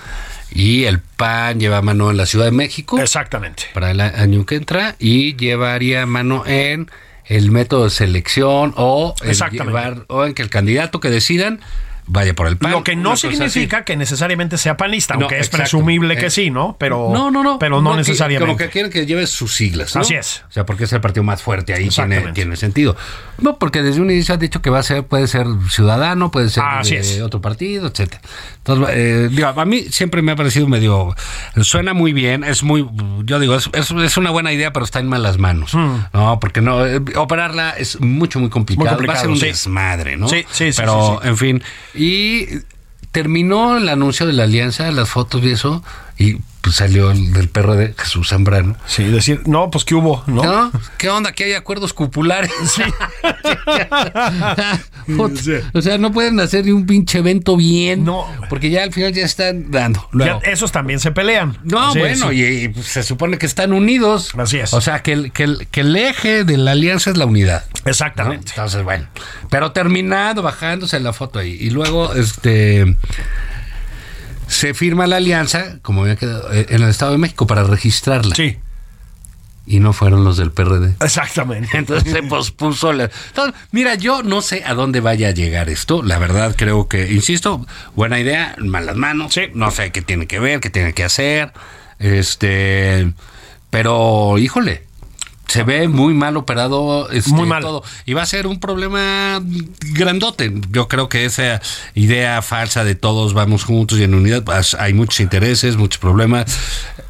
y 0.52 0.86
el 0.86 1.00
PAN 1.00 1.60
lleva 1.60 1.82
mano 1.82 2.12
en 2.12 2.18
la 2.18 2.26
Ciudad 2.26 2.46
de 2.46 2.52
México 2.52 3.00
Exactamente. 3.00 3.64
para 3.74 3.92
el 3.92 4.00
año 4.00 4.46
que 4.46 4.56
entra 4.56 4.96
y 5.00 5.36
llevaría 5.36 6.06
mano 6.06 6.44
en 6.46 6.90
el 7.26 7.52
método 7.52 7.86
de 7.86 7.90
selección 7.90 8.74
o 8.78 9.16
llevar, 9.52 10.06
o 10.08 10.26
en 10.26 10.34
que 10.34 10.44
el 10.44 10.50
candidato 10.50 11.00
que 11.00 11.10
decidan 11.10 11.60
vaya 12.08 12.34
por 12.34 12.48
el 12.48 12.58
PAN. 12.58 12.72
Lo 12.72 12.84
que 12.84 12.96
no 12.96 13.16
significa 13.18 13.84
que 13.84 13.96
necesariamente 13.98 14.58
sea 14.58 14.78
panista, 14.78 15.16
No, 15.16 15.22
aunque 15.22 15.36
es 15.36 15.48
exacto. 15.48 15.58
presumible 15.58 16.16
que 16.18 16.28
Eh, 16.28 16.30
sí, 16.32 16.50
¿no? 16.52 16.76
Pero 16.80 17.10
no, 17.14 17.32
no, 17.32 17.44
no. 17.44 17.60
Pero 17.60 17.82
no, 17.82 17.92
que- 17.92 17.98
necesariamente. 17.98 18.46
Como 18.46 18.58
que 18.58 18.70
quieren 18.70 18.92
que 18.92 19.06
lleve 19.06 19.28
sus 19.28 19.54
siglas. 19.54 19.96
¿no? 19.96 20.02
Así 20.02 20.16
es. 20.16 20.44
O 20.50 20.52
sea, 20.52 20.66
porque 20.66 20.84
es 20.86 20.94
el 20.94 21.02
partido 21.02 21.24
más 21.24 21.42
fuerte 21.42 21.74
ahí, 21.74 21.90
tiene, 21.90 22.32
tiene 22.34 22.56
sentido. 22.56 22.96
No, 23.40 23.58
porque 23.58 23.82
desde 23.82 24.02
un 24.02 24.10
inicio 24.12 24.34
han 24.34 24.40
dicho 24.40 24.62
que 24.62 24.70
va 24.70 24.80
a 24.80 24.84
ser, 24.84 25.04
puede 25.06 25.28
ser 25.28 25.48
ciudadano, 25.70 26.32
puede 26.32 26.50
ser 26.50 26.64
Así 26.66 26.96
de 26.96 27.02
es. 27.02 27.22
otro 27.22 27.42
partido, 27.42 27.88
etcétera. 27.88 28.22
Entonces, 28.58 28.96
eh, 28.96 29.30
digo, 29.32 29.48
a 29.48 29.66
mí 29.66 29.84
siempre 29.92 30.22
me 30.22 30.32
ha 30.32 30.36
parecido 30.36 30.68
medio, 30.68 31.16
suena 31.62 31.94
muy 31.94 32.14
bien, 32.14 32.44
es 32.44 32.64
muy, 32.64 32.88
yo 33.24 33.40
digo, 33.40 33.56
es, 33.56 33.70
es, 33.74 33.92
es 33.92 34.18
una 34.18 34.32
buena 34.32 34.52
idea, 34.54 34.74
pero 34.74 34.86
está 34.86 35.00
en 35.00 35.08
malas 35.08 35.38
manos. 35.38 35.74
No, 35.76 36.40
porque 36.40 36.62
no, 36.62 36.86
eh, 36.86 37.02
operarla 37.16 37.72
es 37.72 38.00
mucho, 38.00 38.40
muy 38.40 38.50
complicado. 38.50 38.96
Hmm. 38.96 38.98
Muy 39.00 39.08
va 39.08 39.14
a 39.14 39.18
ser 39.18 39.26
complicado, 39.28 39.32
un 39.34 39.40
sí. 39.40 39.46
desmadre, 39.46 40.18
¿no? 40.18 40.28
Sí, 40.28 40.46
sí, 40.52 40.72
sí, 40.72 40.78
Pero, 40.82 41.18
sí, 41.18 41.20
sí. 41.24 41.28
en 41.30 41.38
fin, 41.38 41.64
y 41.96 42.48
terminó 43.12 43.78
el 43.78 43.88
anuncio 43.90 44.26
de 44.26 44.34
la 44.34 44.44
alianza, 44.44 44.92
las 44.92 45.10
fotos 45.10 45.44
y 45.44 45.52
eso, 45.52 45.84
y 46.18 46.38
pues 46.62 46.78
salió 46.78 47.12
el 47.12 47.32
del 47.32 47.48
PRD, 47.50 47.94
Jesús 47.98 48.30
Zambrano. 48.30 48.76
Sí, 48.88 49.04
decir, 49.04 49.44
no, 49.46 49.70
pues 49.70 49.86
¿qué 49.86 49.94
hubo? 49.94 50.24
¿No? 50.26 50.44
¿No? 50.44 50.72
¿Qué 50.98 51.10
onda? 51.10 51.32
Que 51.32 51.44
hay 51.44 51.54
acuerdos 51.54 51.94
cupulares. 51.94 52.52
Sí. 55.36 55.54
O 55.74 55.82
sea, 55.82 55.98
no 56.00 56.12
pueden 56.12 56.40
hacer 56.40 56.66
ni 56.66 56.72
un 56.72 56.86
pinche 56.86 57.20
evento 57.20 57.56
bien. 57.56 58.06
No. 58.06 58.28
Porque 58.50 58.72
ya 58.72 58.84
al 58.84 58.92
final 58.92 59.14
ya 59.14 59.24
están 59.24 59.70
dando. 59.70 60.08
Luego. 60.12 60.42
Ya, 60.44 60.52
esos 60.52 60.72
también 60.72 61.00
se 61.00 61.12
pelean. 61.12 61.58
No, 61.64 61.90
Así 61.90 62.00
bueno, 62.00 62.32
es. 62.32 62.38
y, 62.38 62.64
y, 62.64 62.68
pues, 62.70 62.88
se 62.88 63.04
supone 63.04 63.38
que 63.38 63.46
están 63.46 63.74
unidos. 63.74 64.34
Así 64.36 64.58
es. 64.58 64.74
O 64.74 64.82
sea, 64.82 65.04
que 65.04 65.14
el, 65.14 65.32
que 65.32 65.44
el, 65.44 65.68
que 65.68 65.82
el 65.82 65.96
eje 65.96 66.44
de 66.44 66.58
la 66.58 66.72
alianza 66.72 67.12
es 67.12 67.18
la 67.18 67.26
unidad. 67.26 67.66
¿no? 67.84 67.92
Exactamente. 67.92 68.50
Entonces, 68.50 68.84
bueno. 68.84 69.06
Pero 69.50 69.72
terminado, 69.72 70.42
bajándose 70.42 71.00
la 71.00 71.14
foto 71.14 71.40
ahí. 71.40 71.56
Y 71.60 71.70
luego, 71.70 72.14
este. 72.16 72.98
Se 74.48 74.74
firma 74.74 75.08
la 75.08 75.18
alianza, 75.18 75.80
como 75.82 76.02
había 76.02 76.16
quedado, 76.16 76.52
eh, 76.54 76.66
en 76.70 76.84
el 76.84 76.90
Estado 76.90 77.12
de 77.14 77.18
México 77.18 77.48
para 77.48 77.64
registrarla. 77.64 78.36
Sí, 78.36 78.58
Y 79.68 79.80
no 79.80 79.94
fueron 79.94 80.24
los 80.24 80.38
del 80.38 80.52
PRD. 80.52 80.96
exactamente. 81.00 81.70
Entonces 81.78 82.12
se 82.14 82.22
pospuso. 82.24 82.94
la- 82.94 83.10
Entonces, 83.30 83.60
mira, 83.72 83.96
yo 83.96 84.22
no 84.22 84.42
sé 84.42 84.64
a 84.66 84.74
dónde 84.76 85.00
vaya 85.00 85.30
a 85.30 85.32
llegar 85.32 85.70
esto. 85.70 86.04
La 86.04 86.20
verdad, 86.20 86.54
creo 86.56 86.88
que, 86.88 87.12
insisto, 87.12 87.66
buena 87.96 88.20
idea, 88.20 88.56
malas 88.60 88.96
manos. 88.96 89.34
Sí. 89.34 89.42
No 89.56 89.72
sé 89.72 89.92
qué 89.92 90.02
tiene 90.04 90.28
que 90.28 90.40
ver, 90.40 90.60
qué 90.60 90.70
tiene 90.70 90.94
que 90.94 91.04
hacer. 91.04 91.52
Este. 91.98 93.12
Pero, 93.72 94.38
híjole. 94.38 94.84
Se 95.48 95.64
ve 95.64 95.88
muy 95.88 96.14
mal 96.14 96.38
operado 96.38 97.10
este, 97.12 97.32
Muy 97.32 97.48
mal. 97.48 97.62
todo. 97.62 97.84
Y 98.06 98.14
va 98.14 98.24
a 98.24 98.26
ser 98.26 98.48
un 98.48 98.60
problema 98.60 99.42
grandote. 99.94 100.54
Yo 100.72 100.88
creo 100.88 101.08
que 101.10 101.26
esa 101.26 101.62
idea 101.94 102.42
falsa 102.42 102.84
de 102.84 102.96
todos 102.96 103.34
vamos 103.34 103.64
juntos 103.64 104.00
y 104.00 104.04
en 104.04 104.16
unidad, 104.16 104.44
pues, 104.44 104.74
hay 104.74 104.94
muchos 104.94 105.20
intereses, 105.20 105.78
muchos 105.78 106.00
problemas. 106.00 106.46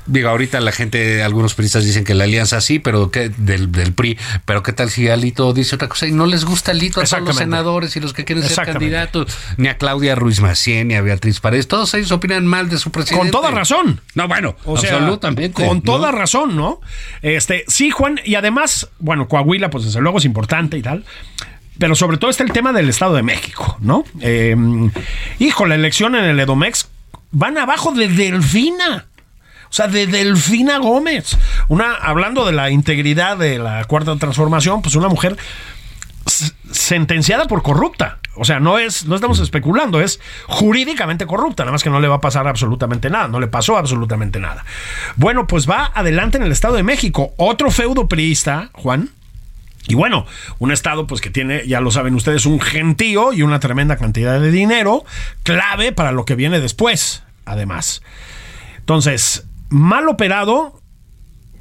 Digo, 0.07 0.29
ahorita 0.29 0.59
la 0.61 0.71
gente, 0.71 1.23
algunos 1.23 1.55
periodistas 1.55 1.83
dicen 1.83 2.03
que 2.03 2.13
la 2.13 2.25
alianza 2.25 2.61
sí, 2.61 2.79
pero 2.79 3.09
que 3.09 3.29
del, 3.29 3.71
del 3.71 3.93
PRI, 3.93 4.17
pero 4.45 4.61
qué 4.61 4.71
tal 4.71 4.89
si 4.89 5.09
Alito 5.09 5.51
dice 5.53 5.75
otra 5.75 5.89
cosa 5.89 6.05
y 6.07 6.11
no 6.11 6.25
les 6.25 6.45
gusta 6.45 6.71
Alito 6.71 7.01
a 7.01 7.03
todos 7.03 7.23
los 7.23 7.37
senadores 7.37 7.95
y 7.95 7.99
los 7.99 8.13
que 8.13 8.23
quieren 8.23 8.43
ser 8.43 8.65
candidatos, 8.65 9.35
ni 9.57 9.67
a 9.67 9.77
Claudia 9.77 10.15
Ruiz 10.15 10.41
Macien, 10.41 10.89
ni 10.89 10.95
a 10.95 11.01
Beatriz 11.01 11.39
Paredes, 11.39 11.67
todos 11.67 11.93
ellos 11.95 12.11
opinan 12.11 12.45
mal 12.45 12.69
de 12.69 12.77
su 12.77 12.91
presidente. 12.91 13.19
Con 13.19 13.31
toda 13.31 13.51
razón. 13.51 14.01
No, 14.13 14.27
bueno, 14.27 14.55
O 14.65 14.77
sea, 14.77 14.97
absolutamente. 14.97 15.65
Con 15.65 15.77
¿no? 15.77 15.83
toda 15.83 16.11
razón, 16.11 16.55
¿no? 16.55 16.81
Este, 17.21 17.65
sí, 17.67 17.89
Juan, 17.89 18.19
y 18.23 18.35
además, 18.35 18.89
bueno, 18.99 19.27
Coahuila, 19.27 19.69
pues 19.69 19.85
desde 19.85 20.01
luego 20.01 20.19
es 20.19 20.25
importante 20.25 20.77
y 20.77 20.81
tal. 20.81 21.03
Pero 21.77 21.95
sobre 21.95 22.17
todo 22.17 22.29
está 22.29 22.43
el 22.43 22.51
tema 22.51 22.71
del 22.71 22.89
Estado 22.89 23.15
de 23.15 23.23
México, 23.23 23.77
¿no? 23.81 24.05
Eh, 24.21 24.55
hijo, 25.39 25.65
la 25.65 25.75
elección 25.75 26.15
en 26.15 26.23
el 26.23 26.39
Edomex 26.39 26.87
van 27.31 27.57
abajo 27.57 27.91
de 27.91 28.07
Delfina. 28.07 29.07
O 29.75 29.77
sea, 29.77 29.89
de 29.89 30.07
Delfina 30.07 30.77
Gómez. 30.77 31.37
Una, 31.67 31.95
hablando 31.95 32.45
de 32.45 32.53
la 32.53 32.71
integridad 32.71 33.35
de 33.35 33.59
la 33.59 33.83
cuarta 33.83 34.15
transformación, 34.15 34.81
pues 34.81 34.95
una 34.95 35.09
mujer 35.09 35.35
sentenciada 36.71 37.43
por 37.43 37.61
corrupta. 37.61 38.19
O 38.35 38.45
sea, 38.45 38.61
no 38.61 38.79
es, 38.79 39.05
no 39.05 39.15
estamos 39.15 39.39
especulando, 39.39 39.99
es 39.99 40.21
jurídicamente 40.47 41.25
corrupta, 41.25 41.63
nada 41.63 41.73
más 41.73 41.83
que 41.83 41.89
no 41.89 41.99
le 41.99 42.07
va 42.07 42.15
a 42.15 42.21
pasar 42.21 42.47
absolutamente 42.47 43.09
nada, 43.09 43.27
no 43.27 43.41
le 43.41 43.47
pasó 43.47 43.75
absolutamente 43.75 44.39
nada. 44.39 44.63
Bueno, 45.17 45.45
pues 45.45 45.69
va 45.69 45.91
adelante 45.93 46.37
en 46.37 46.43
el 46.43 46.53
Estado 46.53 46.75
de 46.75 46.83
México, 46.83 47.33
otro 47.35 47.69
feudo 47.69 48.07
priista, 48.07 48.69
Juan. 48.71 49.09
Y 49.89 49.95
bueno, 49.95 50.25
un 50.57 50.71
estado 50.71 51.05
pues 51.05 51.19
que 51.19 51.31
tiene, 51.31 51.67
ya 51.67 51.81
lo 51.81 51.91
saben 51.91 52.15
ustedes, 52.15 52.45
un 52.45 52.61
gentío 52.61 53.33
y 53.33 53.41
una 53.41 53.59
tremenda 53.59 53.97
cantidad 53.97 54.39
de 54.39 54.51
dinero, 54.51 55.03
clave 55.43 55.91
para 55.91 56.13
lo 56.13 56.23
que 56.23 56.35
viene 56.35 56.61
después, 56.61 57.23
además. 57.43 58.01
Entonces, 58.77 59.43
mal 59.69 60.07
operado, 60.07 60.81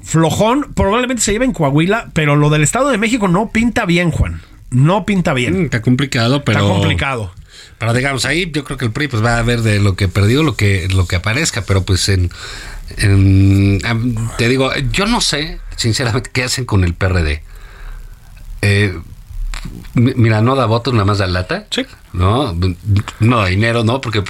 flojón, 0.03 0.73
probablemente 0.75 1.23
se 1.23 1.31
lleve 1.31 1.45
en 1.45 1.53
Coahuila, 1.53 2.09
pero 2.13 2.35
lo 2.35 2.49
del 2.49 2.63
Estado 2.63 2.89
de 2.89 2.97
México 2.97 3.27
no 3.27 3.49
pinta 3.49 3.85
bien, 3.85 4.11
Juan. 4.11 4.41
No 4.71 5.05
pinta 5.05 5.33
bien. 5.33 5.61
Mm, 5.61 5.65
Está 5.65 5.81
complicado, 5.81 6.43
pero. 6.43 6.59
Está 6.59 6.71
complicado. 6.71 7.31
Pero 7.77 7.93
digamos, 7.93 8.25
ahí 8.25 8.51
yo 8.53 8.63
creo 8.63 8.77
que 8.77 8.85
el 8.85 8.91
PRI 8.91 9.07
pues 9.07 9.23
va 9.23 9.37
a 9.37 9.41
ver 9.41 9.61
de 9.61 9.79
lo 9.79 9.95
que 9.95 10.07
perdió 10.07 10.43
lo 10.43 10.55
que, 10.55 10.87
lo 10.89 11.07
que 11.07 11.17
aparezca, 11.17 11.63
pero 11.65 11.83
pues 11.83 12.07
en, 12.09 12.29
en- 12.97 13.79
te 14.37 14.47
digo, 14.47 14.71
yo 14.91 15.05
no 15.05 15.19
sé, 15.21 15.59
sinceramente, 15.75 16.29
qué 16.31 16.43
hacen 16.43 16.65
con 16.65 16.83
el 16.83 16.93
PRD. 16.93 17.43
Eh, 18.61 18.97
mira, 19.93 20.41
no 20.41 20.55
da 20.55 20.65
votos, 20.65 20.93
nada 20.93 21.05
más 21.05 21.17
da 21.17 21.27
lata. 21.27 21.65
Sí. 21.71 21.85
No, 22.13 22.57
no 23.19 23.39
da 23.39 23.47
dinero, 23.47 23.83
¿no? 23.83 23.99
Porque 23.99 24.23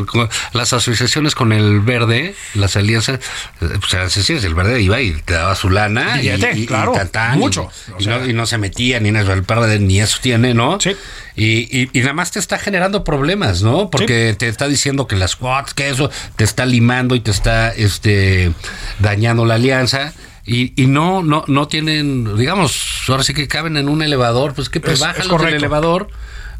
las 0.53 0.73
asociaciones 0.73 1.35
con 1.35 1.51
el 1.53 1.81
verde, 1.81 2.33
las 2.55 2.75
alianzas, 2.77 3.19
eh, 3.61 3.67
pues 3.79 3.93
eran 3.93 4.09
sencillas. 4.09 4.43
El 4.43 4.55
verde 4.55 4.81
iba 4.81 4.99
y 5.01 5.11
te 5.21 5.33
daba 5.35 5.53
su 5.55 5.69
lana. 5.69 6.17
y- 6.19 6.29
Billete, 6.31 6.57
y, 6.57 6.63
y 6.63 6.65
claro, 6.65 6.93
mucho. 7.35 7.69
Y, 7.89 7.91
O 7.93 7.99
sea- 8.01 8.17
no, 8.19 8.25
y 8.27 8.33
no 8.33 8.47
se 8.47 8.57
metía 8.57 8.99
ni 8.99 9.09
en 9.09 9.17
eso. 9.17 9.33
El 9.33 9.43
PRD 9.43 9.79
ni 9.79 9.99
eso 10.01 10.17
tiene, 10.21 10.55
¿no? 10.55 10.79
Sí. 10.79 10.95
Y, 11.35 11.81
y, 11.81 11.89
y 11.93 11.99
nada 11.99 12.13
más 12.13 12.31
te 12.31 12.39
está 12.39 12.57
generando 12.57 13.03
problemas, 13.03 13.61
¿no? 13.61 13.89
Porque 13.91 14.35
te 14.37 14.47
está 14.47 14.67
diciendo 14.67 15.05
que 15.07 15.15
las 15.15 15.35
cuotas, 15.35 15.73
que 15.75 15.89
eso, 15.89 16.09
te 16.37 16.43
está 16.43 16.65
limando 16.65 17.13
y 17.13 17.19
te 17.19 17.29
está 17.29 17.71
este 17.71 18.51
dañando 18.99 19.45
la 19.45 19.55
alianza. 19.55 20.13
Y, 20.45 20.79
y 20.81 20.85
no, 20.87 21.23
no, 21.23 21.43
no 21.47 21.67
tienen, 21.67 22.37
digamos, 22.37 23.03
ahora 23.07 23.23
sí 23.23 23.33
que 23.33 23.47
caben 23.47 23.77
en 23.77 23.89
un 23.89 24.01
elevador, 24.03 24.53
pues 24.53 24.69
que 24.69 24.79
pues 24.79 24.99
del 24.99 25.27
correcto. 25.27 25.55
elevador, 25.57 26.07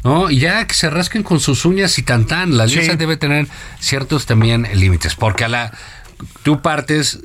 ¿no? 0.02 0.28
Y 0.30 0.40
ya 0.40 0.66
que 0.66 0.74
se 0.74 0.90
rasquen 0.90 1.22
con 1.22 1.38
sus 1.38 1.64
uñas 1.64 1.96
y 1.98 2.02
tan 2.02 2.26
tan. 2.26 2.56
La 2.56 2.64
alianza 2.64 2.92
Sí. 2.92 2.98
debe 2.98 3.16
tener 3.16 3.46
ciertos 3.78 4.26
también 4.26 4.66
límites, 4.74 5.14
porque 5.14 5.44
a 5.44 5.48
la 5.48 5.72
tú 6.42 6.62
partes 6.62 7.20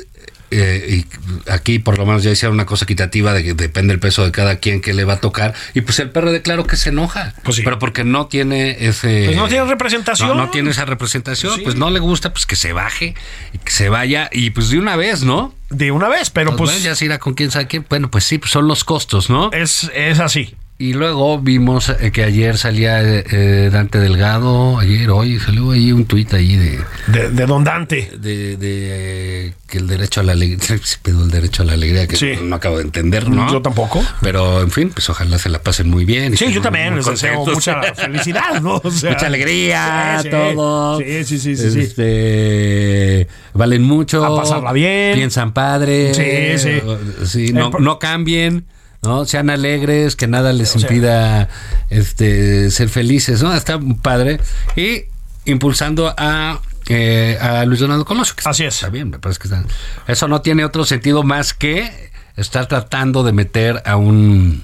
eh, 0.51 1.05
y 1.45 1.49
aquí 1.51 1.79
por 1.79 1.97
lo 1.97 2.05
menos 2.05 2.23
ya 2.23 2.31
hicieron 2.31 2.55
una 2.55 2.65
cosa 2.65 2.85
equitativa 2.85 3.33
de 3.33 3.43
que 3.43 3.53
depende 3.53 3.93
el 3.93 3.99
peso 3.99 4.23
de 4.25 4.31
cada 4.31 4.57
quien 4.57 4.81
que 4.81 4.93
le 4.93 5.03
va 5.05 5.13
a 5.13 5.19
tocar 5.19 5.53
y 5.73 5.81
pues 5.81 5.97
el 5.99 6.09
PRD 6.11 6.41
claro 6.41 6.65
que 6.65 6.75
se 6.75 6.89
enoja 6.89 7.33
Pues 7.43 7.55
sí. 7.57 7.61
pero 7.63 7.79
porque 7.79 8.03
no 8.03 8.27
tiene 8.27 8.85
ese 8.87 9.23
Pues 9.25 9.37
no 9.37 9.47
tiene 9.47 9.65
representación. 9.65 10.29
no, 10.29 10.35
no 10.35 10.49
tiene 10.49 10.71
esa 10.71 10.85
representación 10.85 11.55
Sí. 11.55 11.61
pues 11.63 11.75
no 11.75 11.89
le 11.89 11.99
gusta 11.99 12.31
pues 12.33 12.45
que 12.45 12.55
se 12.55 12.73
baje 12.73 13.15
y 13.53 13.57
que 13.59 13.71
se 13.71 13.89
vaya 13.89 14.29
y 14.31 14.49
pues 14.51 14.69
de 14.69 14.77
una 14.79 14.95
vez 14.95 15.23
no 15.23 15.53
De 15.69 15.91
una 15.91 16.09
vez, 16.09 16.29
pero 16.29 16.55
pues, 16.57 16.71
pues, 16.71 16.83
ya 16.83 16.95
se 16.95 17.05
irá 17.05 17.17
con 17.17 17.33
quién 17.33 17.49
sabe 17.51 17.67
quién 17.67 17.85
bueno 17.89 18.11
pues 18.11 18.25
sí 18.25 18.37
pues 18.37 18.51
son 18.51 18.67
los 18.67 18.83
costos 18.83 19.29
no 19.29 19.51
es, 19.53 19.89
es 19.95 20.19
así. 20.19 20.55
Y 20.81 20.93
luego 20.93 21.39
vimos 21.39 21.89
eh, 21.89 22.11
que 22.11 22.23
ayer 22.23 22.57
salía 22.57 23.01
eh, 23.03 23.23
eh, 23.31 23.69
Dante 23.71 23.99
Delgado 23.99 24.79
ayer 24.79 25.09
hoy 25.11 25.39
salió 25.39 25.71
ahí 25.71 25.91
un 25.91 26.05
tuit 26.05 26.33
ahí 26.33 26.55
de 26.55 26.79
De, 27.07 27.29
de 27.29 27.45
Don 27.45 27.63
Dante. 27.63 28.09
de, 28.17 28.57
de, 28.57 29.47
eh, 29.47 29.53
que 29.67 29.77
el 29.77 29.87
derecho 29.87 30.21
a 30.21 30.23
la 30.23 30.31
alegría, 30.33 30.57
el 31.05 31.29
derecho 31.31 31.61
a 31.63 31.65
la 31.65 31.73
alegría 31.73 32.07
que 32.07 32.15
Sí. 32.17 32.31
no 32.43 32.55
acabo 32.55 32.77
de 32.77 32.83
entender, 32.83 33.29
¿no? 33.29 33.49
Yo 33.51 33.61
tampoco. 33.61 34.03
Pero 34.21 34.61
en 34.61 34.69
fin, 34.71 34.89
pues 34.89 35.09
ojalá 35.09 35.37
se 35.39 35.47
la 35.49 35.59
pasen 35.61 35.89
muy 35.89 36.03
bien. 36.03 36.35
Sí, 36.35 36.51
yo 36.51 36.61
también 36.61 36.95
les 36.95 37.05
deseo 37.05 37.45
mucha 37.45 37.81
felicidad, 37.95 38.59
¿no? 38.61 38.81
O 38.83 38.91
sea, 38.91 39.11
Mucha 39.11 39.27
alegría, 39.27 40.17
sí, 40.21 40.23
sí. 40.23 40.29
todo. 40.29 40.99
Sí, 40.99 41.23
sí, 41.23 41.39
sí, 41.39 41.55
sí. 41.55 41.79
Este, 41.79 43.27
valen 43.53 43.83
mucho. 43.83 44.25
A 44.25 44.35
pasarla 44.41 44.73
bien. 44.73 45.13
Piensan 45.15 45.53
padre. 45.53 46.13
Sí, 46.13 46.57
sí. 46.57 46.81
Sí, 47.25 47.53
no, 47.53 47.69
no 47.79 47.97
cambien. 47.99 48.65
¿No? 49.01 49.25
Sean 49.25 49.49
alegres, 49.49 50.15
que 50.15 50.27
nada 50.27 50.53
les 50.53 50.75
O 50.75 50.79
sea- 50.79 50.89
impida 50.89 51.49
este, 51.89 52.69
ser 52.71 52.89
felices, 52.89 53.41
¿no? 53.41 53.53
Está 53.53 53.79
padre. 54.01 54.39
Y 54.75 55.03
impulsando 55.45 56.13
a, 56.17 56.59
eh, 56.87 57.37
a 57.41 57.65
Luis 57.65 57.79
Donaldo 57.79 58.05
Colosio. 58.05 58.35
que 58.35 58.47
Así 58.47 58.63
es. 58.63 58.75
Está 58.75 58.89
bien, 58.89 59.09
me 59.09 59.19
parece 59.19 59.39
que 59.39 59.47
está. 59.47 59.63
Eso 60.07 60.27
no 60.27 60.41
tiene 60.41 60.63
otro 60.65 60.85
sentido 60.85 61.23
más 61.23 61.53
que 61.53 62.11
estar 62.37 62.67
tratando 62.67 63.23
de 63.23 63.31
meter 63.33 63.81
a 63.85 63.97
un 63.97 64.63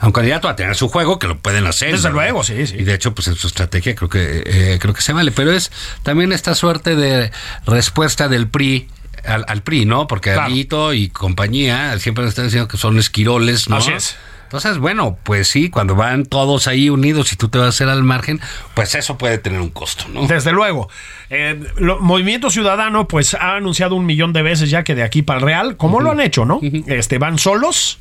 a 0.00 0.06
un 0.06 0.12
candidato 0.12 0.48
a 0.48 0.56
tener 0.56 0.76
su 0.76 0.88
juego, 0.88 1.18
que 1.18 1.26
lo 1.26 1.38
pueden 1.38 1.66
hacer. 1.66 1.92
Desde 1.92 2.08
¿no? 2.08 2.14
luego, 2.14 2.42
sí, 2.42 2.66
sí. 2.66 2.76
Y 2.78 2.84
de 2.84 2.94
hecho, 2.94 3.14
pues 3.14 3.28
en 3.28 3.34
su 3.36 3.48
estrategia 3.48 3.94
creo 3.94 4.08
que 4.08 4.42
eh, 4.46 4.78
creo 4.80 4.94
que 4.94 5.02
se 5.02 5.12
vale. 5.12 5.30
Pero 5.30 5.52
es 5.52 5.70
también 6.02 6.32
esta 6.32 6.54
suerte 6.54 6.94
de 6.96 7.30
respuesta 7.66 8.28
del 8.28 8.48
PRI 8.48 8.88
al, 9.26 9.44
al 9.48 9.62
PRI, 9.62 9.84
¿no? 9.86 10.06
Porque 10.06 10.32
Claro. 10.32 10.92
Y 10.92 11.08
compañía 11.08 11.98
siempre 11.98 12.26
están 12.26 12.44
diciendo 12.46 12.68
que 12.68 12.76
son 12.76 12.98
esquiroles, 12.98 13.68
¿no? 13.68 13.76
Así 13.76 13.92
es. 13.92 14.16
Entonces, 14.44 14.78
bueno, 14.78 15.18
pues 15.24 15.48
sí, 15.48 15.68
cuando 15.68 15.96
van 15.96 16.26
todos 16.26 16.68
ahí 16.68 16.88
unidos 16.88 17.32
y 17.32 17.36
tú 17.36 17.48
te 17.48 17.58
vas 17.58 17.66
a 17.66 17.68
hacer 17.70 17.88
al 17.88 18.04
margen, 18.04 18.40
pues 18.74 18.94
eso 18.94 19.18
puede 19.18 19.38
tener 19.38 19.60
un 19.60 19.70
costo, 19.70 20.04
¿no? 20.12 20.28
Desde 20.28 20.52
luego. 20.52 20.88
Eh, 21.28 21.58
lo- 21.78 21.98
Movimiento 21.98 22.50
Ciudadano, 22.50 23.08
pues 23.08 23.34
ha 23.34 23.56
anunciado 23.56 23.96
un 23.96 24.06
millón 24.06 24.32
de 24.32 24.42
veces 24.42 24.70
ya 24.70 24.84
que 24.84 24.94
de 24.94 25.02
aquí 25.02 25.22
para 25.22 25.40
el 25.40 25.44
Real, 25.46 25.76
como 25.76 26.00
lo 26.00 26.12
han 26.12 26.20
hecho, 26.20 26.44
¿no? 26.44 26.60
Este, 26.86 27.18
van 27.18 27.38
solos. 27.38 27.98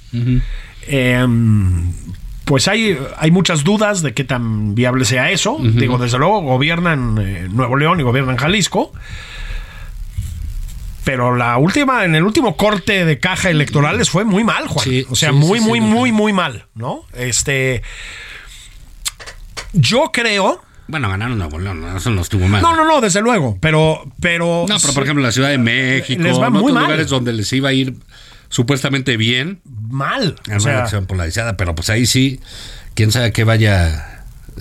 Eh, 0.88 1.26
pues 2.46 2.68
hay, 2.68 3.00
hay 3.18 3.32
muchas 3.32 3.64
dudas 3.64 4.02
de 4.04 4.14
qué 4.14 4.24
tan 4.26 4.76
viable 4.76 5.06
sea 5.06 5.32
eso. 5.32 5.58
Digo, 5.60 5.98
desde 5.98 6.18
luego 6.20 6.42
gobiernan 6.42 7.18
eh, 7.20 7.48
Nuevo 7.52 7.78
León 7.78 8.00
y 8.00 8.04
gobiernan 8.04 8.36
Jalisco. 8.38 8.92
Pero 11.04 11.36
la 11.36 11.58
última, 11.58 12.06
en 12.06 12.16
el 12.16 12.24
último 12.24 12.56
corte 12.56 13.06
de 13.06 13.20
caja 13.20 13.50
electoral 13.50 13.98
les 13.98 14.10
fue 14.10 14.24
muy 14.24 14.44
mal, 14.44 14.68
Juan. 14.68 14.84
Sí, 14.86 15.06
o 15.10 15.16
sea, 15.16 15.30
sí, 15.30 15.36
muy, 15.36 15.60
sí, 15.60 15.66
muy, 15.66 15.82
muy, 15.82 16.12
muy 16.12 16.34
mal, 16.34 16.66
¿no? 16.76 17.06
Este. 17.14 17.82
Yo 19.74 20.12
creo. 20.14 20.62
Bueno, 20.88 21.10
ganaron 21.10 21.38
Nuevo 21.38 21.60
León, 21.60 21.82
¿no? 21.82 21.98
eso 21.98 22.10
no 22.10 22.22
estuvo 22.22 22.48
mal. 22.48 22.62
No, 22.62 22.76
no, 22.76 22.86
no, 22.86 23.02
desde 23.02 23.22
luego. 23.22 23.58
Pero, 23.60 24.04
pero. 24.20 24.66
No, 24.68 24.78
pero 24.80 24.94
por 24.94 25.04
ejemplo, 25.04 25.22
en 25.22 25.28
la 25.28 25.32
Ciudad 25.32 25.50
de 25.50 25.58
México, 25.58 26.22
Les 26.22 26.40
va 26.40 26.48
en 26.48 26.54
muy 26.54 26.62
otros 26.64 26.74
mal. 26.76 26.84
lugares 26.84 27.08
donde 27.10 27.34
les 27.34 27.52
iba 27.54 27.70
a 27.70 27.74
ir 27.74 27.96
supuestamente 28.50 29.18
bien, 29.18 29.62
mal. 29.90 30.36
sea, 30.46 30.58
una 30.58 30.74
elección 30.80 31.06
polarizada, 31.08 31.58
pero 31.58 31.74
pues 31.74 31.90
ahí 31.90 32.06
sí, 32.06 32.40
quién 32.94 33.12
sabe 33.12 33.32
qué 33.32 33.44
vaya, 33.44 34.13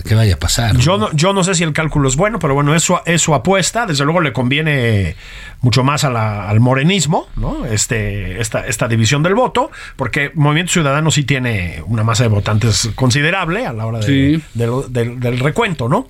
qué 0.07 0.15
vaya 0.15 0.35
a 0.35 0.37
pasar. 0.39 0.77
yo 0.77 0.97
no, 0.97 1.11
yo 1.13 1.33
no 1.33 1.43
sé 1.43 1.55
si 1.55 1.63
el 1.63 1.73
cálculo 1.73 2.07
es 2.07 2.15
bueno, 2.15 2.39
pero 2.39 2.53
bueno, 2.53 2.75
es 2.75 2.83
su, 2.83 2.97
es 3.05 3.21
su 3.21 3.33
apuesta. 3.33 3.85
Desde 3.85 4.03
luego 4.03 4.21
le 4.21 4.33
conviene 4.33 5.15
mucho 5.61 5.83
más 5.83 6.03
a 6.03 6.09
la- 6.09 6.49
al 6.49 6.59
morenismo, 6.59 7.27
¿no? 7.37 7.65
Este, 7.65 8.41
esta, 8.41 8.67
esta 8.67 8.87
división 8.87 9.23
del 9.23 9.33
voto, 9.35 9.71
porque 9.95 10.31
Movimiento 10.35 10.73
Ciudadano 10.73 11.09
sí 11.11 11.23
tiene 11.23 11.81
una 11.87 12.03
masa 12.03 12.23
de 12.23 12.29
votantes 12.29 12.89
considerable 12.95 13.65
a 13.65 13.71
la 13.73 13.85
hora 13.85 13.99
de- 13.99 14.05
Sí. 14.37 14.43
del, 14.53 14.71
del- 14.89 15.19
del 15.19 15.39
recuento, 15.39 15.87
¿no? 15.87 16.07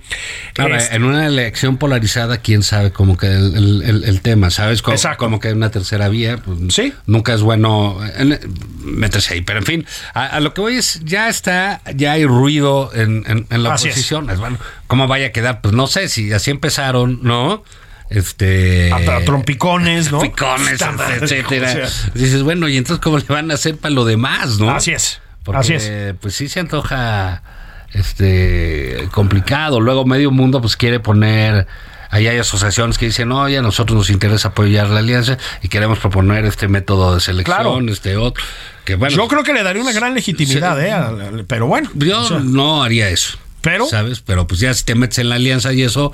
Ahora, 0.58 0.78
Este, 0.78 0.96
en 0.96 1.04
una 1.04 1.26
elección 1.26 1.76
polarizada, 1.78 2.38
quién 2.38 2.62
sabe 2.62 2.90
cómo 2.92 3.16
que 3.16 3.26
el, 3.26 3.56
el- 3.56 3.82
el- 3.82 4.04
el 4.04 4.20
tema, 4.22 4.50
¿sabes? 4.50 4.82
Como, 4.82 4.94
Exacto. 4.96 5.18
como 5.18 5.38
que 5.40 5.52
una 5.52 5.70
tercera 5.70 6.08
vía, 6.08 6.38
pues, 6.44 6.58
Sí. 6.74 6.92
nunca 7.06 7.32
es 7.34 7.42
bueno 7.42 7.98
en- 8.18 8.40
meterse 8.84 9.34
ahí. 9.34 9.40
Pero 9.42 9.60
en 9.60 9.66
fin, 9.66 9.86
a, 10.14 10.26
a 10.26 10.40
lo 10.40 10.52
que 10.54 10.60
voy 10.60 10.74
es, 10.76 11.00
ya 11.04 11.28
está, 11.28 11.80
ya 11.94 12.12
hay 12.12 12.24
ruido 12.26 12.90
en, 12.94 13.24
en- 13.28 13.46
en 13.50 13.62
la 13.62 13.70
Así 13.74 13.88
es. 13.88 13.94
oposición. 13.94 14.30
Es. 14.30 14.38
Bueno, 14.38 14.58
¿cómo 14.86 15.06
vaya 15.06 15.26
a 15.26 15.30
quedar? 15.30 15.60
Pues 15.60 15.74
no 15.74 15.86
sé, 15.86 16.08
si 16.08 16.32
así 16.32 16.50
empezaron, 16.50 17.20
¿no? 17.22 17.62
Este. 18.10 18.92
a, 18.92 18.96
a 19.16 19.20
trompicones, 19.24 20.12
¿no? 20.12 20.20
Picones, 20.20 20.72
Puta 20.72 20.92
madre, 20.92 21.16
etcétera. 21.22 21.68
o 21.84 21.88
sea, 21.88 22.10
Dices, 22.14 22.42
bueno, 22.42 22.68
¿y 22.68 22.76
entonces 22.76 23.02
cómo 23.02 23.18
le 23.18 23.24
van 23.28 23.50
a 23.50 23.54
hacer 23.54 23.76
para 23.76 23.94
lo 23.94 24.04
demás, 24.04 24.58
no? 24.58 24.70
Así 24.70 24.92
es. 24.92 25.20
Porque, 25.42 25.60
así 25.60 25.74
es. 25.74 26.14
pues 26.20 26.34
sí 26.34 26.48
se 26.48 26.60
antoja 26.60 27.42
este 27.92 29.08
complicado. 29.12 29.80
Luego 29.80 30.04
medio 30.04 30.30
mundo 30.30 30.60
pues 30.60 30.76
quiere 30.76 31.00
poner 31.00 31.66
ahí 32.10 32.28
hay 32.28 32.38
asociaciones 32.38 32.96
que 32.98 33.06
dicen, 33.06 33.30
"Oye, 33.32 33.58
a 33.58 33.62
nosotros 33.62 33.96
nos 33.96 34.10
interesa 34.10 34.48
apoyar 34.48 34.88
la 34.88 35.00
alianza 35.00 35.36
y 35.62 35.68
queremos 35.68 35.98
proponer 35.98 36.44
este 36.44 36.68
método 36.68 37.14
de 37.14 37.20
selección, 37.20 37.56
Claro. 37.56 37.92
este 37.92 38.16
otro." 38.16 38.42
Que 38.84 38.94
bueno, 38.96 39.16
Yo 39.16 39.26
creo 39.28 39.42
que 39.42 39.52
le 39.52 39.62
daría 39.62 39.82
una 39.82 39.92
gran 39.92 40.14
legitimidad. 40.14 40.80
¿eh? 40.80 41.44
Pero 41.48 41.66
bueno. 41.66 41.90
yo 41.94 42.20
o 42.20 42.24
sea, 42.28 42.38
no 42.38 42.82
haría 42.82 43.08
eso. 43.08 43.38
Pero- 43.64 43.86
¿sabes? 43.86 44.20
Pero 44.20 44.46
pues 44.46 44.60
ya 44.60 44.72
si 44.74 44.84
te 44.84 44.94
metes 44.94 45.18
en 45.18 45.28
la 45.30 45.34
alianza 45.36 45.72
y 45.72 45.82
eso 45.82 46.12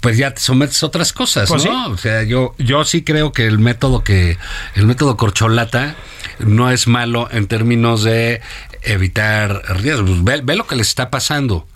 pues 0.00 0.18
ya 0.18 0.32
te 0.32 0.40
sometes 0.40 0.80
a 0.82 0.86
otras 0.86 1.12
cosas, 1.12 1.48
Pues 1.48 1.64
¿no? 1.64 1.86
sí. 1.86 1.92
O 1.92 1.96
sea, 1.98 2.22
yo 2.22 2.54
yo 2.58 2.84
sí 2.84 3.02
creo 3.02 3.32
que 3.32 3.46
el 3.46 3.58
método 3.58 4.04
que 4.04 4.38
el 4.76 4.86
método 4.86 5.16
corcholata 5.16 5.96
no 6.38 6.70
es 6.70 6.86
malo 6.86 7.28
en 7.32 7.46
términos 7.48 8.04
de 8.04 8.40
evitar 8.82 9.62
riesgos. 9.80 10.22
Ve, 10.22 10.40
ve 10.44 10.54
lo 10.56 10.66
que 10.66 10.76
les 10.76 10.88
está 10.88 11.10
pasando. 11.10 11.66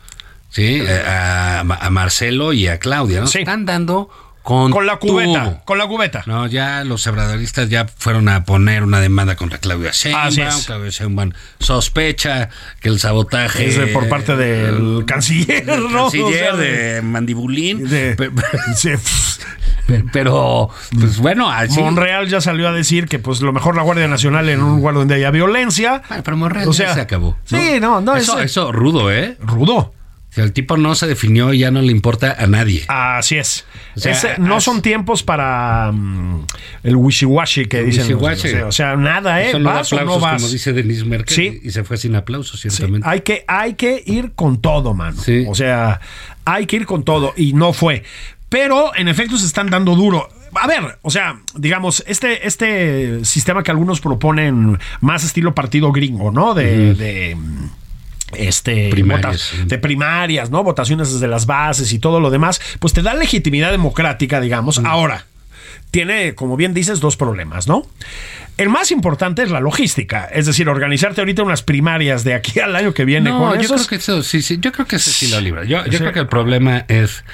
Sí, 0.51 0.81
Eh, 0.83 1.03
a, 1.07 1.61
a 1.61 1.91
Marcelo 1.91 2.53
y 2.53 2.67
a 2.69 2.79
Claudia, 2.79 3.21
¿no? 3.21 3.27
Sí. 3.27 3.39
Están 3.41 3.67
dando 3.67 4.11
con 4.51 4.73
con 4.73 4.85
la 4.85 4.97
cubeta, 4.97 5.61
con 5.65 5.79
la 5.79 5.87
cubeta. 5.87 6.25
No, 6.27 6.47
ya 6.49 6.83
los 6.83 7.07
obradoristas 7.07 7.69
ya 7.69 7.87
fueron 7.87 8.29
a 8.29 8.45
poner 8.45 8.83
una 8.83 8.99
demanda 8.99 9.37
contra 9.37 9.59
Claudia 9.59 9.93
Sheinbaum. 9.93 10.27
Así 10.27 10.41
es. 10.43 10.67
Claudia 10.67 10.91
Sheinbaum 10.91 11.31
sospecha 11.61 12.49
que 12.81 12.89
el 12.89 12.99
sabotaje 12.99 13.69
Es 13.69 13.77
de- 13.79 13.87
por 13.89 14.09
parte 14.09 14.35
del 14.35 15.05
canciller, 15.07 15.65
del 15.65 15.85
¿no? 15.93 16.03
canciller 16.05 16.53
O 16.53 16.57
sea, 16.57 16.57
de 16.57 17.01
Mandibulín. 17.03 17.89
de- 17.89 18.17
Pero, 20.13 20.71
pues 20.99 21.19
bueno, 21.19 21.51
así. 21.51 21.81
Monreal 21.81 22.29
ya 22.29 22.41
salió 22.41 22.69
a 22.69 22.73
decir 22.73 23.07
que 23.07 23.19
pues 23.19 23.41
lo 23.41 23.53
mejor 23.53 23.75
la 23.77 23.83
Guardia 23.83 24.07
Nacional 24.09 24.49
en 24.49 24.63
un 24.63 24.77
lugar 24.77 24.95
donde 24.95 25.15
haya 25.17 25.31
violencia. 25.31 26.03
Bueno, 26.09 26.23
pero 26.25 26.37
Monreal 26.37 26.69
O 26.69 26.73
ya 26.73 26.77
sea, 26.87 26.95
se 26.95 27.01
acabó. 27.01 27.37
sí, 27.45 27.79
no, 27.81 28.01
no, 28.01 28.17
Eso, 28.17 28.39
es- 28.39 28.47
eso 28.53 28.73
rudo, 28.73 29.11
¿eh? 29.13 29.37
Rudo. 29.41 29.95
Si 30.31 30.41
el 30.41 30.53
tipo 30.53 30.77
no 30.77 30.95
se 30.95 31.09
definió 31.09 31.53
y 31.53 31.59
ya 31.59 31.71
no 31.73 31.83
le 31.83 31.91
importa 31.91 32.37
a 32.39 32.47
nadie. 32.47 32.85
Así 32.87 33.37
es. 33.37 33.65
O 33.97 34.01
sea, 34.01 34.13
Ese- 34.13 34.39
no 34.39 34.57
as- 34.57 34.65
son 34.65 34.81
tiempos 34.81 35.25
para 35.25 35.91
mm, 35.93 36.47
el 36.85 36.95
wishy-washy 36.97 37.67
que 37.67 37.81
El 37.81 37.87
dicen. 37.87 38.13
los- 38.13 38.23
wishy-washy. 38.23 38.63
o 38.63 38.71
sea, 38.71 38.95
nada, 38.97 39.43
¿eh? 39.43 39.53
Da 39.53 39.59
¿Vas 39.59 39.93
o 39.93 39.97
aplausos, 39.97 40.05
no 40.07 40.21
vas? 40.21 40.41
como 40.43 40.53
dice 40.53 40.73
Denise 40.73 41.05
Merkel. 41.05 41.35
Sí. 41.37 41.61
Y 41.65 41.71
se 41.71 41.83
fue 41.83 41.97
sin 41.97 42.15
aplausos, 42.15 42.61
Sí, 42.61 42.71
ciertamente. 42.71 43.09
hay, 43.09 43.23
que, 43.23 43.45
hay 43.49 43.75
que 43.75 44.03
ir 44.07 44.33
con 44.37 44.61
todo, 44.61 44.95
mano. 44.95 45.21
Sí. 45.21 45.45
O 45.49 45.55
sea, 45.57 46.01
hay 46.45 46.67
que 46.67 46.77
ir 46.77 46.87
con 46.87 47.03
todo 47.05 47.35
y 47.37 47.53
no 47.53 47.73
fue. 47.73 48.05
Pero 48.49 48.95
en 48.97 49.09
efecto 49.09 49.37
se 49.37 49.47
están 49.47 49.69
dando 49.69 49.95
duro. 49.97 50.29
A 50.55 50.67
ver, 50.67 50.99
o 51.03 51.11
sea, 51.11 51.41
digamos, 51.57 52.03
este, 52.09 52.47
este 52.47 53.25
sistema 53.25 53.63
que 53.63 53.71
algunos 53.71 54.01
proponen 54.01 54.79
más 55.01 55.23
estilo 55.25 55.55
partido 55.55 55.93
gringo, 55.93 56.33
¿no? 56.33 56.55
De, 56.55 56.95
de, 56.95 57.37
este 58.35 58.91
Primarias, 58.91 59.53
vota- 59.53 59.65
de 59.67 59.79
primarias, 59.79 60.51
¿no? 60.51 60.63
Votaciones 60.65 61.13
desde 61.13 61.29
las 61.29 61.47
bases 61.47 61.93
y 61.93 61.99
todo 61.99 62.21
lo 62.21 62.31
demás, 62.31 62.61
pues 62.79 62.93
te 62.93 63.03
da 63.03 63.15
legitimidad 63.15 63.71
democrática, 63.71 64.41
digamos. 64.41 64.79
Ahora, 64.81 65.27
tiene, 65.91 66.35
como 66.35 66.57
bien 66.57 66.73
dices, 66.75 67.01
dos 67.01 67.17
problemas, 67.17 67.67
¿no? 67.67 67.83
El 68.57 68.69
más 68.69 68.91
importante 68.91 69.43
es 69.43 69.51
la 69.51 69.61
logística, 69.61 70.27
es 70.27 70.45
decir, 70.47 70.69
organizarte 70.69 71.21
ahorita 71.23 71.43
unas 71.43 71.63
primarias 71.63 72.25
de 72.25 72.35
aquí 72.35 72.61
al 72.61 72.77
año 72.77 72.93
que 72.93 73.05
viene. 73.07 73.31
No, 73.31 73.39
con 73.39 73.55
yo 73.55 73.63
esos- 73.63 73.87
creo 73.87 73.89
que 73.89 73.95
eso 73.97 74.23
sí, 74.23 74.43
sí, 74.43 74.59
yo 74.61 74.71
creo 74.71 74.87
que 74.87 74.97
eso 74.97 75.11
sí 75.11 75.29
lo 75.29 75.41
libra. 75.41 75.65
Yo, 75.65 75.85
yo 75.87 75.93
Sí. 75.93 75.99
creo 75.99 76.13
que 76.13 76.21
el 76.21 76.27
problema 76.29 76.85
es 76.89 77.25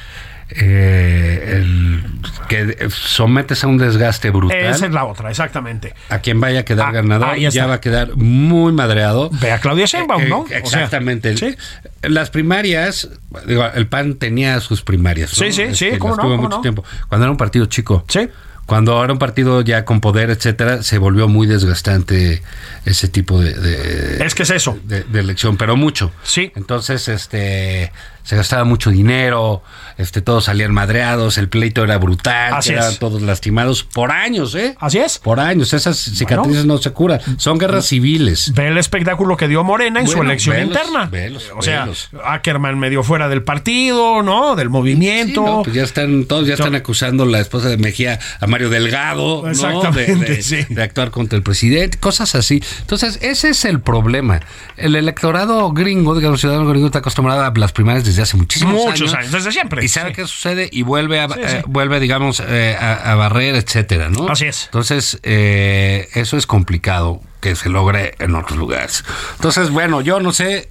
eh, 0.51 1.55
el 1.59 2.05
que 2.49 2.89
sometes 2.91 3.65
a 3.65 3.67
un 3.67 3.79
desgaste 3.79 4.31
brutal 4.31 4.57
Esa 4.59 4.87
es 4.87 4.93
la 4.93 5.05
otra, 5.05 5.31
exactamente. 5.31 5.95
a 6.09 6.21
quien 6.21 6.41
vaya 6.41 6.61
a 6.61 6.65
quedar 6.65 6.89
Ah, 6.89 6.93
ganador, 6.93 7.37
ya 7.37 7.67
va 7.67 7.75
a 7.75 7.81
quedar 7.81 8.15
muy 8.17 8.73
madreado. 8.73 9.31
Ve 9.41 9.51
a 9.53 9.59
Claudia 9.59 9.87
Sheinbaum, 9.87 10.23
Eh, 10.23 10.29
¿no? 10.29 10.39
eh, 10.51 10.63
O 10.65 10.67
sea, 10.69 10.85
Exactamente. 10.85 11.37
sí. 11.37 11.57
Las 12.03 12.31
primarias, 12.31 13.09
digo, 13.47 13.67
el 13.75 13.89
PAN 13.89 14.15
tenía 14.15 14.61
sus 14.61 14.83
primarias. 14.83 15.31
¿no? 15.39 15.45
Sí, 15.47 15.53
sí, 15.53 15.75
sí, 15.75 15.87
Este, 15.87 15.99
cómo 15.99 16.15
no, 16.17 16.23
tuvo 16.23 16.31
cómo 16.33 16.43
mucho 16.45 16.57
no. 16.57 16.63
tiempo. 16.63 16.85
Cuando 17.09 17.25
era 17.25 17.31
un 17.33 17.37
partido 17.37 17.67
chico. 17.67 18.05
Sí. 18.09 18.29
Cuando 18.67 19.03
era 19.03 19.13
un 19.13 19.19
partido 19.21 19.61
ya 19.63 19.85
con 19.85 20.01
poder, 20.01 20.29
etcétera, 20.31 20.83
se 20.83 20.99
volvió 20.99 21.29
muy 21.29 21.47
desgastante 21.47 22.43
ese 22.85 23.07
tipo 23.09 23.41
de, 23.41 23.55
de- 23.55 24.25
Es 24.27 24.35
que 24.35 24.43
es 24.43 24.51
eso. 24.51 24.77
de, 24.85 25.03
de 25.05 25.21
elección, 25.21 25.57
pero 25.57 25.77
mucho. 25.77 26.11
Sí. 26.25 26.51
Entonces, 26.57 27.07
este, 27.09 27.93
se 28.27 28.35
gastaba 28.37 28.65
mucho 28.65 28.91
dinero, 28.91 29.63
este, 29.99 30.21
todos 30.21 30.45
salían 30.47 30.75
madreados, 30.75 31.39
el 31.39 31.49
pleito 31.49 31.85
era 31.85 31.97
brutal, 31.97 32.53
Así 32.55 32.71
quedaban 32.71 32.93
es. 32.93 32.99
todos 32.99 33.23
lastimados 33.23 33.85
por 33.85 34.11
años, 34.11 34.55
¿eh? 34.57 34.75
Así 34.81 34.99
es. 34.99 35.19
Por 35.19 35.39
años, 35.39 35.73
esas 35.73 35.97
cicatrices 35.97 36.67
no 36.67 36.79
se 36.79 36.91
curan, 36.91 37.21
son 37.39 37.57
guerras 37.59 37.87
civiles. 37.87 38.53
Ve 38.55 38.67
el 38.67 38.79
espectáculo 38.79 39.37
que 39.37 39.47
dio 39.47 39.63
Morena 39.63 40.01
en 40.01 40.09
su 40.09 40.21
elección 40.21 40.57
velos, 40.57 40.77
interna. 40.77 41.07
velos, 41.07 41.51
o 41.57 41.63
sea, 41.63 41.83
velos. 41.85 42.11
Ackerman 42.25 42.77
medio 42.81 43.05
fuera 43.05 43.29
del 43.29 43.45
partido, 43.45 44.23
¿no? 44.25 44.57
Del 44.57 44.71
movimiento. 44.71 45.41
Sí, 45.45 45.51
no, 45.51 45.63
pues 45.63 45.75
ya 45.77 45.85
están, 45.85 46.25
todos 46.25 46.49
ya 46.49 46.55
están 46.55 46.73
Yo- 46.73 46.79
acusando 46.79 47.23
a 47.23 47.27
la 47.27 47.39
esposa 47.39 47.69
de 47.69 47.77
Mejía, 47.77 48.19
a 48.41 48.47
Mario 48.49 48.71
Delgado, 48.71 49.45
¿no? 49.63 49.93
De, 49.93 50.15
de- 50.17 50.43
sí. 50.43 50.67
de 50.69 50.83
actuar 50.83 51.13
contra 51.13 51.37
el 51.37 51.45
presidente, 51.45 51.97
cosas 51.99 52.35
así. 52.35 52.61
Entonces, 52.81 53.21
ese 53.23 53.51
es 53.51 53.65
el 53.65 53.81
problema. 53.81 54.41
El 54.77 54.97
electorado 54.97 55.71
gringo, 55.73 56.17
digamos, 56.17 56.39
el 56.39 56.41
ciudadano 56.41 56.69
gringo 56.69 56.87
está 56.87 56.99
acostumbrado 56.99 57.43
a 57.45 57.53
las 57.57 57.71
primarias 57.73 58.05
desde 58.17 58.23
hace 58.23 58.37
muchísimos 58.37 58.75
años. 58.87 59.01
Muchos 59.01 59.15
años, 59.15 59.33
desde 59.33 59.53
siempre. 59.53 59.85
Y 59.85 59.89
sabe 59.89 60.11
Sí. 60.11 60.17
qué 60.17 60.23
sucede 60.27 60.69
y 60.73 60.83
vuelve 60.83 61.21
a, 61.21 61.29
Sí, 61.29 61.35
eh, 61.41 61.49
sí. 61.49 61.57
vuelve, 61.67 62.01
digamos, 62.01 62.41
eh, 62.47 62.77
a, 62.81 63.13
a 63.13 63.15
barrer, 63.15 63.55
etcétera, 63.55 64.09
¿no? 64.09 64.29
Así 64.29 64.47
es. 64.47 64.65
Entonces, 64.65 65.19
eh, 65.23 66.09
eso 66.15 66.37
es 66.37 66.47
complicado 66.47 67.21
que 67.41 67.55
se 67.55 67.69
logre 67.69 68.15
en 68.19 68.35
otros 68.35 68.59
lugares. 68.59 69.05
Entonces, 69.37 69.71
bueno, 69.71 70.01
yo 70.01 70.21
no 70.21 70.33
sé. 70.33 70.69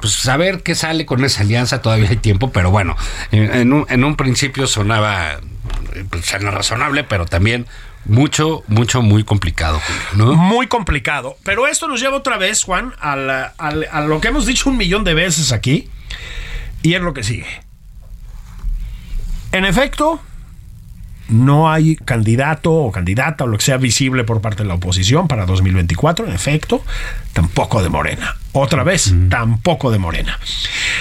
Pues 0.00 0.12
saber 0.12 0.62
qué 0.62 0.76
sale 0.76 1.06
con 1.06 1.24
esa 1.24 1.40
alianza 1.40 1.82
todavía 1.82 2.08
hay 2.08 2.18
tiempo, 2.18 2.52
pero 2.52 2.70
bueno, 2.70 2.94
en, 3.32 3.72
un, 3.72 3.84
en 3.88 4.04
un 4.04 4.14
principio 4.14 4.68
sonaba 4.68 5.40
eh, 5.94 6.04
pues, 6.08 6.30
razonable, 6.40 7.02
pero 7.02 7.26
también 7.26 7.66
mucho, 8.04 8.62
mucho, 8.68 9.02
muy 9.02 9.24
complicado, 9.24 9.80
¿no? 10.14 10.34
Muy 10.34 10.68
complicado. 10.68 11.36
Pero 11.42 11.66
esto 11.66 11.88
nos 11.88 12.00
lleva 12.00 12.16
otra 12.16 12.36
vez, 12.36 12.62
Juan, 12.62 12.92
a, 13.00 13.16
la- 13.16 13.54
a 13.58 13.68
a 13.90 14.00
lo 14.02 14.20
que 14.20 14.28
hemos 14.28 14.46
dicho 14.46 14.70
un 14.70 14.76
millón 14.76 15.02
de 15.02 15.14
veces 15.14 15.50
aquí. 15.50 15.90
Y 16.82 16.94
es 16.94 17.00
lo 17.02 17.12
que 17.14 17.22
sigue. 17.22 17.46
En 19.52 19.64
efecto, 19.64 20.20
no 21.28 21.70
hay 21.70 21.96
candidato 21.96 22.72
o 22.72 22.92
candidata 22.92 23.44
o 23.44 23.46
lo 23.46 23.56
que 23.58 23.64
sea 23.64 23.76
visible 23.78 24.24
por 24.24 24.40
parte 24.40 24.62
de 24.62 24.68
la 24.68 24.74
oposición 24.74 25.28
para 25.28 25.46
2024. 25.46 26.26
En 26.26 26.32
efecto, 26.32 26.82
tampoco 27.32 27.82
de 27.82 27.88
Morena. 27.88 28.36
Otra 28.52 28.84
vez, 28.84 29.14
tampoco 29.28 29.90
de 29.90 29.98
Morena. 29.98 30.38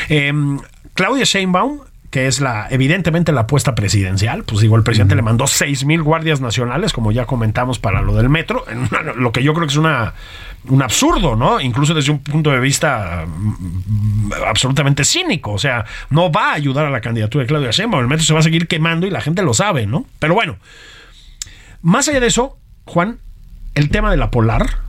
Em, 0.09 0.59
Claudia 0.93 1.25
Sheinbaum 1.25 1.79
que 2.11 2.27
es 2.27 2.39
la 2.39 2.67
evidentemente 2.69 3.33
la 3.33 3.41
apuesta 3.41 3.75
presidencial, 3.75 4.45
pues 4.45 4.61
digo, 4.61 4.77
el 4.77 4.83
presidente 4.83 5.15
le 5.15 5.21
mandó 5.21 5.47
seis 5.47 5.83
mil 5.83 6.01
guardias 6.01 6.39
nacionales, 6.39 6.93
como 6.93 7.11
ya 7.11 7.25
comentamos, 7.25 7.77
para 7.77 8.01
lo 8.01 8.15
del 8.15 8.29
metro, 8.29 8.63
en 8.69 8.77
una- 8.77 9.01
lo 9.13 9.33
que 9.33 9.43
yo 9.43 9.53
creo 9.53 9.67
que 9.67 9.71
es 9.73 9.77
una 9.77 10.13
un 10.69 10.81
absurdo, 10.81 11.35
¿no? 11.35 11.59
Incluso 11.59 11.93
desde 11.93 12.11
un 12.11 12.19
punto 12.19 12.51
de 12.51 12.59
vista 12.59 13.25
mm, 13.27 14.31
absolutamente 14.47 15.03
cínico, 15.03 15.53
o 15.53 15.59
sea, 15.59 15.85
no 16.09 16.31
va 16.31 16.51
a 16.51 16.53
ayudar 16.53 16.85
a 16.85 16.89
la 16.89 17.01
candidatura 17.01 17.43
de 17.43 17.47
Claudia 17.47 17.71
Sheinbaum, 17.71 18.01
el 18.01 18.07
metro 18.07 18.25
se 18.25 18.33
va 18.33 18.39
a 18.39 18.43
seguir 18.43 18.67
quemando 18.67 19.07
y 19.07 19.09
la 19.09 19.21
gente 19.21 19.41
lo 19.41 19.53
sabe, 19.53 19.85
¿no? 19.85 20.05
Pero 20.19 20.33
bueno, 20.33 20.57
más 21.81 22.07
allá 22.07 22.19
de 22.19 22.27
eso, 22.27 22.57
Juan, 22.85 23.19
el 23.75 23.89
tema 23.89 24.11
de 24.11 24.17
la 24.17 24.31
polar, 24.31 24.84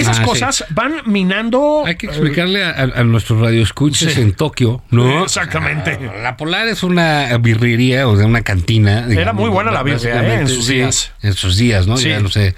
esas 0.00 0.18
Ah, 0.18 0.22
sí. 0.22 0.26
cosas 0.28 0.64
van 0.70 0.94
minando 1.06 1.84
Hay 1.86 1.96
que 1.96 2.06
explicarle 2.06 2.64
a, 2.64 2.70
a- 2.70 3.00
a 3.00 3.04
nuestros 3.04 3.40
radioescuchas 3.40 4.12
Sí. 4.12 4.20
en 4.20 4.32
Tokio, 4.32 4.82
¿no? 4.90 5.24
Exactamente. 5.24 5.98
Ah, 6.02 6.18
La 6.22 6.36
Polar 6.36 6.66
es 6.68 6.82
una 6.82 7.36
birrería, 7.38 8.08
o 8.08 8.16
sea, 8.16 8.26
una 8.26 8.42
cantina. 8.42 9.06
digamos, 9.06 9.40
muy 9.42 9.50
buena 9.50 9.70
la 9.70 9.82
birria, 9.82 10.22
¿eh? 10.22 10.40
En 10.40 10.48
sus 10.48 10.66
sí, 10.66 10.74
días. 10.74 11.12
En 11.22 11.34
sus 11.34 11.56
días, 11.56 11.86
¿no? 11.86 11.96
Sí. 11.96 12.08
Ya 12.08 12.20
no 12.20 12.28
sé. 12.28 12.54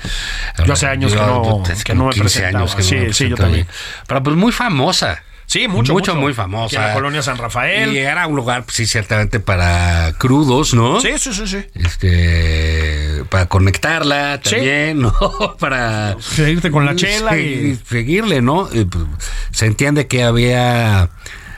Yo 0.67 0.73
hace 0.73 0.87
años 0.87 1.13
que 1.13 1.19
no- 1.21 1.63
es 1.71 1.85
que 1.85 1.95
no 1.95 2.05
me 2.07 2.11
15 2.13 2.21
presentaba. 2.41 2.59
años 2.65 2.75
que 2.75 2.83
no 2.83 2.89
Sí, 2.89 2.95
me 2.97 3.13
sí, 3.13 3.29
yo 3.29 3.37
también. 3.37 3.67
Pero 4.07 4.23
pues 4.23 4.37
muy 4.37 4.53
famosa. 4.53 5.23
Sí, 5.53 5.69
mucho, 5.69 5.93
Mucho, 5.93 6.13
mucho. 6.13 6.17
muy 6.17 6.33
Que 6.33 6.37
famosa. 6.37 6.87
la 6.89 6.95
colonia 6.95 7.21
San 7.23 7.37
Rafael. 7.37 7.93
Y 7.93 7.99
era 7.99 8.27
un 8.27 8.37
lugar, 8.37 8.65
pues, 8.65 8.75
sí, 8.77 8.87
ciertamente 8.87 9.39
para 9.39 10.15
crudos, 10.17 10.73
¿no? 10.73 10.99
Sí, 11.01 11.11
sí, 11.19 11.35
sí, 11.35 11.47
sí. 11.47 11.59
Este, 11.75 13.23
para 13.29 13.47
conectarla 13.47 14.41
Sí. 14.43 14.55
también, 14.57 15.03
¿no? 15.03 15.13
para 15.59 16.17
Seguirte 16.21 16.71
con 16.71 16.87
la 16.87 16.97
chela 16.97 17.37
y... 17.37 17.79
seguirle, 17.87 18.41
¿no? 18.41 18.67
Pues, 18.71 18.87
se 19.51 19.67
entiende 19.67 20.07
que 20.07 20.23
había 20.25 21.11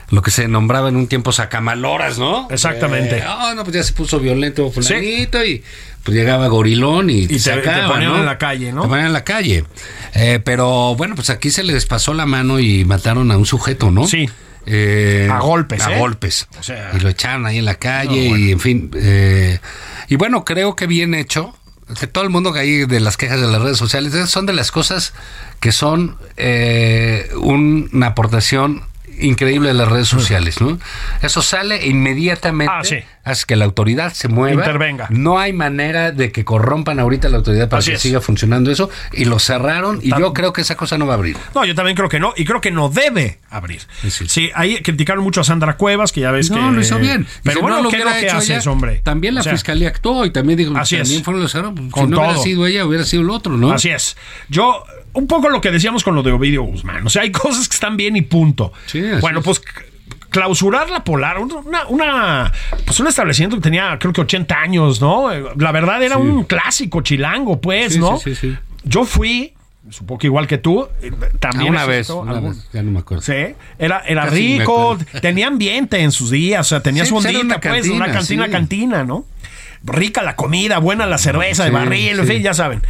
lo 0.09 0.21
que 0.21 0.31
se 0.31 0.47
nombraba 0.47 0.89
en 0.89 0.95
un 0.97 1.07
tiempo 1.07 1.31
sacamaloras, 1.31 2.17
¿no? 2.19 2.47
Exactamente. 2.51 3.17
Eh, 3.17 3.23
Ah, 3.25 3.53
no, 3.55 3.63
pues 3.63 3.75
ya 3.75 3.83
se 3.83 3.93
puso 3.93 4.19
violento 4.19 4.69
fulanito 4.71 5.43
y 5.43 5.63
pues 6.03 6.15
llegaba 6.15 6.47
gorilón 6.47 7.09
y, 7.09 7.25
te- 7.27 7.39
sacaba, 7.39 7.81
te 7.81 7.87
ponían 7.93 8.11
¿no? 8.13 8.17
en 8.19 8.25
la 8.25 8.37
calle, 8.37 8.71
¿no? 8.71 8.83
Te 8.83 8.87
ponían 8.87 9.07
en 9.07 9.13
la 9.13 9.23
calle. 9.23 9.65
Eh, 10.13 10.39
pero 10.43 10.95
bueno, 10.95 11.15
pues 11.15 11.29
aquí 11.31 11.49
se 11.49 11.63
les 11.63 11.85
pasó 11.87 12.13
la 12.13 12.25
mano 12.27 12.59
y 12.59 12.85
mataron 12.85 13.31
a 13.31 13.37
un 13.37 13.45
sujeto, 13.47 13.89
¿no? 13.91 14.05
Sí. 14.07 14.29
Eh, 14.67 15.27
A 15.31 15.39
golpes, 15.39 15.85
A 15.85 15.95
¿eh? 15.95 15.99
golpes. 15.99 16.47
O 16.59 16.63
sea- 16.63 16.91
y 16.95 16.99
lo 16.99 17.09
echaron 17.09 17.45
ahí 17.45 17.57
en 17.57 17.65
la 17.65 17.75
calle 17.75 18.23
No, 18.25 18.29
bueno. 18.29 18.37
y 18.45 18.51
en 18.51 18.59
fin. 18.59 18.91
eh, 18.95 19.59
y 20.07 20.15
bueno, 20.15 20.45
creo 20.45 20.75
que 20.75 20.85
bien 20.87 21.13
hecho. 21.15 21.55
Que 21.99 22.07
todo 22.07 22.23
el 22.23 22.31
mundo 22.31 22.51
que 22.51 22.59
hay 22.61 22.85
de 22.87 22.99
las 22.99 23.15
quejas 23.15 23.39
de 23.39 23.45
las 23.45 23.61
redes 23.61 23.77
sociales 23.77 24.11
son 24.27 24.47
de 24.47 24.53
las 24.53 24.71
cosas 24.71 25.13
que 25.59 25.71
son 25.71 26.17
eh, 26.35 27.29
un- 27.39 27.89
una 27.93 28.07
aportación 28.07 28.81
increíble 29.19 29.69
de 29.69 29.73
las 29.73 29.87
redes 29.87 30.07
sociales, 30.07 30.61
¿no? 30.61 30.79
Eso 31.21 31.41
sale 31.41 31.85
inmediatamente, 31.87 32.73
Ah, 32.75 32.83
sí. 32.83 32.97
Hace 33.25 33.45
que 33.45 33.55
la 33.55 33.65
autoridad 33.65 34.13
se 34.13 34.29
mueva, 34.29 34.61
Intervenga. 34.61 35.07
No 35.09 35.39
hay 35.39 35.51
manera 35.51 36.11
de 36.11 36.31
que 36.31 36.45
corrompan 36.45 36.99
ahorita 36.99 37.27
la 37.27 37.37
autoridad 37.37 37.67
para 37.67 37.79
Así 37.79 37.89
que 37.89 37.95
es. 37.97 38.01
siga 38.01 38.21
funcionando 38.21 38.71
eso 38.71 38.89
y 39.11 39.25
lo 39.25 39.39
cerraron 39.39 39.99
y 40.01 40.09
yo 40.17 40.31
creo 40.33 40.53
que 40.53 40.61
esa 40.61 40.77
cosa 40.77 40.97
no 40.97 41.07
va 41.07 41.13
a 41.13 41.17
abrir. 41.17 41.35
No, 41.53 41.65
yo 41.65 41.75
también 41.75 41.97
creo 41.97 42.07
que 42.07 42.19
no, 42.19 42.33
y 42.37 42.45
creo 42.45 42.61
que 42.61 42.71
no 42.71 42.87
debe 42.87 43.39
abrir. 43.49 43.81
Sí, 44.07 44.27
sí. 44.27 44.51
Ahí 44.53 44.77
criticaron 44.81 45.23
mucho 45.23 45.41
a 45.41 45.43
Sandra 45.43 45.75
Cuevas, 45.75 46.11
que 46.11 46.21
ya 46.21 46.31
ves 46.31 46.49
que... 46.49 46.55
No, 46.55 46.71
lo 46.71 46.79
hizo 46.79 46.99
bien. 46.99 47.25
Pero 47.43 47.55
si 47.57 47.61
bueno, 47.61 47.77
no 47.77 47.83
lo 47.83 47.89
¿qué 47.89 47.97
es 47.97 48.03
hubiera 48.03 48.15
lo 48.15 48.21
que 48.21 48.31
haces, 48.31 48.49
ella, 48.65 48.71
hombre? 48.71 49.01
También 49.03 49.33
la 49.33 49.41
O 49.41 49.43
sea, 49.43 49.53
fiscalía 49.53 49.89
actuó 49.89 50.25
y 50.25 50.29
también 50.29 50.57
dijo, 50.57 50.77
Así 50.77 50.95
también 50.97 51.17
es. 51.19 51.23
fueron 51.23 51.41
los. 51.41 51.51
Con 51.51 51.63
si 52.05 52.11
no 52.11 52.17
hubiera 52.17 52.33
todo. 52.33 52.43
sido 52.43 52.67
ella, 52.67 52.85
hubiera 52.85 53.03
sido 53.05 53.23
el 53.23 53.29
otro, 53.31 53.57
¿no? 53.57 53.71
Así 53.71 53.89
es. 53.89 54.15
Yo, 54.49 54.83
un 55.13 55.25
poco 55.25 55.49
lo 55.49 55.61
que 55.61 55.71
decíamos 55.71 56.03
con 56.03 56.13
lo 56.13 56.21
de 56.21 56.31
Ovidio 56.31 56.61
Guzmán. 56.63 57.05
O 57.05 57.09
sea, 57.09 57.23
hay 57.23 57.31
cosas 57.31 57.67
que 57.67 57.73
están 57.73 57.97
bien 57.97 58.15
y 58.15 58.21
punto. 58.21 58.71
Sí, 58.85 59.01
bueno, 59.19 59.39
es. 59.39 59.45
pues 59.45 59.61
clausurar 60.35 60.89
la 60.89 61.01
polar, 61.05 61.37
una, 61.39 61.87
una, 61.87 62.51
pues 62.85 62.99
un 62.99 63.07
establecimiento 63.07 63.55
que 63.55 63.61
tenía 63.61 63.97
creo 63.97 64.11
que 64.11 64.19
80 64.19 64.53
años, 64.59 64.99
¿no? 64.99 65.31
Eh, 65.31 65.41
La 65.57 65.71
verdad 65.71 66.03
era 66.03 66.17
un 66.17 66.43
clásico 66.43 66.99
chilango, 67.01 67.61
pues, 67.61 67.93
Sí, 67.93 67.99
¿no? 67.99 68.17
sí, 68.19 68.35
sí, 68.35 68.51
sí. 68.51 68.57
Yo 68.83 69.05
fui, 69.05 69.53
supongo 69.89 70.19
que 70.19 70.27
igual 70.27 70.45
que 70.45 70.57
tú, 70.57 70.87
eh, 71.01 71.09
también 71.39 71.69
una 71.71 71.85
vez, 71.85 72.01
asistió 72.09 72.17
una 72.21 72.31
algún- 72.33 72.51
vez, 72.51 72.69
ya 72.73 72.83
no 72.83 72.91
me 72.91 72.99
acuerdo. 72.99 73.21
Sí, 73.23 73.55
era, 73.79 74.01
era 74.05 74.25
Casi 74.25 74.59
rico, 74.59 74.97
tenía 75.21 75.47
ambiente 75.47 76.01
en 76.01 76.11
sus 76.11 76.31
días, 76.31 76.67
o 76.67 76.69
sea, 76.69 76.81
tenía 76.81 77.03
Sí, 77.03 77.09
su 77.09 77.15
pues 77.15 77.27
ondita, 77.27 77.45
una 77.45 77.59
pues, 77.61 77.87
una 77.87 78.05
cantina, 78.07 78.13
cantina, 78.13 78.45
sí. 78.45 78.51
cantina, 78.51 79.03
¿no? 79.05 79.25
Rica 79.85 80.21
la 80.21 80.35
comida, 80.35 80.79
buena 80.79 81.05
la 81.05 81.17
cerveza 81.17 81.63
de 81.63 81.69
Sí, 81.69 81.73
barril, 81.75 82.19
en 82.19 82.27
fin, 82.27 82.41
ya 82.41 82.53
saben. 82.53 82.81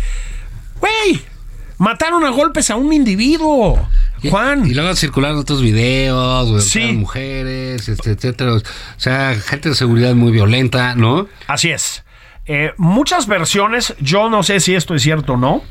Güey, 0.80 1.22
mataron 1.78 2.24
a 2.26 2.30
golpes 2.30 2.70
a 2.70 2.76
un 2.76 2.94
individuo. 2.94 3.88
Y- 4.22 4.30
Juan. 4.30 4.66
Y 4.66 4.74
luego 4.74 4.96
circularon 4.96 5.38
otros 5.38 5.62
videos, 5.62 6.64
Sí. 6.64 6.94
mujeres, 6.94 7.88
este, 7.90 8.12
etcétera. 8.12 8.54
O 8.54 8.62
sea, 8.98 9.36
gente 9.36 9.70
de 9.70 9.76
seguridad 9.76 10.16
muy 10.16 10.32
violenta, 10.32 10.96
¿no? 10.96 11.28
Así 11.48 11.70
es. 11.72 12.04
Eh, 12.48 12.74
muchas 12.78 13.26
versiones, 13.26 13.96
yo 14.00 14.30
no 14.30 14.44
sé 14.44 14.60
si 14.60 14.76
esto 14.76 14.94
es 14.94 15.02
cierto 15.02 15.34
o 15.34 15.38
no, 15.38 15.64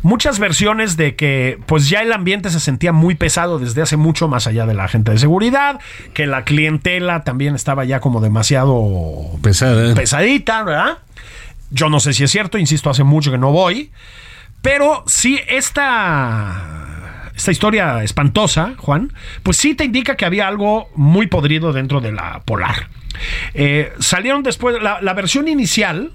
muchas 0.00 0.38
versiones 0.38 0.96
de 0.96 1.16
que 1.16 1.58
pues 1.66 1.90
ya 1.90 2.00
el 2.00 2.14
ambiente 2.14 2.48
se 2.48 2.60
sentía 2.60 2.92
muy 2.92 3.14
pesado 3.14 3.58
desde 3.58 3.82
hace 3.82 3.98
mucho 3.98 4.26
más 4.26 4.46
allá 4.46 4.64
de 4.64 4.72
la 4.72 4.88
gente 4.88 5.10
de 5.12 5.18
seguridad, 5.18 5.80
que 6.14 6.26
la 6.26 6.44
clientela 6.44 7.24
también 7.24 7.54
estaba 7.54 7.84
ya 7.84 8.00
como 8.00 8.22
demasiado 8.22 9.32
Pesada. 9.42 9.94
pesadita, 9.94 10.62
¿verdad? 10.62 10.98
Yo 11.70 11.90
no 11.90 12.00
sé 12.00 12.14
si 12.14 12.24
es 12.24 12.30
cierto, 12.30 12.56
insisto, 12.56 12.88
hace 12.88 13.04
mucho 13.04 13.30
que 13.30 13.36
no 13.38 13.52
voy, 13.52 13.90
pero 14.64 15.04
sí 15.06 15.38
esta 15.46 17.30
esta 17.36 17.52
historia 17.52 18.02
espantosa, 18.02 18.74
Juan, 18.78 19.12
pues 19.42 19.58
sí 19.58 19.74
te 19.74 19.84
indica 19.84 20.16
que 20.16 20.24
había 20.24 20.48
algo 20.48 20.88
muy 20.94 21.26
podrido 21.26 21.74
dentro 21.74 22.00
de 22.00 22.12
la 22.12 22.40
Polar. 22.46 22.88
Eh, 23.52 23.92
salieron 23.98 24.42
después, 24.42 24.76
la, 24.80 25.14
versión 25.14 25.48
inicial, 25.48 26.12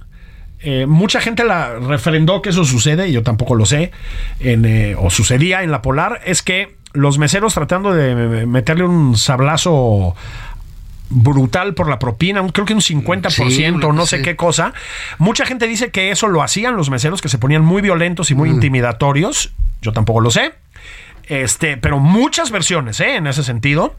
eh, 0.62 0.88
mucha 0.88 1.22
gente 1.22 1.43
la 1.43 1.76
refrendó 1.76 2.41
que 2.41 2.50
eso 2.50 2.66
sucede, 2.66 3.10
y 3.10 3.12
yo 3.12 3.22
tampoco 3.22 3.54
lo 3.54 3.68
sé, 3.68 3.91
eh, 4.39 4.95
o 4.97 5.12
sucedía 5.12 5.62
en 5.62 5.70
la 5.70 5.84
Polar, 5.84 6.22
es 6.26 6.41
que 6.41 6.76
los 6.93 7.20
meseros 7.20 7.54
tratando 7.54 7.93
de 7.93 8.47
meterle 8.47 8.84
un 8.84 9.16
sablazo 9.16 10.16
brutal 11.10 11.74
por 11.74 11.89
la 11.89 11.99
propina, 11.99 12.45
creo 12.51 12.66
que 12.66 12.74
un 12.74 12.82
50%, 12.82 13.30
Sí, 13.49 13.72
no 13.72 14.05
sí. 14.05 14.18
sé 14.18 14.22
qué 14.22 14.36
cosa. 14.36 14.74
Mucha 15.18 15.45
gente 15.45 15.68
dice 15.68 15.91
que 15.91 16.12
eso 16.12 16.28
lo 16.28 16.41
hacían 16.43 16.76
los 16.76 16.89
meseros, 16.89 17.22
que 17.22 17.30
se 17.30 17.38
ponían 17.38 17.64
muy 17.64 17.82
violentos 17.82 18.32
y 18.32 18.36
muy 18.36 18.49
intimidatorios. 18.49 19.51
Yo 19.82 19.91
tampoco 19.93 20.22
lo 20.22 20.32
sé. 20.32 20.53
Este, 21.24 21.78
pero 21.78 21.99
muchas 21.99 22.51
versiones, 22.51 22.99
¿eh? 22.99 23.16
En 23.16 23.28
ese 23.28 23.43
sentido. 23.43 23.95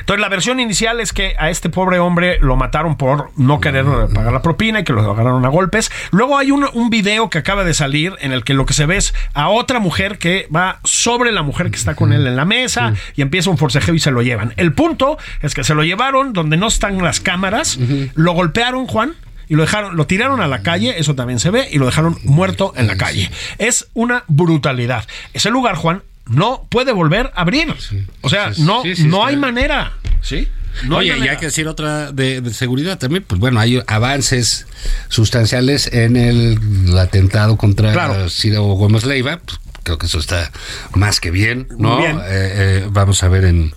Entonces, 0.00 0.20
la 0.20 0.28
versión 0.28 0.60
inicial 0.60 1.00
es 1.00 1.12
que 1.12 1.34
a 1.38 1.50
este 1.50 1.68
pobre 1.70 1.98
hombre 1.98 2.38
lo 2.40 2.56
mataron 2.56 2.96
por 2.96 3.30
no 3.36 3.60
querer 3.60 3.84
pagar 4.14 4.32
la 4.32 4.42
propina 4.42 4.80
y 4.80 4.84
que 4.84 4.92
lo 4.92 5.00
agarraron 5.00 5.44
a 5.44 5.48
golpes. 5.48 5.90
Luego 6.10 6.38
hay 6.38 6.50
un, 6.50 6.66
un 6.72 6.90
video 6.90 7.30
que 7.30 7.38
acaba 7.38 7.64
de 7.64 7.74
salir 7.74 8.14
en 8.20 8.32
el 8.32 8.44
que 8.44 8.54
lo 8.54 8.66
que 8.66 8.74
se 8.74 8.86
ve 8.86 8.96
es 8.96 9.14
a 9.34 9.48
otra 9.48 9.80
mujer 9.80 10.18
que 10.18 10.48
va 10.54 10.80
sobre 10.84 11.32
la 11.32 11.42
mujer 11.42 11.70
que 11.70 11.76
está 11.76 11.94
con 11.94 12.12
él 12.12 12.26
en 12.26 12.36
la 12.36 12.44
mesa 12.44 12.94
y 13.14 13.22
empieza 13.22 13.50
un 13.50 13.58
forcejeo 13.58 13.94
y 13.94 13.98
se 13.98 14.10
lo 14.10 14.22
llevan. 14.22 14.54
El 14.56 14.72
punto 14.72 15.18
es 15.42 15.54
que 15.54 15.64
se 15.64 15.74
lo 15.74 15.84
llevaron 15.84 16.32
donde 16.32 16.56
no 16.56 16.68
están 16.68 17.02
las 17.02 17.20
cámaras, 17.20 17.78
lo 18.14 18.32
golpearon, 18.32 18.86
Juan. 18.86 19.14
Y 19.50 19.54
lo 19.54 19.62
dejaron, 19.62 19.96
lo 19.96 20.06
tiraron 20.06 20.42
a 20.42 20.46
la 20.46 20.62
calle, 20.62 20.96
eso 20.98 21.14
también 21.14 21.40
se 21.40 21.48
ve, 21.48 21.68
y 21.72 21.78
lo 21.78 21.86
dejaron 21.86 22.18
muerto 22.22 22.74
en 22.76 22.86
la 22.86 22.98
calle. 22.98 23.30
Es 23.56 23.88
una 23.94 24.24
brutalidad. 24.28 25.06
Ese 25.32 25.48
lugar, 25.48 25.74
Juan, 25.74 26.02
no 26.28 26.66
puede 26.68 26.92
volver 26.92 27.32
a 27.34 27.40
abrir. 27.42 27.74
O 28.20 28.28
sea, 28.28 28.54
sí, 28.54 28.62
no, 28.62 28.82
sí, 28.82 29.04
no 29.04 29.24
hay 29.24 29.36
manera. 29.36 29.92
¿Sí? 30.20 30.48
No 30.84 30.98
Oye, 30.98 31.12
hay 31.12 31.24
y 31.24 31.28
hay 31.28 31.36
que 31.38 31.46
decir 31.46 31.66
otra 31.66 32.12
de, 32.12 32.40
de 32.40 32.52
seguridad 32.54 32.98
también, 32.98 33.24
pues 33.26 33.40
bueno, 33.40 33.58
hay 33.58 33.82
avances 33.88 34.66
sustanciales 35.08 35.92
en 35.92 36.16
el, 36.16 36.58
el 36.86 36.98
atentado 36.98 37.56
contra 37.56 37.92
Claro. 37.92 38.28
Ciro 38.28 38.62
Gómez 38.64 39.04
Leiva, 39.04 39.40
pues, 39.44 39.58
creo 39.82 39.98
que 39.98 40.06
eso 40.06 40.18
está 40.18 40.52
más 40.94 41.18
que 41.18 41.30
bien, 41.30 41.66
¿no? 41.78 41.98
Bien. 41.98 42.18
Eh, 42.18 42.22
eh, 42.28 42.86
vamos 42.90 43.22
a 43.22 43.28
ver 43.28 43.44
en, 43.44 43.72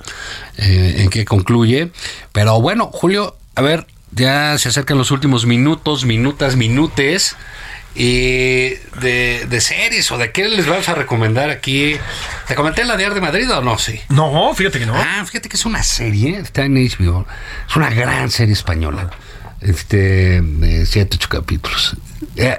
eh, 0.57 0.95
en 0.99 1.09
qué 1.09 1.25
concluye. 1.25 1.91
Pero 2.33 2.61
bueno, 2.61 2.91
Julio, 2.93 3.35
a 3.55 3.61
ver, 3.61 3.87
ya 4.11 4.57
se 4.57 4.69
acercan 4.69 4.97
los 4.97 5.09
últimos 5.09 5.45
minutos, 5.45 6.05
minutas, 6.05 6.55
minutes. 6.55 7.35
Y 7.93 8.69
de, 9.01 9.45
de 9.49 9.61
series 9.61 10.09
o 10.11 10.17
de 10.17 10.31
qué 10.31 10.47
les 10.47 10.65
vamos 10.65 10.87
a 10.87 10.95
recomendar 10.95 11.49
aquí. 11.49 11.97
¿Te 12.47 12.55
comenté 12.55 12.85
la 12.85 12.95
de 12.95 13.05
Ar 13.05 13.13
de 13.13 13.21
Madrid 13.21 13.51
o 13.51 13.61
no? 13.61 13.77
Sí. 13.77 13.99
No, 14.09 14.53
fíjate 14.55 14.79
que 14.79 14.85
no. 14.85 14.95
Ah, 14.95 15.23
fíjate 15.25 15.49
que 15.49 15.57
es 15.57 15.65
una 15.65 15.83
serie, 15.83 16.37
está 16.39 16.63
en 16.63 16.75
HBO. 16.75 17.27
Es 17.69 17.75
una 17.75 17.89
gran 17.89 18.31
serie 18.31 18.53
española. 18.53 19.09
Este, 19.59 20.41
de 20.41 20.85
siete, 20.85 21.17
ocho 21.17 21.29
capítulos. 21.29 21.95
Eh, 22.37 22.57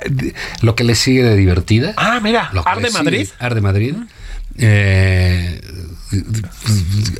lo 0.60 0.76
que 0.76 0.84
le 0.84 0.94
sigue 0.94 1.22
de 1.22 1.34
divertida. 1.34 1.94
Ah, 1.96 2.20
mira, 2.22 2.50
Ar 2.64 2.80
de 2.80 2.90
Madrid. 2.90 3.28
Ar 3.38 3.54
de 3.54 3.60
Madrid. 3.60 3.94
Eh, 4.58 5.60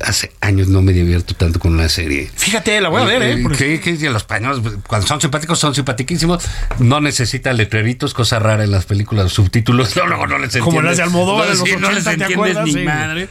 hace 0.05 0.31
años 0.41 0.67
no 0.67 0.81
me 0.81 0.93
divierto 0.93 1.33
tanto 1.35 1.59
con 1.59 1.73
una 1.73 1.89
serie. 1.89 2.29
Fíjate, 2.35 2.79
la 2.81 2.89
voy 2.89 3.01
a 3.01 3.05
ver, 3.05 3.21
¿eh? 3.23 3.39
Porque- 3.41 3.79
Que, 3.79 3.97
que 3.97 4.09
los 4.09 4.21
españoles, 4.23 4.61
cuando 4.87 5.07
son 5.07 5.19
simpáticos, 5.21 5.59
son 5.59 5.73
simpaticísimos. 5.75 6.43
No 6.79 7.01
necesita 7.01 7.53
letreritos, 7.53 8.13
cosa 8.13 8.39
rara 8.39 8.63
en 8.63 8.71
las 8.71 8.85
películas, 8.85 9.31
subtítulos. 9.31 9.95
No, 10.03 10.07
no, 10.07 10.27
no 10.27 10.37
les 10.37 10.51
Como 10.57 10.79
entiendes. 10.79 10.83
las 10.83 10.97
de 10.97 11.03
Almodóvar 11.03 11.47
no, 11.49 11.53
los 11.55 11.59
sí, 11.63 11.75
no 11.77 11.87
80, 11.87 11.91
les 11.93 12.03
¿te 12.03 12.09
entiendes 12.11 12.35
acuerdas? 12.35 12.65
ni 12.65 12.73
Sí. 12.73 12.79
madre. 12.83 13.29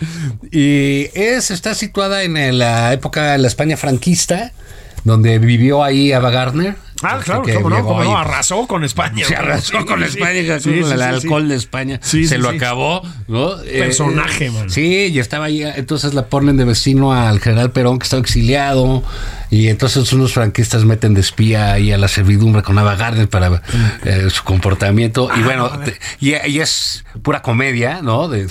Y 0.50 1.08
es, 1.14 1.50
está 1.50 1.74
situada 1.74 2.22
en 2.22 2.58
la 2.58 2.92
época 2.92 3.32
de 3.32 3.38
la 3.38 3.48
España 3.48 3.76
franquista, 3.76 4.52
donde 5.04 5.38
vivió 5.38 5.82
ahí 5.84 6.12
Ava 6.12 6.30
Gardner. 6.30 6.76
Ah, 7.02 7.14
Este, 7.18 7.24
claro, 7.24 7.42
cómo 7.54 7.68
no, 7.70 7.82
cómo 7.84 8.04
no, 8.04 8.16
arrasó 8.16 8.66
con 8.66 8.84
España. 8.84 9.24
se 9.26 9.34
arrasó 9.36 9.78
Sí, 9.80 9.84
con 9.86 10.02
España, 10.02 10.60
sí, 10.60 10.70
con 10.80 10.84
sí, 10.88 10.92
el 10.94 11.02
alcohol 11.02 11.48
de 11.48 11.56
España. 11.56 12.00
Se 12.02 12.38
lo 12.38 12.48
acabó, 12.48 13.02
¿no? 13.28 13.60
Eh, 13.62 13.78
Personaje, 13.80 14.46
eh, 14.46 14.50
man. 14.50 14.70
Sí, 14.70 15.08
y 15.12 15.18
estaba 15.18 15.46
ahí, 15.46 15.62
entonces 15.62 16.14
la 16.14 16.26
ponen 16.26 16.56
de 16.56 16.64
vecino 16.64 17.12
al 17.12 17.40
general 17.40 17.70
Perón, 17.72 17.98
que 17.98 18.04
estaba 18.04 18.20
exiliado, 18.22 19.02
y 19.50 19.68
entonces 19.68 20.12
unos 20.12 20.32
franquistas 20.32 20.84
meten 20.84 21.14
de 21.14 21.20
espía 21.20 21.72
ahí 21.72 21.92
a 21.92 21.98
la 21.98 22.08
servidumbre 22.08 22.62
con 22.62 22.78
Ava 22.78 22.94
Gardner 22.96 23.28
para 23.28 23.62
eh, 24.04 24.28
su 24.30 24.44
comportamiento. 24.44 25.28
Ah, 25.30 25.36
y 25.38 25.42
bueno, 25.42 25.70
te- 25.80 25.98
y, 26.20 26.34
y 26.50 26.60
es 26.60 27.04
pura 27.22 27.42
comedia, 27.42 28.00
¿no? 28.02 28.28
De, 28.28 28.46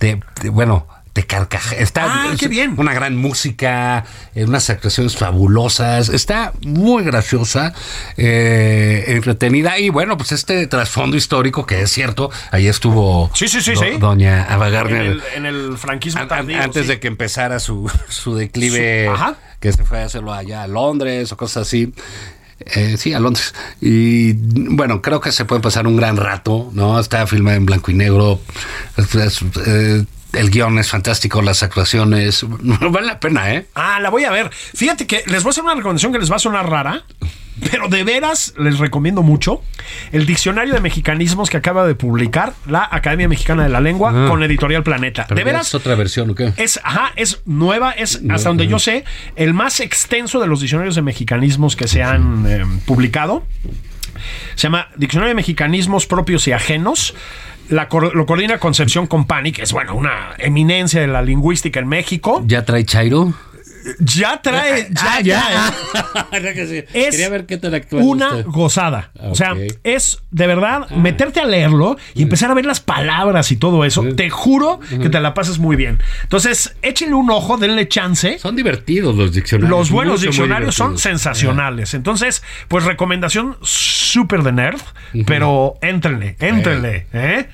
de- 0.00 0.20
de- 0.42 0.48
bueno. 0.50 0.86
De 1.14 1.26
carcaja. 1.26 1.74
Está 1.74 2.04
Ah, 2.30 2.34
qué 2.38 2.46
bien. 2.48 2.74
una 2.76 2.92
gran 2.94 3.16
música, 3.16 4.04
eh, 4.36 4.44
unas 4.44 4.70
actuaciones 4.70 5.16
fabulosas, 5.16 6.10
está 6.10 6.52
muy 6.62 7.02
graciosa, 7.02 7.72
eh, 8.16 9.04
entretenida 9.08 9.78
y 9.78 9.88
bueno, 9.88 10.16
pues 10.16 10.32
este 10.32 10.66
trasfondo 10.68 11.16
histórico 11.16 11.66
que 11.66 11.80
es 11.82 11.90
cierto, 11.90 12.30
ahí 12.52 12.66
estuvo 12.68 13.30
Sí, 13.34 13.48
sí, 13.48 13.60
sí, 13.60 13.72
do- 13.74 13.80
sí. 13.80 13.86
doña 13.98 14.44
Ava 14.44 14.68
En 14.68 14.94
el, 14.96 15.22
en 15.34 15.46
el 15.46 15.78
franquismo 15.78 16.20
an- 16.20 16.28
tardío, 16.28 16.62
antes 16.62 16.82
sí. 16.82 16.88
de 16.88 17.00
que 17.00 17.08
empezara 17.08 17.58
su, 17.58 17.90
su 18.08 18.36
declive, 18.36 19.06
Su- 19.06 19.12
ajá. 19.12 19.34
que 19.60 19.72
se 19.72 19.84
fue 19.84 20.02
a 20.02 20.04
hacerlo 20.04 20.32
allá 20.32 20.62
a 20.62 20.68
Londres 20.68 21.32
o 21.32 21.36
cosas 21.36 21.66
así. 21.66 21.92
Eh, 22.60 22.96
sí, 22.98 23.14
a 23.14 23.20
Londres. 23.20 23.54
Y 23.80 24.32
bueno, 24.34 25.00
creo 25.00 25.20
que 25.20 25.30
se 25.32 25.44
puede 25.44 25.60
pasar 25.62 25.86
un 25.86 25.96
gran 25.96 26.16
rato, 26.16 26.70
¿no? 26.72 26.98
Está 26.98 27.26
filmada 27.26 27.56
en 27.56 27.66
blanco 27.66 27.90
y 27.90 27.94
negro. 27.94 28.40
Es- 28.96 29.14
es, 29.14 29.40
eh, 29.66 30.04
el 30.32 30.50
guion 30.50 30.78
es 30.78 30.90
fantástico, 30.90 31.42
las 31.42 31.62
actuaciones. 31.62 32.44
Vale 32.60 33.06
la 33.06 33.20
pena, 33.20 33.52
¿eh? 33.54 33.66
Ah, 33.74 33.98
la 34.00 34.10
voy 34.10 34.24
a 34.24 34.30
ver. 34.30 34.50
Fíjate 34.52 35.06
que 35.06 35.22
les 35.26 35.42
voy 35.42 35.50
a 35.50 35.52
hacer 35.52 35.64
una 35.64 35.74
recomendación 35.74 36.12
que 36.12 36.18
les 36.18 36.30
va 36.30 36.36
a 36.36 36.38
sonar 36.40 36.68
rara, 36.68 37.04
pero 37.70 37.88
de 37.88 38.04
veras 38.04 38.54
les 38.58 38.78
recomiendo 38.78 39.22
mucho 39.22 39.62
el 40.12 40.26
diccionario 40.26 40.74
de 40.74 40.80
mexicanismos 40.80 41.50
que 41.50 41.56
acaba 41.56 41.86
de 41.86 41.94
publicar 41.94 42.52
la 42.66 42.88
Academia 42.90 43.26
Mexicana 43.28 43.64
de 43.64 43.68
la 43.70 43.80
Lengua 43.80 44.12
Ah. 44.14 44.28
con 44.28 44.42
Editorial 44.42 44.82
Planeta. 44.84 45.26
De 45.28 45.42
veras. 45.44 45.68
¿Es 45.68 45.74
otra 45.74 45.94
versión 45.96 46.30
o 46.30 46.34
qué? 46.34 46.52
Es, 46.56 46.78
ajá, 46.84 47.12
es 47.16 47.40
nueva, 47.46 47.90
es 47.92 48.20
hasta 48.30 48.48
donde 48.50 48.66
yo 48.68 48.78
sé, 48.78 49.04
el 49.34 49.54
más 49.54 49.80
extenso 49.80 50.40
de 50.40 50.46
los 50.46 50.60
diccionarios 50.60 50.94
de 50.94 51.02
mexicanismos 51.02 51.74
que 51.74 51.88
se 51.88 52.02
han 52.02 52.44
eh, 52.46 52.64
publicado. 52.86 53.44
Se 54.56 54.62
llama 54.62 54.88
Diccionario 54.96 55.28
de 55.30 55.34
Mexicanismos 55.36 56.06
Propios 56.06 56.46
y 56.48 56.52
Ajenos. 56.52 57.14
La 57.68 57.88
cor- 57.88 58.14
lo 58.14 58.26
coordina 58.26 58.58
Concepción 58.58 59.06
Compani, 59.06 59.52
que 59.52 59.62
es, 59.62 59.72
bueno, 59.72 59.94
una 59.94 60.30
eminencia 60.38 61.00
de 61.00 61.06
la 61.08 61.22
lingüística 61.22 61.80
en 61.80 61.88
México. 61.88 62.42
¿Ya 62.46 62.64
trae 62.64 62.84
Chairo? 62.84 63.34
Ya 64.00 64.42
trae, 64.42 64.88
ya, 64.92 65.22
ya. 65.22 65.74
Es 66.92 67.10
Quería 67.10 67.28
ver 67.30 67.46
qué 67.46 67.58
una 67.92 68.42
gozada. 68.42 69.10
O 69.20 69.34
sea, 69.34 69.54
es 69.82 70.18
de 70.30 70.46
verdad 70.46 70.90
meterte 70.90 71.40
a 71.40 71.46
leerlo 71.46 71.96
y 72.14 72.22
empezar 72.22 72.50
a 72.50 72.54
ver 72.54 72.66
las 72.66 72.80
palabras 72.80 73.50
y 73.50 73.56
todo 73.56 73.84
eso. 73.84 74.02
Te 74.16 74.28
juro 74.30 74.80
que 74.88 75.08
te 75.08 75.20
la 75.20 75.32
pasas 75.32 75.58
muy 75.58 75.76
bien. 75.76 76.00
Entonces, 76.22 76.76
échenle 76.82 77.14
un 77.14 77.30
ojo, 77.30 77.56
denle 77.56 77.88
chance. 77.88 78.38
Son 78.38 78.56
divertidos 78.56 79.14
los 79.16 79.32
diccionarios. 79.32 79.78
Los 79.78 79.90
buenos 79.90 80.20
mucho, 80.20 80.30
diccionarios 80.30 80.74
son 80.74 80.98
sensacionales. 80.98 81.94
Entonces, 81.94 82.42
pues 82.68 82.84
recomendación 82.84 83.56
súper 83.62 84.42
de 84.42 84.52
nerd, 84.52 84.80
pero 85.26 85.76
éntrenle, 85.80 86.36
éntrenle. 86.40 87.06
¿eh? 87.12 87.48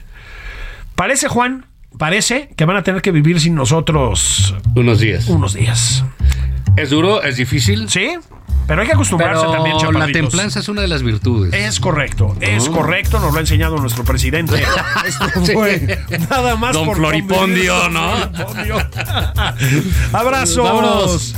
Parece, 0.95 1.28
Juan, 1.28 1.66
parece 1.99 2.51
que 2.57 2.64
van 2.64 2.76
a 2.76 2.82
tener 2.82 3.03
que 3.03 3.11
vivir 3.11 3.40
sin 3.40 3.55
nosotros 3.55 4.55
Unos 4.74 5.01
días. 5.01 5.26
unos 5.28 5.55
días. 5.55 6.05
Es 6.76 6.90
duro, 6.90 7.22
es 7.22 7.36
difícil. 7.36 7.88
¿Sí? 7.88 8.11
Pero 8.66 8.80
hay 8.80 8.86
que 8.86 8.95
acostumbrarse 8.95 9.40
Pero 9.42 9.53
también, 9.53 9.76
la 9.76 9.82
chaparritos. 9.82 10.12
templanza 10.22 10.61
es 10.61 10.68
una 10.68 10.80
de 10.80 10.88
las 10.88 11.03
virtudes. 11.03 11.53
Es 11.53 11.80
correcto, 11.80 12.34
es 12.40 12.68
correcto, 12.70 13.20
nos 13.20 13.32
lo 13.32 13.38
ha 13.38 13.40
enseñado 13.40 13.76
nuestro 13.76 14.05
presidente. 14.05 14.55
Esto 15.07 15.45
fue 15.53 15.99
nada 16.30 16.57
más 16.57 16.72
Don 16.72 16.86
por 16.86 16.97
Floripondio, 16.97 17.78
convivir, 17.78 18.01
¿no? 18.01 18.16
Don 18.26 18.49
Floripondio. 18.55 18.76
Abrazos. 20.14 20.64
Vámonos. 20.64 21.34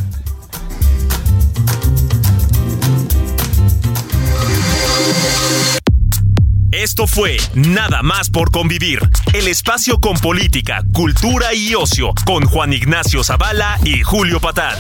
Esto 6.73 7.07
fue 7.07 7.37
Nada 7.55 8.03
más 8.03 8.31
por 8.31 8.51
convivir, 8.51 9.01
el 9.39 9.49
espacio 9.49 10.01
con 10.01 10.17
política, 10.17 10.83
cultura 10.95 11.53
y 11.53 11.75
ocio, 11.75 12.15
con 12.25 12.47
Juan 12.47 12.73
Ignacio 12.73 13.23
Zavala 13.23 13.79
y 13.85 14.01
Julio 14.01 14.41
Patán. 14.41 14.77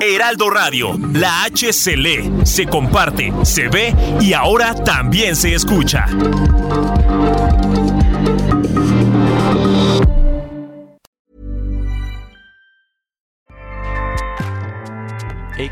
Heraldo 0.00 0.48
Radio, 0.50 0.96
la 1.12 1.42
H 1.42 1.72
se 1.72 1.96
lee, 1.96 2.30
se 2.44 2.66
comparte, 2.66 3.32
se 3.42 3.68
ve 3.68 3.92
y 4.20 4.32
ahora 4.32 4.74
también 4.84 5.34
se 5.34 5.54
escucha. 5.54 6.06